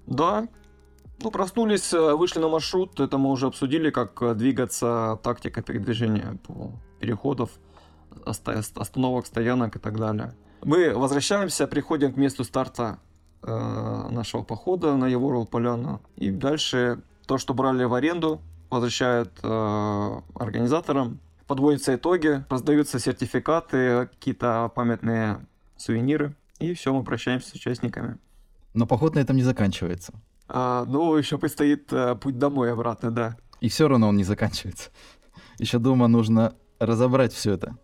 Да. 0.07 0.47
Ну, 1.23 1.31
проснулись, 1.31 1.93
э, 1.93 2.15
вышли 2.15 2.39
на 2.39 2.49
маршрут, 2.49 2.99
это 2.99 3.17
мы 3.17 3.31
уже 3.31 3.47
обсудили, 3.47 3.89
как 3.89 4.21
э, 4.21 4.33
двигаться, 4.33 5.19
тактика 5.23 5.61
передвижения 5.61 6.37
по 6.45 6.71
переходов, 6.99 7.51
остановок, 8.25 9.25
стоянок 9.25 9.75
и 9.75 9.79
так 9.79 9.97
далее. 9.97 10.35
Мы 10.63 10.93
возвращаемся, 10.93 11.67
приходим 11.67 12.13
к 12.13 12.17
месту 12.17 12.43
старта 12.43 12.99
э, 13.43 14.07
нашего 14.09 14.43
похода 14.43 14.95
на 14.95 15.07
Еворову 15.07 15.45
поляну. 15.45 16.01
И 16.15 16.31
дальше 16.31 17.01
то, 17.27 17.37
что 17.37 17.53
брали 17.53 17.83
в 17.85 17.93
аренду, 17.93 18.41
возвращают 18.69 19.31
э, 19.43 20.21
организаторам. 20.35 21.19
Подводятся 21.47 21.95
итоги, 21.95 22.43
раздаются 22.49 22.99
сертификаты, 22.99 24.07
какие-то 24.11 24.71
памятные 24.73 25.45
сувениры, 25.77 26.35
и 26.59 26.73
все, 26.73 26.93
мы 26.93 27.03
прощаемся 27.03 27.49
с 27.49 27.53
участниками. 27.53 28.17
Но 28.73 28.87
поход 28.87 29.15
на 29.15 29.19
этом 29.19 29.35
не 29.35 29.43
заканчивается. 29.43 30.13
А, 30.47 30.85
ну, 30.85 31.15
еще 31.15 31.37
предстоит 31.37 31.91
а, 31.91 32.15
путь 32.15 32.37
домой 32.37 32.71
обратно, 32.71 33.11
да. 33.11 33.37
И 33.61 33.69
все 33.69 33.87
равно 33.87 34.09
он 34.09 34.17
не 34.17 34.23
заканчивается. 34.23 34.89
Еще 35.59 35.79
дома 35.79 36.07
нужно 36.07 36.55
разобрать 36.79 37.33
все 37.33 37.53
это. 37.53 37.77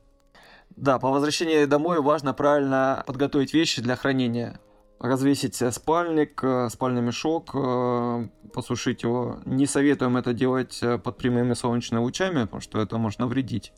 Да, 0.75 0.99
по 0.99 1.09
возвращении 1.09 1.65
домой 1.65 2.01
важно 2.01 2.33
правильно 2.33 3.03
подготовить 3.05 3.53
вещи 3.53 3.81
для 3.81 3.95
хранения. 3.95 4.59
Развесить 5.01 5.55
спальник, 5.73 6.43
э, 6.43 6.69
спальный 6.69 7.01
мешок, 7.01 7.51
э, 7.53 8.27
посушить 8.53 9.03
его. 9.03 9.39
Не 9.45 9.65
советуем 9.65 10.15
это 10.17 10.33
делать 10.33 10.79
под 11.03 11.17
прямыми 11.17 11.53
солнечными 11.53 12.01
лучами, 12.01 12.43
потому 12.43 12.61
что 12.61 12.81
это 12.81 12.97
может 12.97 13.19
навредить. 13.19 13.73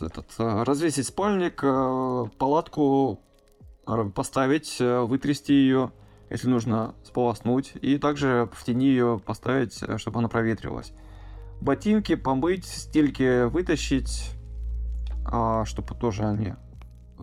Этот, 0.00 0.26
развесить 0.38 1.06
спальник, 1.06 1.60
палатку 1.60 3.20
поставить, 4.14 4.76
э, 4.80 5.00
вытрясти 5.00 5.52
ее, 5.52 5.92
если 6.30 6.48
нужно 6.48 6.94
сполоснуть, 7.04 7.72
и 7.80 7.98
также 7.98 8.48
в 8.52 8.64
тени 8.64 8.86
ее 8.86 9.20
поставить, 9.24 9.82
э, 9.82 9.98
чтобы 9.98 10.18
она 10.18 10.28
проветрилась. 10.28 10.92
Ботинки 11.60 12.14
помыть, 12.14 12.64
стельки 12.64 13.44
вытащить, 13.44 14.30
а, 15.24 15.64
чтобы 15.64 15.94
тоже 15.94 16.24
они 16.24 16.54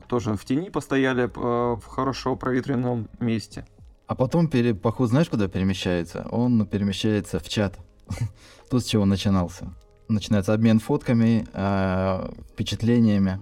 тоже 0.08 0.36
в 0.36 0.46
тени 0.46 0.70
постояли 0.70 1.26
э, 1.26 1.30
в 1.30 1.86
хорошо 1.86 2.36
проветренном 2.36 3.10
месте. 3.20 3.66
А 4.08 4.16
потом 4.16 4.48
пере... 4.48 4.74
поход 4.74 5.10
знаешь, 5.10 5.30
куда 5.30 5.48
перемещается? 5.48 6.28
Он 6.32 6.66
перемещается 6.66 7.40
в 7.40 7.48
чат. 7.48 7.78
Тут 8.70 8.84
с 8.84 8.88
чего 8.88 9.06
начинался. 9.06 9.74
Начинается 10.10 10.54
обмен 10.54 10.80
фотками, 10.80 11.46
впечатлениями. 12.52 13.40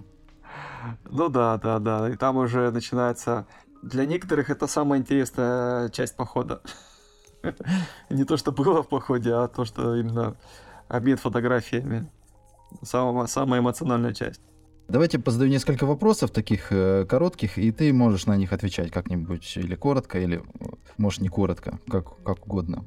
Ну 1.10 1.28
да, 1.28 1.58
да, 1.58 1.78
да. 1.78 2.08
И 2.08 2.16
там 2.16 2.36
уже 2.36 2.70
начинается... 2.70 3.46
Для 3.82 4.04
некоторых 4.04 4.50
это 4.50 4.66
самая 4.66 5.00
интересная 5.00 5.88
часть 5.88 6.16
похода. 6.16 6.60
Не 8.10 8.24
то, 8.24 8.36
что 8.36 8.52
было 8.52 8.82
в 8.82 8.88
походе, 8.88 9.32
а 9.32 9.48
то, 9.48 9.64
что 9.64 9.96
именно 9.96 10.36
обмен 10.88 11.16
фотографиями. 11.16 12.10
Самая, 12.82 13.26
самая 13.26 13.60
эмоциональная 13.60 14.12
часть. 14.12 14.42
Давайте 14.90 15.20
позадаю 15.20 15.50
несколько 15.50 15.86
вопросов 15.86 16.32
таких 16.32 16.72
э, 16.72 17.06
коротких, 17.08 17.58
и 17.58 17.70
ты 17.70 17.92
можешь 17.92 18.26
на 18.26 18.36
них 18.36 18.52
отвечать 18.52 18.90
как-нибудь 18.90 19.56
или 19.56 19.76
коротко, 19.76 20.18
или 20.18 20.42
может 20.98 21.20
не 21.20 21.28
коротко, 21.28 21.78
как, 21.88 22.20
как 22.24 22.44
угодно. 22.44 22.84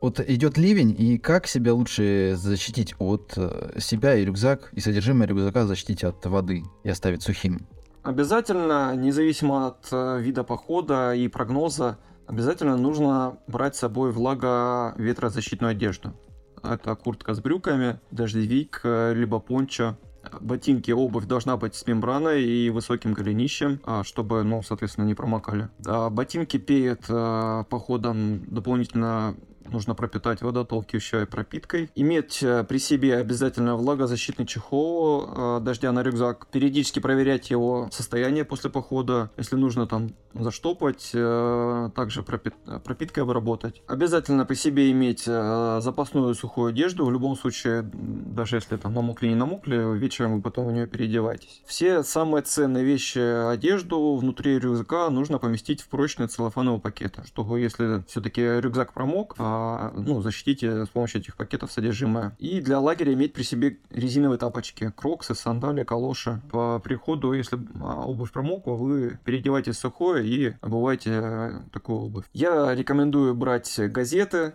Вот 0.00 0.18
идет 0.18 0.56
ливень, 0.56 0.96
и 0.98 1.18
как 1.18 1.46
себя 1.46 1.74
лучше 1.74 2.36
защитить 2.36 2.94
от 2.98 3.34
э, 3.36 3.78
себя 3.78 4.14
и 4.14 4.24
рюкзак, 4.24 4.70
и 4.72 4.80
содержимое 4.80 5.28
рюкзака 5.28 5.66
защитить 5.66 6.04
от 6.04 6.24
воды 6.24 6.62
и 6.84 6.88
оставить 6.88 7.22
сухим? 7.22 7.66
Обязательно, 8.02 8.96
независимо 8.96 9.66
от 9.66 9.88
э, 9.92 10.20
вида 10.22 10.44
похода 10.44 11.12
и 11.14 11.28
прогноза, 11.28 11.98
обязательно 12.26 12.78
нужно 12.78 13.36
брать 13.46 13.76
с 13.76 13.80
собой 13.80 14.10
влага-ветрозащитную 14.10 15.72
одежду. 15.72 16.14
Это 16.62 16.94
куртка 16.94 17.34
с 17.34 17.40
брюками, 17.40 18.00
дождевик, 18.10 18.80
э, 18.84 19.12
либо 19.14 19.38
пончо. 19.38 19.98
Ботинки, 20.40 20.90
обувь 20.90 21.26
должна 21.26 21.56
быть 21.56 21.74
с 21.74 21.86
мембраной 21.86 22.42
и 22.42 22.70
высоким 22.70 23.12
голенищем, 23.12 23.80
а, 23.84 24.04
чтобы, 24.04 24.42
ну, 24.42 24.62
соответственно, 24.62 25.06
не 25.06 25.14
промокали. 25.14 25.68
А 25.86 26.10
ботинки 26.10 26.56
перед 26.56 27.04
э, 27.08 27.64
походом 27.68 28.44
дополнительно 28.46 29.34
нужно 29.70 29.94
пропитать 29.94 30.42
водотолкивающей 30.42 31.26
пропиткой. 31.26 31.90
Иметь 31.94 32.42
э, 32.42 32.64
при 32.64 32.78
себе 32.78 33.16
обязательно 33.16 33.76
влагозащитный 33.76 34.46
чехол 34.46 35.26
э, 35.26 35.60
дождя 35.60 35.92
на 35.92 36.02
рюкзак. 36.02 36.46
Периодически 36.48 37.00
проверять 37.00 37.50
его 37.50 37.88
состояние 37.92 38.44
после 38.44 38.70
похода. 38.70 39.30
Если 39.36 39.56
нужно 39.56 39.86
там 39.86 40.10
заштопать, 40.34 41.10
э, 41.14 41.90
также 41.94 42.22
пропит, 42.22 42.54
пропиткой 42.84 43.24
обработать. 43.24 43.82
Обязательно 43.86 44.44
при 44.44 44.54
себе 44.54 44.90
иметь 44.90 45.24
запасную 45.24 46.34
сухую 46.34 46.70
одежду. 46.70 47.04
В 47.04 47.10
любом 47.10 47.36
случае, 47.36 47.82
даже 47.92 48.56
если 48.56 48.76
там 48.76 48.94
намокли, 48.94 49.28
не 49.28 49.34
намокли, 49.34 49.98
вечером 49.98 50.36
вы 50.36 50.42
потом 50.42 50.66
в 50.66 50.72
нее 50.72 50.86
переодеваетесь. 50.86 51.62
Все 51.66 52.02
самые 52.02 52.42
ценные 52.42 52.84
вещи, 52.84 53.18
одежду 53.52 54.16
внутри 54.16 54.58
рюкзака 54.58 55.10
нужно 55.10 55.38
поместить 55.38 55.82
в 55.82 55.88
прочный 55.88 56.28
целлофановый 56.28 56.80
пакет, 56.80 57.18
чтобы 57.26 57.60
если 57.60 58.04
все-таки 58.08 58.42
рюкзак 58.42 58.92
промок, 58.92 59.34
а, 59.38 59.51
ну, 59.94 60.20
защитите 60.20 60.86
с 60.86 60.88
помощью 60.88 61.20
этих 61.20 61.36
пакетов 61.36 61.72
содержимое. 61.72 62.36
И 62.38 62.60
для 62.60 62.80
лагеря 62.80 63.12
иметь 63.14 63.32
при 63.32 63.42
себе 63.42 63.78
резиновые 63.90 64.38
тапочки, 64.38 64.92
кроксы, 64.94 65.34
сандали, 65.34 65.84
калоши. 65.84 66.40
По 66.50 66.78
приходу, 66.78 67.32
если 67.32 67.58
а, 67.80 68.04
обувь 68.06 68.32
промокла, 68.32 68.72
вы 68.72 69.18
переодеваетесь 69.24 69.76
в 69.76 69.80
сухое 69.80 70.26
и 70.26 70.54
обуваете 70.60 71.10
э, 71.12 71.60
такую 71.72 71.98
обувь. 72.00 72.24
Я 72.32 72.74
рекомендую 72.74 73.34
брать 73.34 73.78
газеты, 73.90 74.54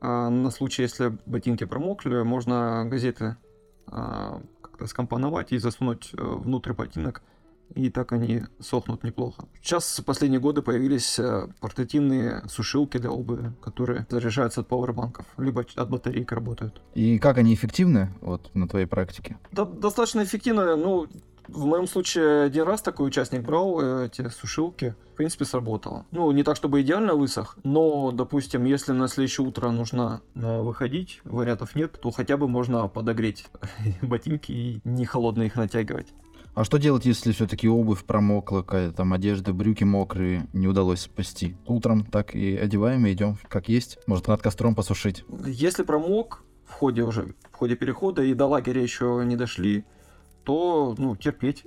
а, 0.00 0.28
на 0.28 0.50
случай, 0.50 0.82
если 0.82 1.16
ботинки 1.26 1.64
промокли, 1.64 2.22
можно 2.22 2.84
газеты 2.86 3.36
как-то 4.74 4.86
скомпоновать 4.86 5.52
и 5.52 5.58
засунуть 5.58 6.10
э, 6.14 6.16
внутрь 6.20 6.72
ботинок 6.72 7.22
и 7.74 7.90
так 7.90 8.12
они 8.12 8.42
сохнут 8.60 9.04
неплохо. 9.04 9.44
Сейчас 9.62 9.98
в 9.98 10.04
последние 10.04 10.40
годы 10.40 10.62
появились 10.62 11.18
э, 11.18 11.48
портативные 11.60 12.42
сушилки 12.48 12.98
для 12.98 13.10
обуви, 13.10 13.52
которые 13.62 14.06
заряжаются 14.08 14.60
от 14.60 14.68
пауэрбанков, 14.68 15.26
либо 15.38 15.64
от 15.76 15.90
батареек 15.90 16.32
работают. 16.32 16.82
И 16.94 17.18
как 17.18 17.38
они 17.38 17.54
эффективны 17.54 18.14
вот 18.20 18.54
на 18.54 18.68
твоей 18.68 18.86
практике? 18.86 19.38
Да, 19.52 19.64
достаточно 19.64 20.22
эффективно, 20.22 20.76
ну, 20.76 21.08
в 21.48 21.66
моем 21.66 21.86
случае 21.86 22.44
один 22.44 22.64
раз 22.64 22.82
такой 22.82 23.08
участник 23.08 23.42
брал 23.42 23.80
э, 23.80 24.06
эти 24.06 24.28
сушилки, 24.28 24.94
в 25.12 25.16
принципе, 25.16 25.44
сработало. 25.44 26.06
Ну, 26.10 26.30
не 26.32 26.42
так, 26.42 26.56
чтобы 26.56 26.80
идеально 26.80 27.14
высох, 27.14 27.58
но, 27.64 28.10
допустим, 28.12 28.64
если 28.64 28.92
на 28.92 29.08
следующее 29.08 29.46
утро 29.46 29.70
нужно 29.70 30.22
э, 30.34 30.60
выходить, 30.62 31.20
вариантов 31.24 31.74
нет, 31.74 32.00
то 32.00 32.10
хотя 32.10 32.36
бы 32.36 32.48
можно 32.48 32.88
подогреть 32.88 33.46
ботинки 34.02 34.52
и 34.52 34.80
не 34.84 35.04
холодно 35.04 35.42
их 35.42 35.56
натягивать. 35.56 36.08
А 36.54 36.62
что 36.62 36.78
делать, 36.78 37.04
если 37.04 37.32
все-таки 37.32 37.68
обувь 37.68 38.04
промокла, 38.04 38.62
какая-то 38.62 38.98
там 38.98 39.12
одежда, 39.12 39.52
брюки 39.52 39.82
мокрые, 39.82 40.46
не 40.52 40.68
удалось 40.68 41.00
спасти? 41.00 41.56
Утром 41.66 42.04
так 42.04 42.36
и 42.36 42.56
одеваем 42.56 43.06
и 43.06 43.12
идем 43.12 43.38
как 43.48 43.68
есть. 43.68 43.98
Может, 44.06 44.28
над 44.28 44.40
костром 44.40 44.76
посушить. 44.76 45.24
Если 45.46 45.82
промок 45.82 46.44
в 46.64 46.72
ходе 46.72 47.02
уже, 47.02 47.34
в 47.50 47.56
ходе 47.56 47.74
перехода 47.74 48.22
и 48.22 48.34
до 48.34 48.46
лагеря 48.46 48.80
еще 48.80 49.22
не 49.26 49.34
дошли, 49.34 49.84
то, 50.44 50.94
ну, 50.96 51.16
терпеть. 51.16 51.66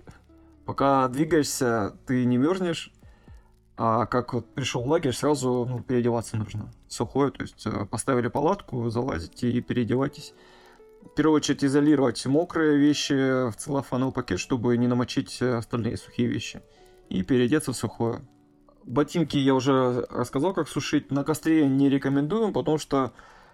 Пока 0.65 1.09
двигаешься, 1.09 1.97
ты 2.05 2.23
не 2.23 2.37
мерзнешь, 2.37 2.93
а 3.75 4.05
как 4.05 4.33
вот 4.33 4.53
пришел 4.53 4.83
в 4.83 4.87
лагерь, 4.87 5.13
сразу 5.13 5.65
ну, 5.69 5.81
переодеваться 5.81 6.37
нужно. 6.37 6.71
Сухое, 6.87 7.31
то 7.31 7.41
есть 7.41 7.65
э, 7.65 7.85
поставили 7.85 8.29
палатку, 8.29 8.89
залазите 8.89 9.51
и 9.51 9.61
переодевайтесь 9.61 10.33
в 11.11 11.15
первую 11.15 11.37
очередь 11.37 11.63
изолировать 11.63 12.25
мокрые 12.25 12.77
вещи 12.77 13.49
в 13.49 13.55
целлофановый 13.55 14.13
пакет, 14.13 14.39
чтобы 14.39 14.77
не 14.77 14.87
намочить 14.87 15.41
остальные 15.41 15.97
сухие 15.97 16.27
вещи. 16.27 16.61
И 17.09 17.23
переодеться 17.23 17.71
в 17.71 17.77
сухое. 17.77 18.21
Ботинки 18.85 19.37
я 19.37 19.53
уже 19.53 20.05
рассказал, 20.09 20.53
как 20.53 20.67
сушить. 20.67 21.11
На 21.11 21.23
костре 21.23 21.67
не 21.67 21.89
рекомендуем, 21.89 22.53
потому 22.53 22.77
что 22.77 23.11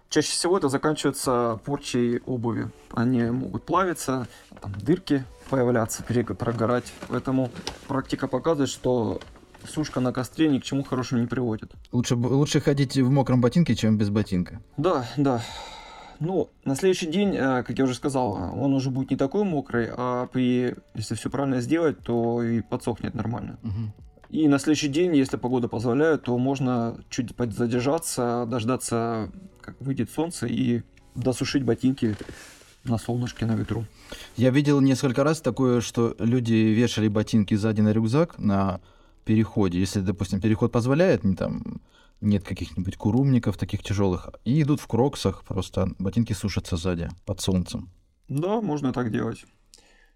чаще 0.10 0.32
всего 0.32 0.58
это 0.58 0.70
заканчивается 0.70 1.60
порчей 1.66 2.20
обуви. 2.26 2.70
Они 2.91 3.24
могут 3.24 3.66
плавиться, 3.66 4.28
там 4.62 4.74
дырки 4.74 5.24
появляться, 5.49 6.04
прогорать. 6.38 6.91
Поэтому 7.08 7.49
практика 7.88 8.28
показывает, 8.28 8.70
что 8.70 9.20
сушка 9.68 9.99
на 9.99 10.12
костре 10.12 10.49
ни 10.49 10.60
к 10.60 10.64
чему 10.64 10.84
хорошему 10.84 11.22
не 11.22 11.28
приводит. 11.28 11.72
Лучше, 11.91 12.16
лучше 12.16 12.60
ходить 12.60 12.95
в 12.97 13.10
мокром 13.10 13.41
ботинке, 13.41 13.76
чем 13.76 13.97
без 13.97 14.10
ботинка. 14.10 14.62
Да, 14.78 15.06
да. 15.18 15.41
Ну, 16.26 16.49
на 16.63 16.76
следующий 16.76 17.07
день, 17.07 17.36
э, 17.36 17.63
как 17.63 17.78
я 17.78 17.84
уже 17.84 17.95
сказал, 17.95 18.32
он 18.32 18.74
уже 18.74 18.89
будет 18.89 19.11
не 19.11 19.17
такой 19.17 19.43
мокрый, 19.43 19.89
а 19.91 20.28
при, 20.28 20.76
если 20.95 21.15
все 21.15 21.30
правильно 21.30 21.59
сделать, 21.59 21.99
то 21.99 22.41
и 22.41 22.61
подсохнет 22.61 23.13
нормально. 23.13 23.59
Угу. 23.61 24.39
И 24.41 24.47
на 24.47 24.57
следующий 24.57 24.88
день, 24.88 25.15
если 25.17 25.36
погода 25.36 25.67
позволяет, 25.67 26.24
то 26.24 26.38
можно 26.38 26.97
чуть 27.09 27.36
задержаться, 27.38 28.47
дождаться, 28.47 29.32
как 29.59 29.76
выйдет 29.82 30.09
солнце, 30.11 30.47
и 30.47 30.84
досушить 31.13 31.63
ботинки 31.63 32.15
на 32.86 32.97
солнышке, 32.97 33.45
на 33.45 33.55
ветру. 33.55 33.86
Я 34.38 34.49
видел 34.49 34.80
несколько 34.80 35.26
раз 35.26 35.41
такое, 35.41 35.82
что 35.82 36.15
люди 36.19 36.53
вешали 36.53 37.09
ботинки 37.09 37.53
сзади 37.53 37.82
на 37.82 37.91
рюкзак 37.91 38.39
на 38.39 38.80
переходе. 39.26 39.80
Если, 39.80 39.99
допустим, 39.99 40.39
переход 40.39 40.71
позволяет, 40.71 41.26
не 41.26 41.36
там 41.36 41.82
нет 42.24 42.43
каких-нибудь 42.43 42.97
курумников 42.97 43.57
таких 43.57 43.84
тяжелых, 43.84 44.30
и 44.45 44.61
идут 44.61 44.80
в 44.80 44.88
кроксах, 44.88 45.43
просто 45.43 45.89
ботинки 45.99 46.34
сушатся 46.34 46.78
сзади, 46.78 47.09
под 47.26 47.41
солнцем. 47.41 47.89
Да, 48.30 48.61
можно 48.61 48.93
так 48.93 49.11
делать. 49.11 49.45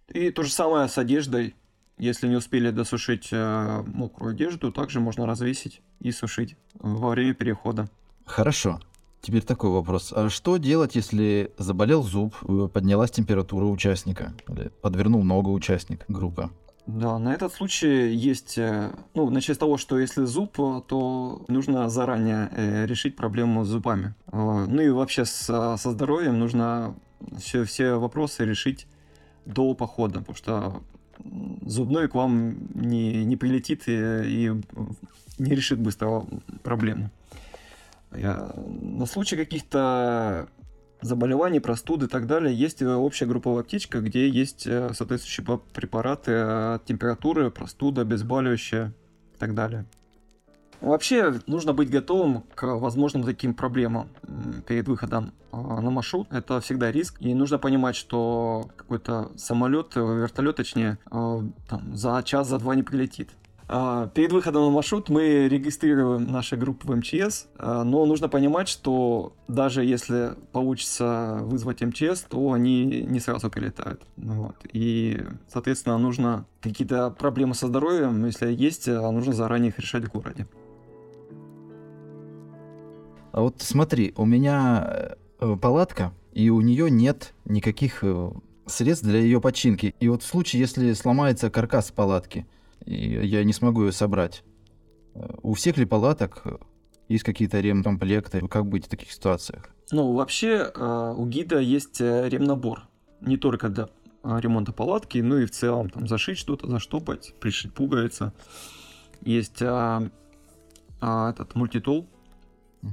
И 0.07 0.31
то 0.31 0.43
же 0.43 0.51
самое 0.51 0.87
с 0.87 0.97
одеждой. 0.97 1.55
Если 1.97 2.27
не 2.27 2.35
успели 2.35 2.69
досушить 2.69 3.29
э, 3.31 3.83
мокрую 3.87 4.31
одежду, 4.31 4.71
также 4.71 4.99
можно 4.99 5.25
развесить 5.25 5.81
и 5.99 6.11
сушить 6.11 6.55
во 6.75 7.09
время 7.09 7.33
перехода. 7.33 7.89
Хорошо. 8.25 8.79
Теперь 9.21 9.41
такой 9.41 9.71
вопрос. 9.71 10.13
А 10.15 10.29
что 10.29 10.57
делать, 10.57 10.95
если 10.95 11.51
заболел 11.57 12.03
зуб, 12.03 12.35
поднялась 12.71 13.11
температура 13.11 13.65
участника, 13.65 14.33
или 14.47 14.71
подвернул 14.81 15.23
ногу 15.23 15.51
участник 15.53 16.05
группы? 16.07 16.51
Да, 16.88 17.19
на 17.19 17.33
этот 17.33 17.53
случай 17.53 18.13
есть, 18.13 18.57
э, 18.57 18.91
ну, 19.13 19.29
начать 19.29 19.57
с 19.57 19.59
того, 19.59 19.77
что 19.77 19.99
если 19.99 20.23
зуб, 20.23 20.55
то 20.55 21.43
нужно 21.49 21.89
заранее 21.89 22.49
э, 22.53 22.85
решить 22.85 23.17
проблему 23.17 23.65
с 23.65 23.67
зубами. 23.67 24.15
Ну 24.31 24.81
и 24.81 24.89
вообще 24.89 25.25
с, 25.25 25.77
со 25.77 25.91
здоровьем 25.91 26.39
нужно 26.39 26.95
все, 27.38 27.65
все 27.65 27.95
вопросы 27.95 28.45
решить 28.45 28.88
до 29.45 29.73
похода, 29.73 30.19
потому 30.19 30.38
что 30.38 30.81
зубной 31.65 32.07
к 32.07 32.15
вам 32.15 32.55
не, 32.73 33.25
не 33.25 33.35
прилетит 33.35 33.83
и, 33.88 33.91
и 34.23 34.51
не 35.39 35.55
решит 35.55 35.79
быстро 35.79 36.25
проблему. 36.63 37.09
На 38.11 39.05
случай 39.05 39.35
каких-то 39.35 40.47
заболеваний, 41.01 41.59
простуды 41.59 42.05
и 42.05 42.09
так 42.09 42.27
далее, 42.27 42.53
есть 42.55 42.81
э, 42.81 42.87
общая 42.87 43.25
групповая 43.25 43.61
аптечка, 43.61 43.99
где 43.99 44.27
есть 44.29 44.65
э, 44.67 44.93
соответствующие 44.93 45.59
препараты 45.73 46.33
от 46.33 46.85
температуры, 46.85 47.51
простуда, 47.51 48.01
обезболивающее 48.01 48.93
и 49.35 49.37
так 49.37 49.53
далее. 49.53 49.85
Вообще 50.79 51.33
нужно 51.47 51.73
быть 51.73 51.89
готовым 51.89 52.43
к 52.53 52.63
возможным 52.63 53.23
таким 53.23 53.55
проблемам 53.55 54.09
перед 54.67 54.87
выходом 54.87 55.33
на 55.51 55.89
маршрут. 55.89 56.27
Это 56.31 56.61
всегда 56.61 56.91
риск. 56.91 57.15
И 57.19 57.33
нужно 57.33 57.57
понимать, 57.57 57.95
что 57.95 58.69
какой-то 58.75 59.31
самолет, 59.37 59.95
вертолет, 59.95 60.57
точнее, 60.57 60.99
там, 61.09 61.95
за 61.95 62.21
час, 62.23 62.47
за 62.47 62.59
два 62.59 62.75
не 62.75 62.83
прилетит. 62.83 63.31
А, 63.70 64.07
перед 64.07 64.32
выходом 64.32 64.63
на 64.63 64.72
маршрут 64.72 65.09
мы 65.09 65.49
регистрируем 65.49 66.24
наши 66.32 66.55
группы 66.55 66.88
в 66.88 66.95
МЧС, 66.95 67.47
а, 67.57 67.84
но 67.84 68.05
нужно 68.05 68.30
понимать, 68.30 68.70
что 68.70 69.34
даже 69.49 69.84
если 69.84 70.36
получится 70.53 71.39
вызвать 71.41 71.82
МЧС, 71.82 72.22
то 72.30 72.53
они 72.53 72.86
не 72.86 73.20
сразу 73.20 73.49
прилетают. 73.49 74.01
Вот. 74.15 74.55
И, 74.72 75.22
соответственно, 75.51 75.97
нужно 75.97 76.45
какие-то 76.61 77.09
проблемы 77.09 77.55
со 77.55 77.68
здоровьем, 77.68 78.26
если 78.26 78.53
есть, 78.53 78.88
а, 78.88 79.11
нужно 79.11 79.34
заранее 79.34 79.70
их 79.70 79.80
решать 79.80 80.05
в 80.05 80.11
городе. 80.13 80.47
А 83.34 83.41
вот 83.41 83.61
смотри, 83.61 84.13
у 84.15 84.26
меня 84.26 85.18
э, 85.39 85.57
палатка, 85.61 86.13
и 86.32 86.49
у 86.49 86.61
нее 86.61 86.89
нет 86.89 87.36
никаких 87.43 87.99
э, 88.01 88.32
средств 88.65 89.05
для 89.05 89.20
ее 89.20 89.41
починки. 89.41 89.93
И 89.99 90.07
вот 90.07 90.24
в 90.24 90.26
случае, 90.26 90.61
если 90.61 90.93
сломается 90.93 91.49
каркас 91.49 91.91
палатки– 91.91 92.47
и 92.86 93.28
я 93.28 93.43
не 93.43 93.53
смогу 93.53 93.86
ее 93.86 93.91
собрать. 93.91 94.43
У 95.41 95.53
всех 95.53 95.78
ли 95.78 95.86
палаток 95.86 96.43
Есть 97.07 97.23
какие-то 97.23 97.59
ремкомплекты? 97.59 98.47
Как 98.47 98.65
быть 98.65 98.86
в 98.86 98.89
таких 98.89 99.11
ситуациях? 99.11 99.69
Ну, 99.91 100.13
вообще 100.13 100.71
э, 100.73 101.13
у 101.17 101.25
гида 101.25 101.59
есть 101.59 102.01
э, 102.01 102.28
ремнабор. 102.28 102.84
Не 103.21 103.38
только 103.38 103.69
для 103.69 103.88
э, 104.23 104.39
ремонта 104.41 104.73
палатки, 104.73 105.19
но 105.19 105.39
и 105.39 105.45
в 105.45 105.51
целом 105.51 105.89
там 105.89 106.07
зашить 106.07 106.38
что-то, 106.38 106.67
заштопать, 106.67 107.34
пришить 107.39 107.73
пуговицы. 107.73 108.34
Есть 109.21 109.61
а, 109.61 110.09
а, 110.99 111.32
этот 111.32 111.55
мультитул. 111.55 112.07
Угу. 112.84 112.91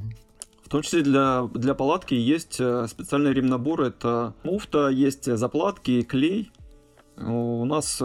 В 0.65 0.69
том 0.69 0.83
числе 0.83 1.03
для, 1.03 1.49
для 1.53 1.75
палатки 1.75 2.15
есть 2.15 2.55
специальный 2.55 3.33
ремнабор. 3.33 3.83
Это 3.83 4.35
муфта, 4.45 4.89
есть 4.89 5.25
заплатки, 5.25 6.03
клей. 6.03 6.51
У 7.17 7.65
нас 7.65 8.01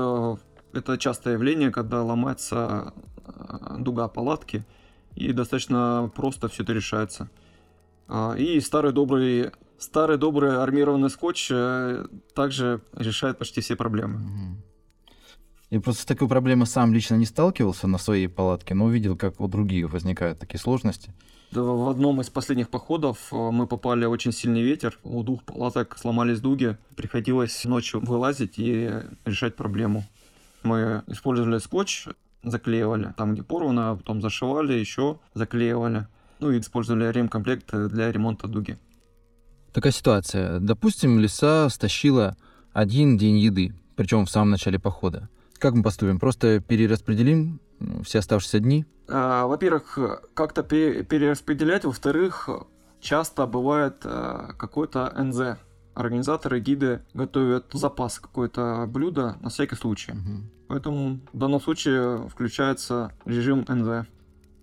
это 0.74 0.98
частое 0.98 1.34
явление, 1.34 1.72
когда 1.72 2.04
ломается 2.04 2.94
дуга 3.78 4.08
палатки, 4.08 4.64
и 5.16 5.32
достаточно 5.34 6.12
просто 6.16 6.48
все 6.48 6.64
это 6.64 6.74
решается. 6.74 7.30
А, 8.08 8.34
и 8.34 8.60
старый 8.60 8.92
добрый, 8.92 9.52
старый 9.78 10.18
добрый 10.18 10.58
армированный 10.58 11.10
скотч 11.10 11.50
э, 11.52 12.06
также 12.34 12.82
решает 12.94 13.38
почти 13.38 13.62
все 13.62 13.76
проблемы. 13.76 14.58
Я 15.70 15.80
просто 15.82 16.02
с 16.02 16.06
такой 16.06 16.28
проблемой 16.28 16.66
сам 16.66 16.94
лично 16.94 17.16
не 17.16 17.26
сталкивался 17.26 17.88
на 17.88 18.00
своей 18.00 18.28
палатке, 18.28 18.74
но 18.74 18.86
увидел, 18.86 19.16
как 19.16 19.40
у 19.40 19.48
других 19.48 19.92
возникают 19.92 20.40
такие 20.40 20.60
сложности. 20.60 21.14
Да, 21.52 21.62
в 21.62 21.88
одном 21.90 22.22
из 22.22 22.30
последних 22.30 22.70
походов 22.70 23.32
э, 23.32 23.36
мы 23.36 23.68
попали 23.68 24.06
в 24.06 24.12
очень 24.12 24.32
сильный 24.32 24.64
ветер. 24.64 24.98
У 25.04 25.22
двух 25.24 25.44
палаток 25.44 25.98
сломались 26.00 26.40
дуги. 26.40 26.78
Приходилось 26.96 27.64
ночью 27.66 28.00
вылазить 28.00 28.58
и 28.58 28.92
решать 29.26 29.56
проблему. 29.56 30.04
Мы 30.64 31.04
использовали 31.08 31.60
скотч, 31.60 32.08
заклеивали 32.44 33.14
там, 33.18 33.34
где 33.34 33.44
порвано, 33.44 33.96
потом 33.96 34.22
зашивали, 34.22 34.74
еще 34.74 35.20
заклеивали 35.34 36.08
ну 36.40 36.52
и 36.52 36.60
использовали 36.60 37.12
ремкомплект 37.12 37.74
для 37.74 38.12
ремонта 38.12 38.48
дуги. 38.48 38.78
Такая 39.74 39.92
ситуация. 39.92 40.60
Допустим, 40.60 41.20
лиса 41.20 41.70
стащила 41.70 42.36
один 42.74 43.18
день 43.18 43.38
еды, 43.38 43.74
причем 43.96 44.26
в 44.26 44.32
самом 44.32 44.52
начале 44.52 44.80
похода. 44.80 45.30
Как 45.58 45.74
мы 45.74 45.84
поступим? 45.84 46.20
Просто 46.20 46.62
перераспределим 46.62 47.60
все 48.04 48.20
оставшиеся 48.20 48.60
дни? 48.60 48.86
А, 49.08 49.46
во-первых, 49.46 50.00
как-то 50.34 50.64
перераспределять. 50.64 51.84
Во-вторых, 51.84 52.50
часто 53.02 53.46
бывает 53.46 53.98
а, 54.06 54.54
какой-то 54.58 55.14
НЗ. 55.18 55.60
Организаторы, 55.94 56.60
гиды 56.60 57.02
готовят 57.14 57.66
запас 57.74 58.20
какое-то 58.20 58.86
блюдо 58.88 59.38
на 59.42 59.50
всякий 59.50 59.76
случай. 59.76 60.12
Угу. 60.12 60.44
Поэтому 60.70 61.20
в 61.34 61.38
данном 61.38 61.60
случае 61.60 62.30
включается 62.30 63.12
режим 63.26 63.66
НЗ. 63.68 64.08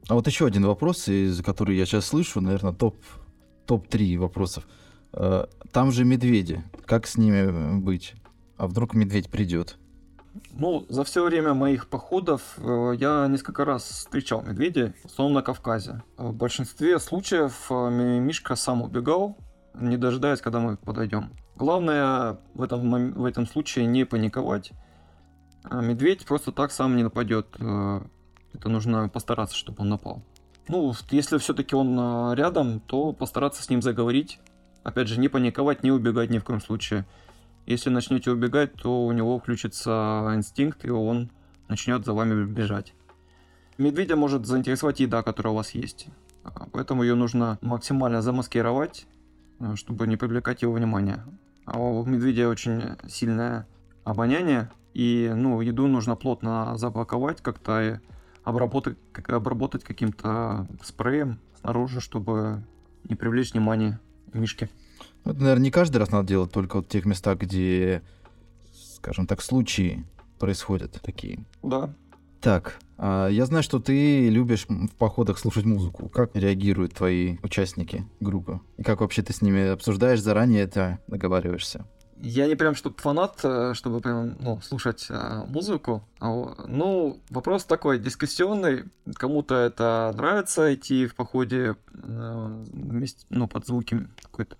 А 0.09 0.15
вот 0.15 0.27
еще 0.27 0.47
один 0.47 0.65
вопрос, 0.65 1.09
из 1.09 1.43
который 1.43 1.77
я 1.77 1.85
сейчас 1.85 2.07
слышу, 2.07 2.41
наверное, 2.41 2.73
топ, 2.73 2.97
топ-3 3.67 4.19
вопросов. 4.19 4.65
Э, 5.13 5.47
там 5.73 5.91
же 5.91 6.05
медведи. 6.05 6.63
Как 6.85 7.07
с 7.07 7.17
ними 7.17 7.81
быть? 7.81 8.15
А 8.57 8.69
вдруг 8.69 8.95
медведь 8.95 9.29
придет? 9.29 9.77
Ну, 10.53 10.87
за 10.89 11.05
все 11.05 11.25
время 11.25 11.55
моих 11.55 11.89
походов 11.89 12.43
э, 12.59 12.95
я 12.99 13.27
несколько 13.27 13.65
раз 13.65 13.83
встречал 13.83 14.43
медведей, 14.43 14.93
в 15.03 15.07
основном 15.07 15.35
на 15.35 15.43
Кавказе. 15.43 16.03
В 16.17 16.33
большинстве 16.33 16.99
случаев 16.99 17.67
э, 17.71 17.91
Мишка 18.21 18.57
сам 18.57 18.83
убегал, 18.83 19.37
не 19.81 19.97
дожидаясь, 19.97 20.41
когда 20.41 20.61
мы 20.61 20.77
подойдем. 20.77 21.31
Главное 21.57 22.39
в 22.55 22.63
этом, 22.63 23.13
в 23.13 23.25
этом 23.25 23.47
случае 23.47 23.87
не 23.87 24.05
паниковать. 24.05 24.73
Медведь 25.71 26.27
просто 26.27 26.53
так 26.53 26.71
сам 26.71 26.97
не 26.97 27.03
нападет. 27.03 27.47
Это 27.57 28.69
нужно 28.69 29.09
постараться, 29.09 29.57
чтобы 29.57 29.83
он 29.83 29.89
напал. 29.89 30.23
Ну, 30.69 30.93
если 31.11 31.39
все-таки 31.39 31.77
он 31.77 31.97
а, 31.99 32.33
рядом, 32.35 32.81
то 32.81 33.13
постараться 33.13 33.63
с 33.63 33.71
ним 33.71 33.83
заговорить. 33.83 34.41
Опять 34.83 35.09
же, 35.09 35.21
не 35.21 35.29
паниковать, 35.29 35.85
не 35.85 35.93
убегать 35.93 36.31
ни 36.31 36.39
в 36.39 36.45
коем 36.45 36.61
случае. 36.61 37.07
Если 37.67 37.91
начнете 37.91 38.31
убегать, 38.31 38.75
то 38.75 39.05
у 39.05 39.13
него 39.13 39.39
включится 39.39 40.33
инстинкт, 40.35 40.85
и 40.85 40.91
он 40.91 41.31
начнет 41.69 42.05
за 42.05 42.13
вами 42.15 42.45
бежать. 42.47 42.95
Медведя 43.79 44.17
может 44.17 44.47
заинтересовать 44.47 45.01
еда, 45.01 45.23
которая 45.23 45.53
у 45.53 45.57
вас 45.57 45.71
есть. 45.71 46.07
А, 46.43 46.67
поэтому 46.73 47.03
ее 47.03 47.15
нужно 47.15 47.59
максимально 47.61 48.23
замаскировать, 48.23 49.07
а, 49.07 49.16
чтобы 49.75 50.07
не 50.07 50.17
привлекать 50.17 50.63
его 50.63 50.73
внимание. 50.73 51.25
А 51.65 51.79
у 51.79 52.05
медведя 52.05 52.49
очень 52.49 52.83
сильное 53.09 53.67
обоняние, 54.05 54.71
и 54.95 55.33
ну, 55.35 55.61
еду 55.61 55.87
нужно 55.89 56.17
плотно 56.17 56.77
запаковать 56.77 57.43
как-то 57.43 58.01
обработать, 58.45 58.97
обработать 59.27 59.83
каким-то 59.83 60.67
спреем 60.83 61.41
снаружи, 61.61 62.01
чтобы 62.01 62.63
не 63.05 63.17
привлечь 63.17 63.53
внимание 63.53 63.99
мишки. 64.33 64.71
Ну, 65.25 65.33
это, 65.33 65.41
наверное, 65.41 65.65
не 65.65 65.71
каждый 65.71 65.97
раз 65.99 66.13
надо 66.13 66.29
делать, 66.29 66.53
только 66.53 66.77
вот 66.77 66.87
в 66.87 66.89
тех 66.89 67.05
местах, 67.05 67.39
где, 67.39 68.03
скажем 68.73 69.27
так, 69.27 69.43
случаи 69.43 70.05
происходят 70.39 71.01
такие. 71.03 71.41
Да. 71.63 71.91
Так, 72.41 72.79
а 72.99 73.29
я 73.29 73.47
знаю, 73.47 73.63
что 73.63 73.79
ты 73.79 74.29
любишь 74.29 74.67
в 74.69 74.95
походах 74.97 75.39
слушать 75.39 75.65
музыку. 75.65 76.09
Как 76.09 76.35
реагируют 76.35 76.95
твои 76.95 77.39
участники 77.43 78.07
группы? 78.21 78.61
И 78.79 78.83
как 78.83 79.01
вообще 79.01 79.23
ты 79.23 79.33
с 79.33 79.43
ними 79.43 79.69
обсуждаешь 79.69 80.23
заранее 80.23 80.63
это, 80.63 80.99
договариваешься? 81.07 81.87
Я 82.19 82.47
не 82.47 82.55
прям 82.55 82.75
чтобы 82.75 82.97
фанат, 82.99 83.41
э, 83.43 83.75
чтобы 83.75 84.01
прям 84.01 84.37
ну, 84.41 84.59
слушать 84.63 85.07
а, 85.11 85.45
музыку. 85.45 86.03
А, 86.19 86.65
ну, 86.67 87.21
вопрос 87.29 87.67
такой 87.67 87.99
дискуссионный. 87.99 88.85
Кому-то 89.17 89.55
это 89.55 90.13
нравится 90.17 90.75
идти 90.75 91.07
в 91.07 91.15
походе 91.15 91.77
а, 91.93 92.65
вместе, 92.73 93.27
ну, 93.29 93.47
под 93.49 93.67
звуки 93.67 94.09
какой-то 94.23 94.57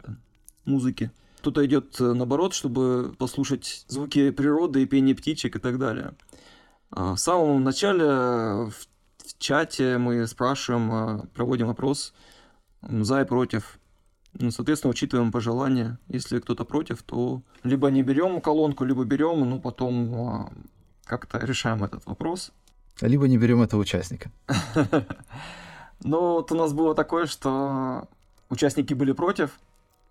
музыки. 0.67 1.11
Кто-то 1.39 1.65
идет 1.65 1.99
э, 1.99 2.13
наоборот, 2.13 2.53
чтобы 2.53 3.15
послушать 3.17 3.87
звуки 3.89 4.31
природы 4.31 4.83
и 4.83 4.87
пение 4.87 5.15
птичек 5.15 5.57
и 5.57 5.59
так 5.59 5.79
далее. 5.79 6.13
А, 6.97 7.15
в 7.15 7.19
самом 7.19 7.63
начале 7.63 8.05
в, 8.05 8.73
в 8.73 9.39
чате 9.39 9.99
мы 9.99 10.27
спрашиваем, 10.27 11.29
проводим 11.35 11.69
опрос 11.69 12.15
за 12.81 13.21
и 13.21 13.25
против 13.25 13.79
ну, 14.39 14.51
соответственно, 14.51 14.91
учитываем 14.91 15.33
пожелания. 15.33 15.99
Если 16.09 16.41
кто-то 16.41 16.65
против, 16.65 17.03
то 17.03 17.43
либо 17.63 17.91
не 17.91 18.03
берем 18.03 18.41
колонку, 18.43 18.85
либо 18.85 19.05
берем, 19.05 19.49
ну, 19.49 19.61
потом 19.61 20.15
а, 20.15 20.53
как-то 21.05 21.39
решаем 21.39 21.83
этот 21.85 22.05
вопрос. 22.07 22.53
Либо 23.01 23.29
не 23.29 23.39
берем 23.39 23.63
этого 23.63 23.81
участника. 23.81 24.31
Ну, 26.01 26.35
вот 26.35 26.53
у 26.53 26.55
нас 26.55 26.75
было 26.75 26.95
такое, 26.95 27.25
что 27.25 28.07
участники 28.51 28.93
были 28.93 29.13
против, 29.13 29.59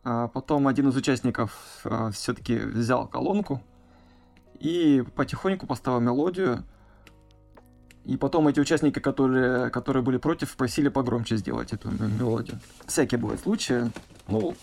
а 0.03 0.27
потом 0.29 0.67
один 0.67 0.89
из 0.89 0.95
участников 0.95 1.85
все-таки 2.11 2.57
взял 2.57 3.07
колонку 3.07 3.61
и 4.59 5.03
потихоньку 5.15 5.67
поставил 5.67 5.99
мелодию, 5.99 6.63
и 8.05 8.17
потом 8.17 8.47
эти 8.47 8.59
участники, 8.59 8.99
которые, 8.99 9.69
которые 9.71 10.03
были 10.03 10.17
против, 10.17 10.55
просили 10.55 10.89
погромче 10.89 11.37
сделать 11.37 11.73
эту 11.73 11.89
мелодию. 11.89 12.59
Всякие 12.85 13.19
бывают 13.19 13.41
случаи. 13.41 13.91
Ну, 14.27 14.55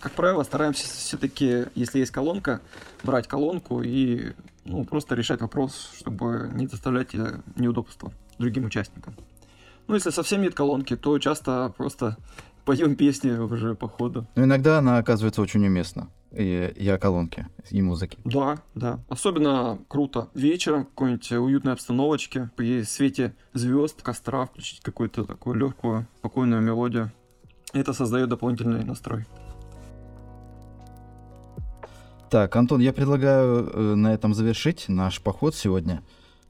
как 0.00 0.12
правило, 0.12 0.42
стараемся 0.42 0.86
все-таки, 0.86 1.64
если 1.74 1.98
есть 1.98 2.10
колонка, 2.10 2.60
брать 3.02 3.26
колонку 3.26 3.82
и 3.82 4.32
ну, 4.64 4.84
просто 4.84 5.14
решать 5.14 5.40
вопрос, 5.40 5.92
чтобы 5.98 6.50
не 6.54 6.66
доставлять 6.66 7.14
э, 7.14 7.40
неудобства 7.56 8.12
другим 8.38 8.66
участникам. 8.66 9.14
Ну, 9.88 9.94
если 9.94 10.10
совсем 10.10 10.42
нет 10.42 10.54
колонки, 10.54 10.96
то 10.96 11.18
часто 11.18 11.72
просто 11.76 12.16
поем 12.64 12.96
песни 12.96 13.30
уже 13.30 13.74
по 13.74 13.88
ходу. 13.88 14.26
Но 14.36 14.44
иногда 14.44 14.78
она 14.78 14.98
оказывается 14.98 15.42
очень 15.42 15.66
уместна 15.66 16.08
и, 16.32 16.72
и 16.76 16.88
о 16.88 16.98
колонке, 16.98 17.48
и 17.70 17.82
музыке. 17.82 18.18
Да, 18.24 18.58
да. 18.74 19.00
Особенно 19.08 19.78
круто 19.88 20.28
вечером 20.34 20.84
в 20.84 20.88
какой-нибудь 20.90 21.32
уютной 21.32 21.72
обстановочке, 21.72 22.50
при 22.56 22.82
свете 22.84 23.34
звезд, 23.52 24.02
костра, 24.02 24.46
включить 24.46 24.80
какую-то 24.80 25.24
такую 25.24 25.56
легкую, 25.56 26.06
спокойную 26.18 26.62
мелодию. 26.62 27.10
Это 27.72 27.92
создает 27.92 28.28
дополнительный 28.28 28.84
настрой. 28.84 29.26
Так, 32.30 32.54
Антон, 32.54 32.80
я 32.80 32.92
предлагаю 32.92 33.68
э, 33.68 33.94
на 33.96 34.14
этом 34.14 34.34
завершить 34.34 34.88
наш 34.88 35.20
поход 35.20 35.56
сегодня. 35.56 36.02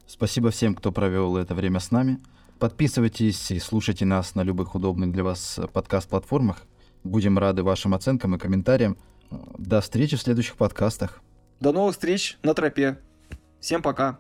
Спасибо 0.07 0.51
всем, 0.51 0.75
кто 0.75 0.93
провел 0.93 1.39
это 1.39 1.55
время 1.55 1.81
с 1.81 1.91
нами. 1.91 2.21
Подписывайтесь 2.59 3.51
и 3.51 3.59
слушайте 3.59 4.05
нас 4.05 4.35
на 4.35 4.43
любых 4.43 4.75
удобных 4.75 5.13
для 5.13 5.25
вас 5.25 5.59
подкаст-платформах. 5.73 6.67
Будем 7.03 7.39
рады 7.39 7.63
вашим 7.63 7.95
оценкам 7.95 8.35
и 8.35 8.39
комментариям. 8.39 8.99
До 9.31 9.81
встречи 9.81 10.17
в 10.17 10.23
следующих 10.23 10.57
подкастах. 10.57 11.21
До 11.61 11.73
новых 11.73 11.95
встреч 11.95 12.39
на 12.43 12.55
тропе. 12.55 12.99
Всем 13.61 13.83
пока. 13.83 14.19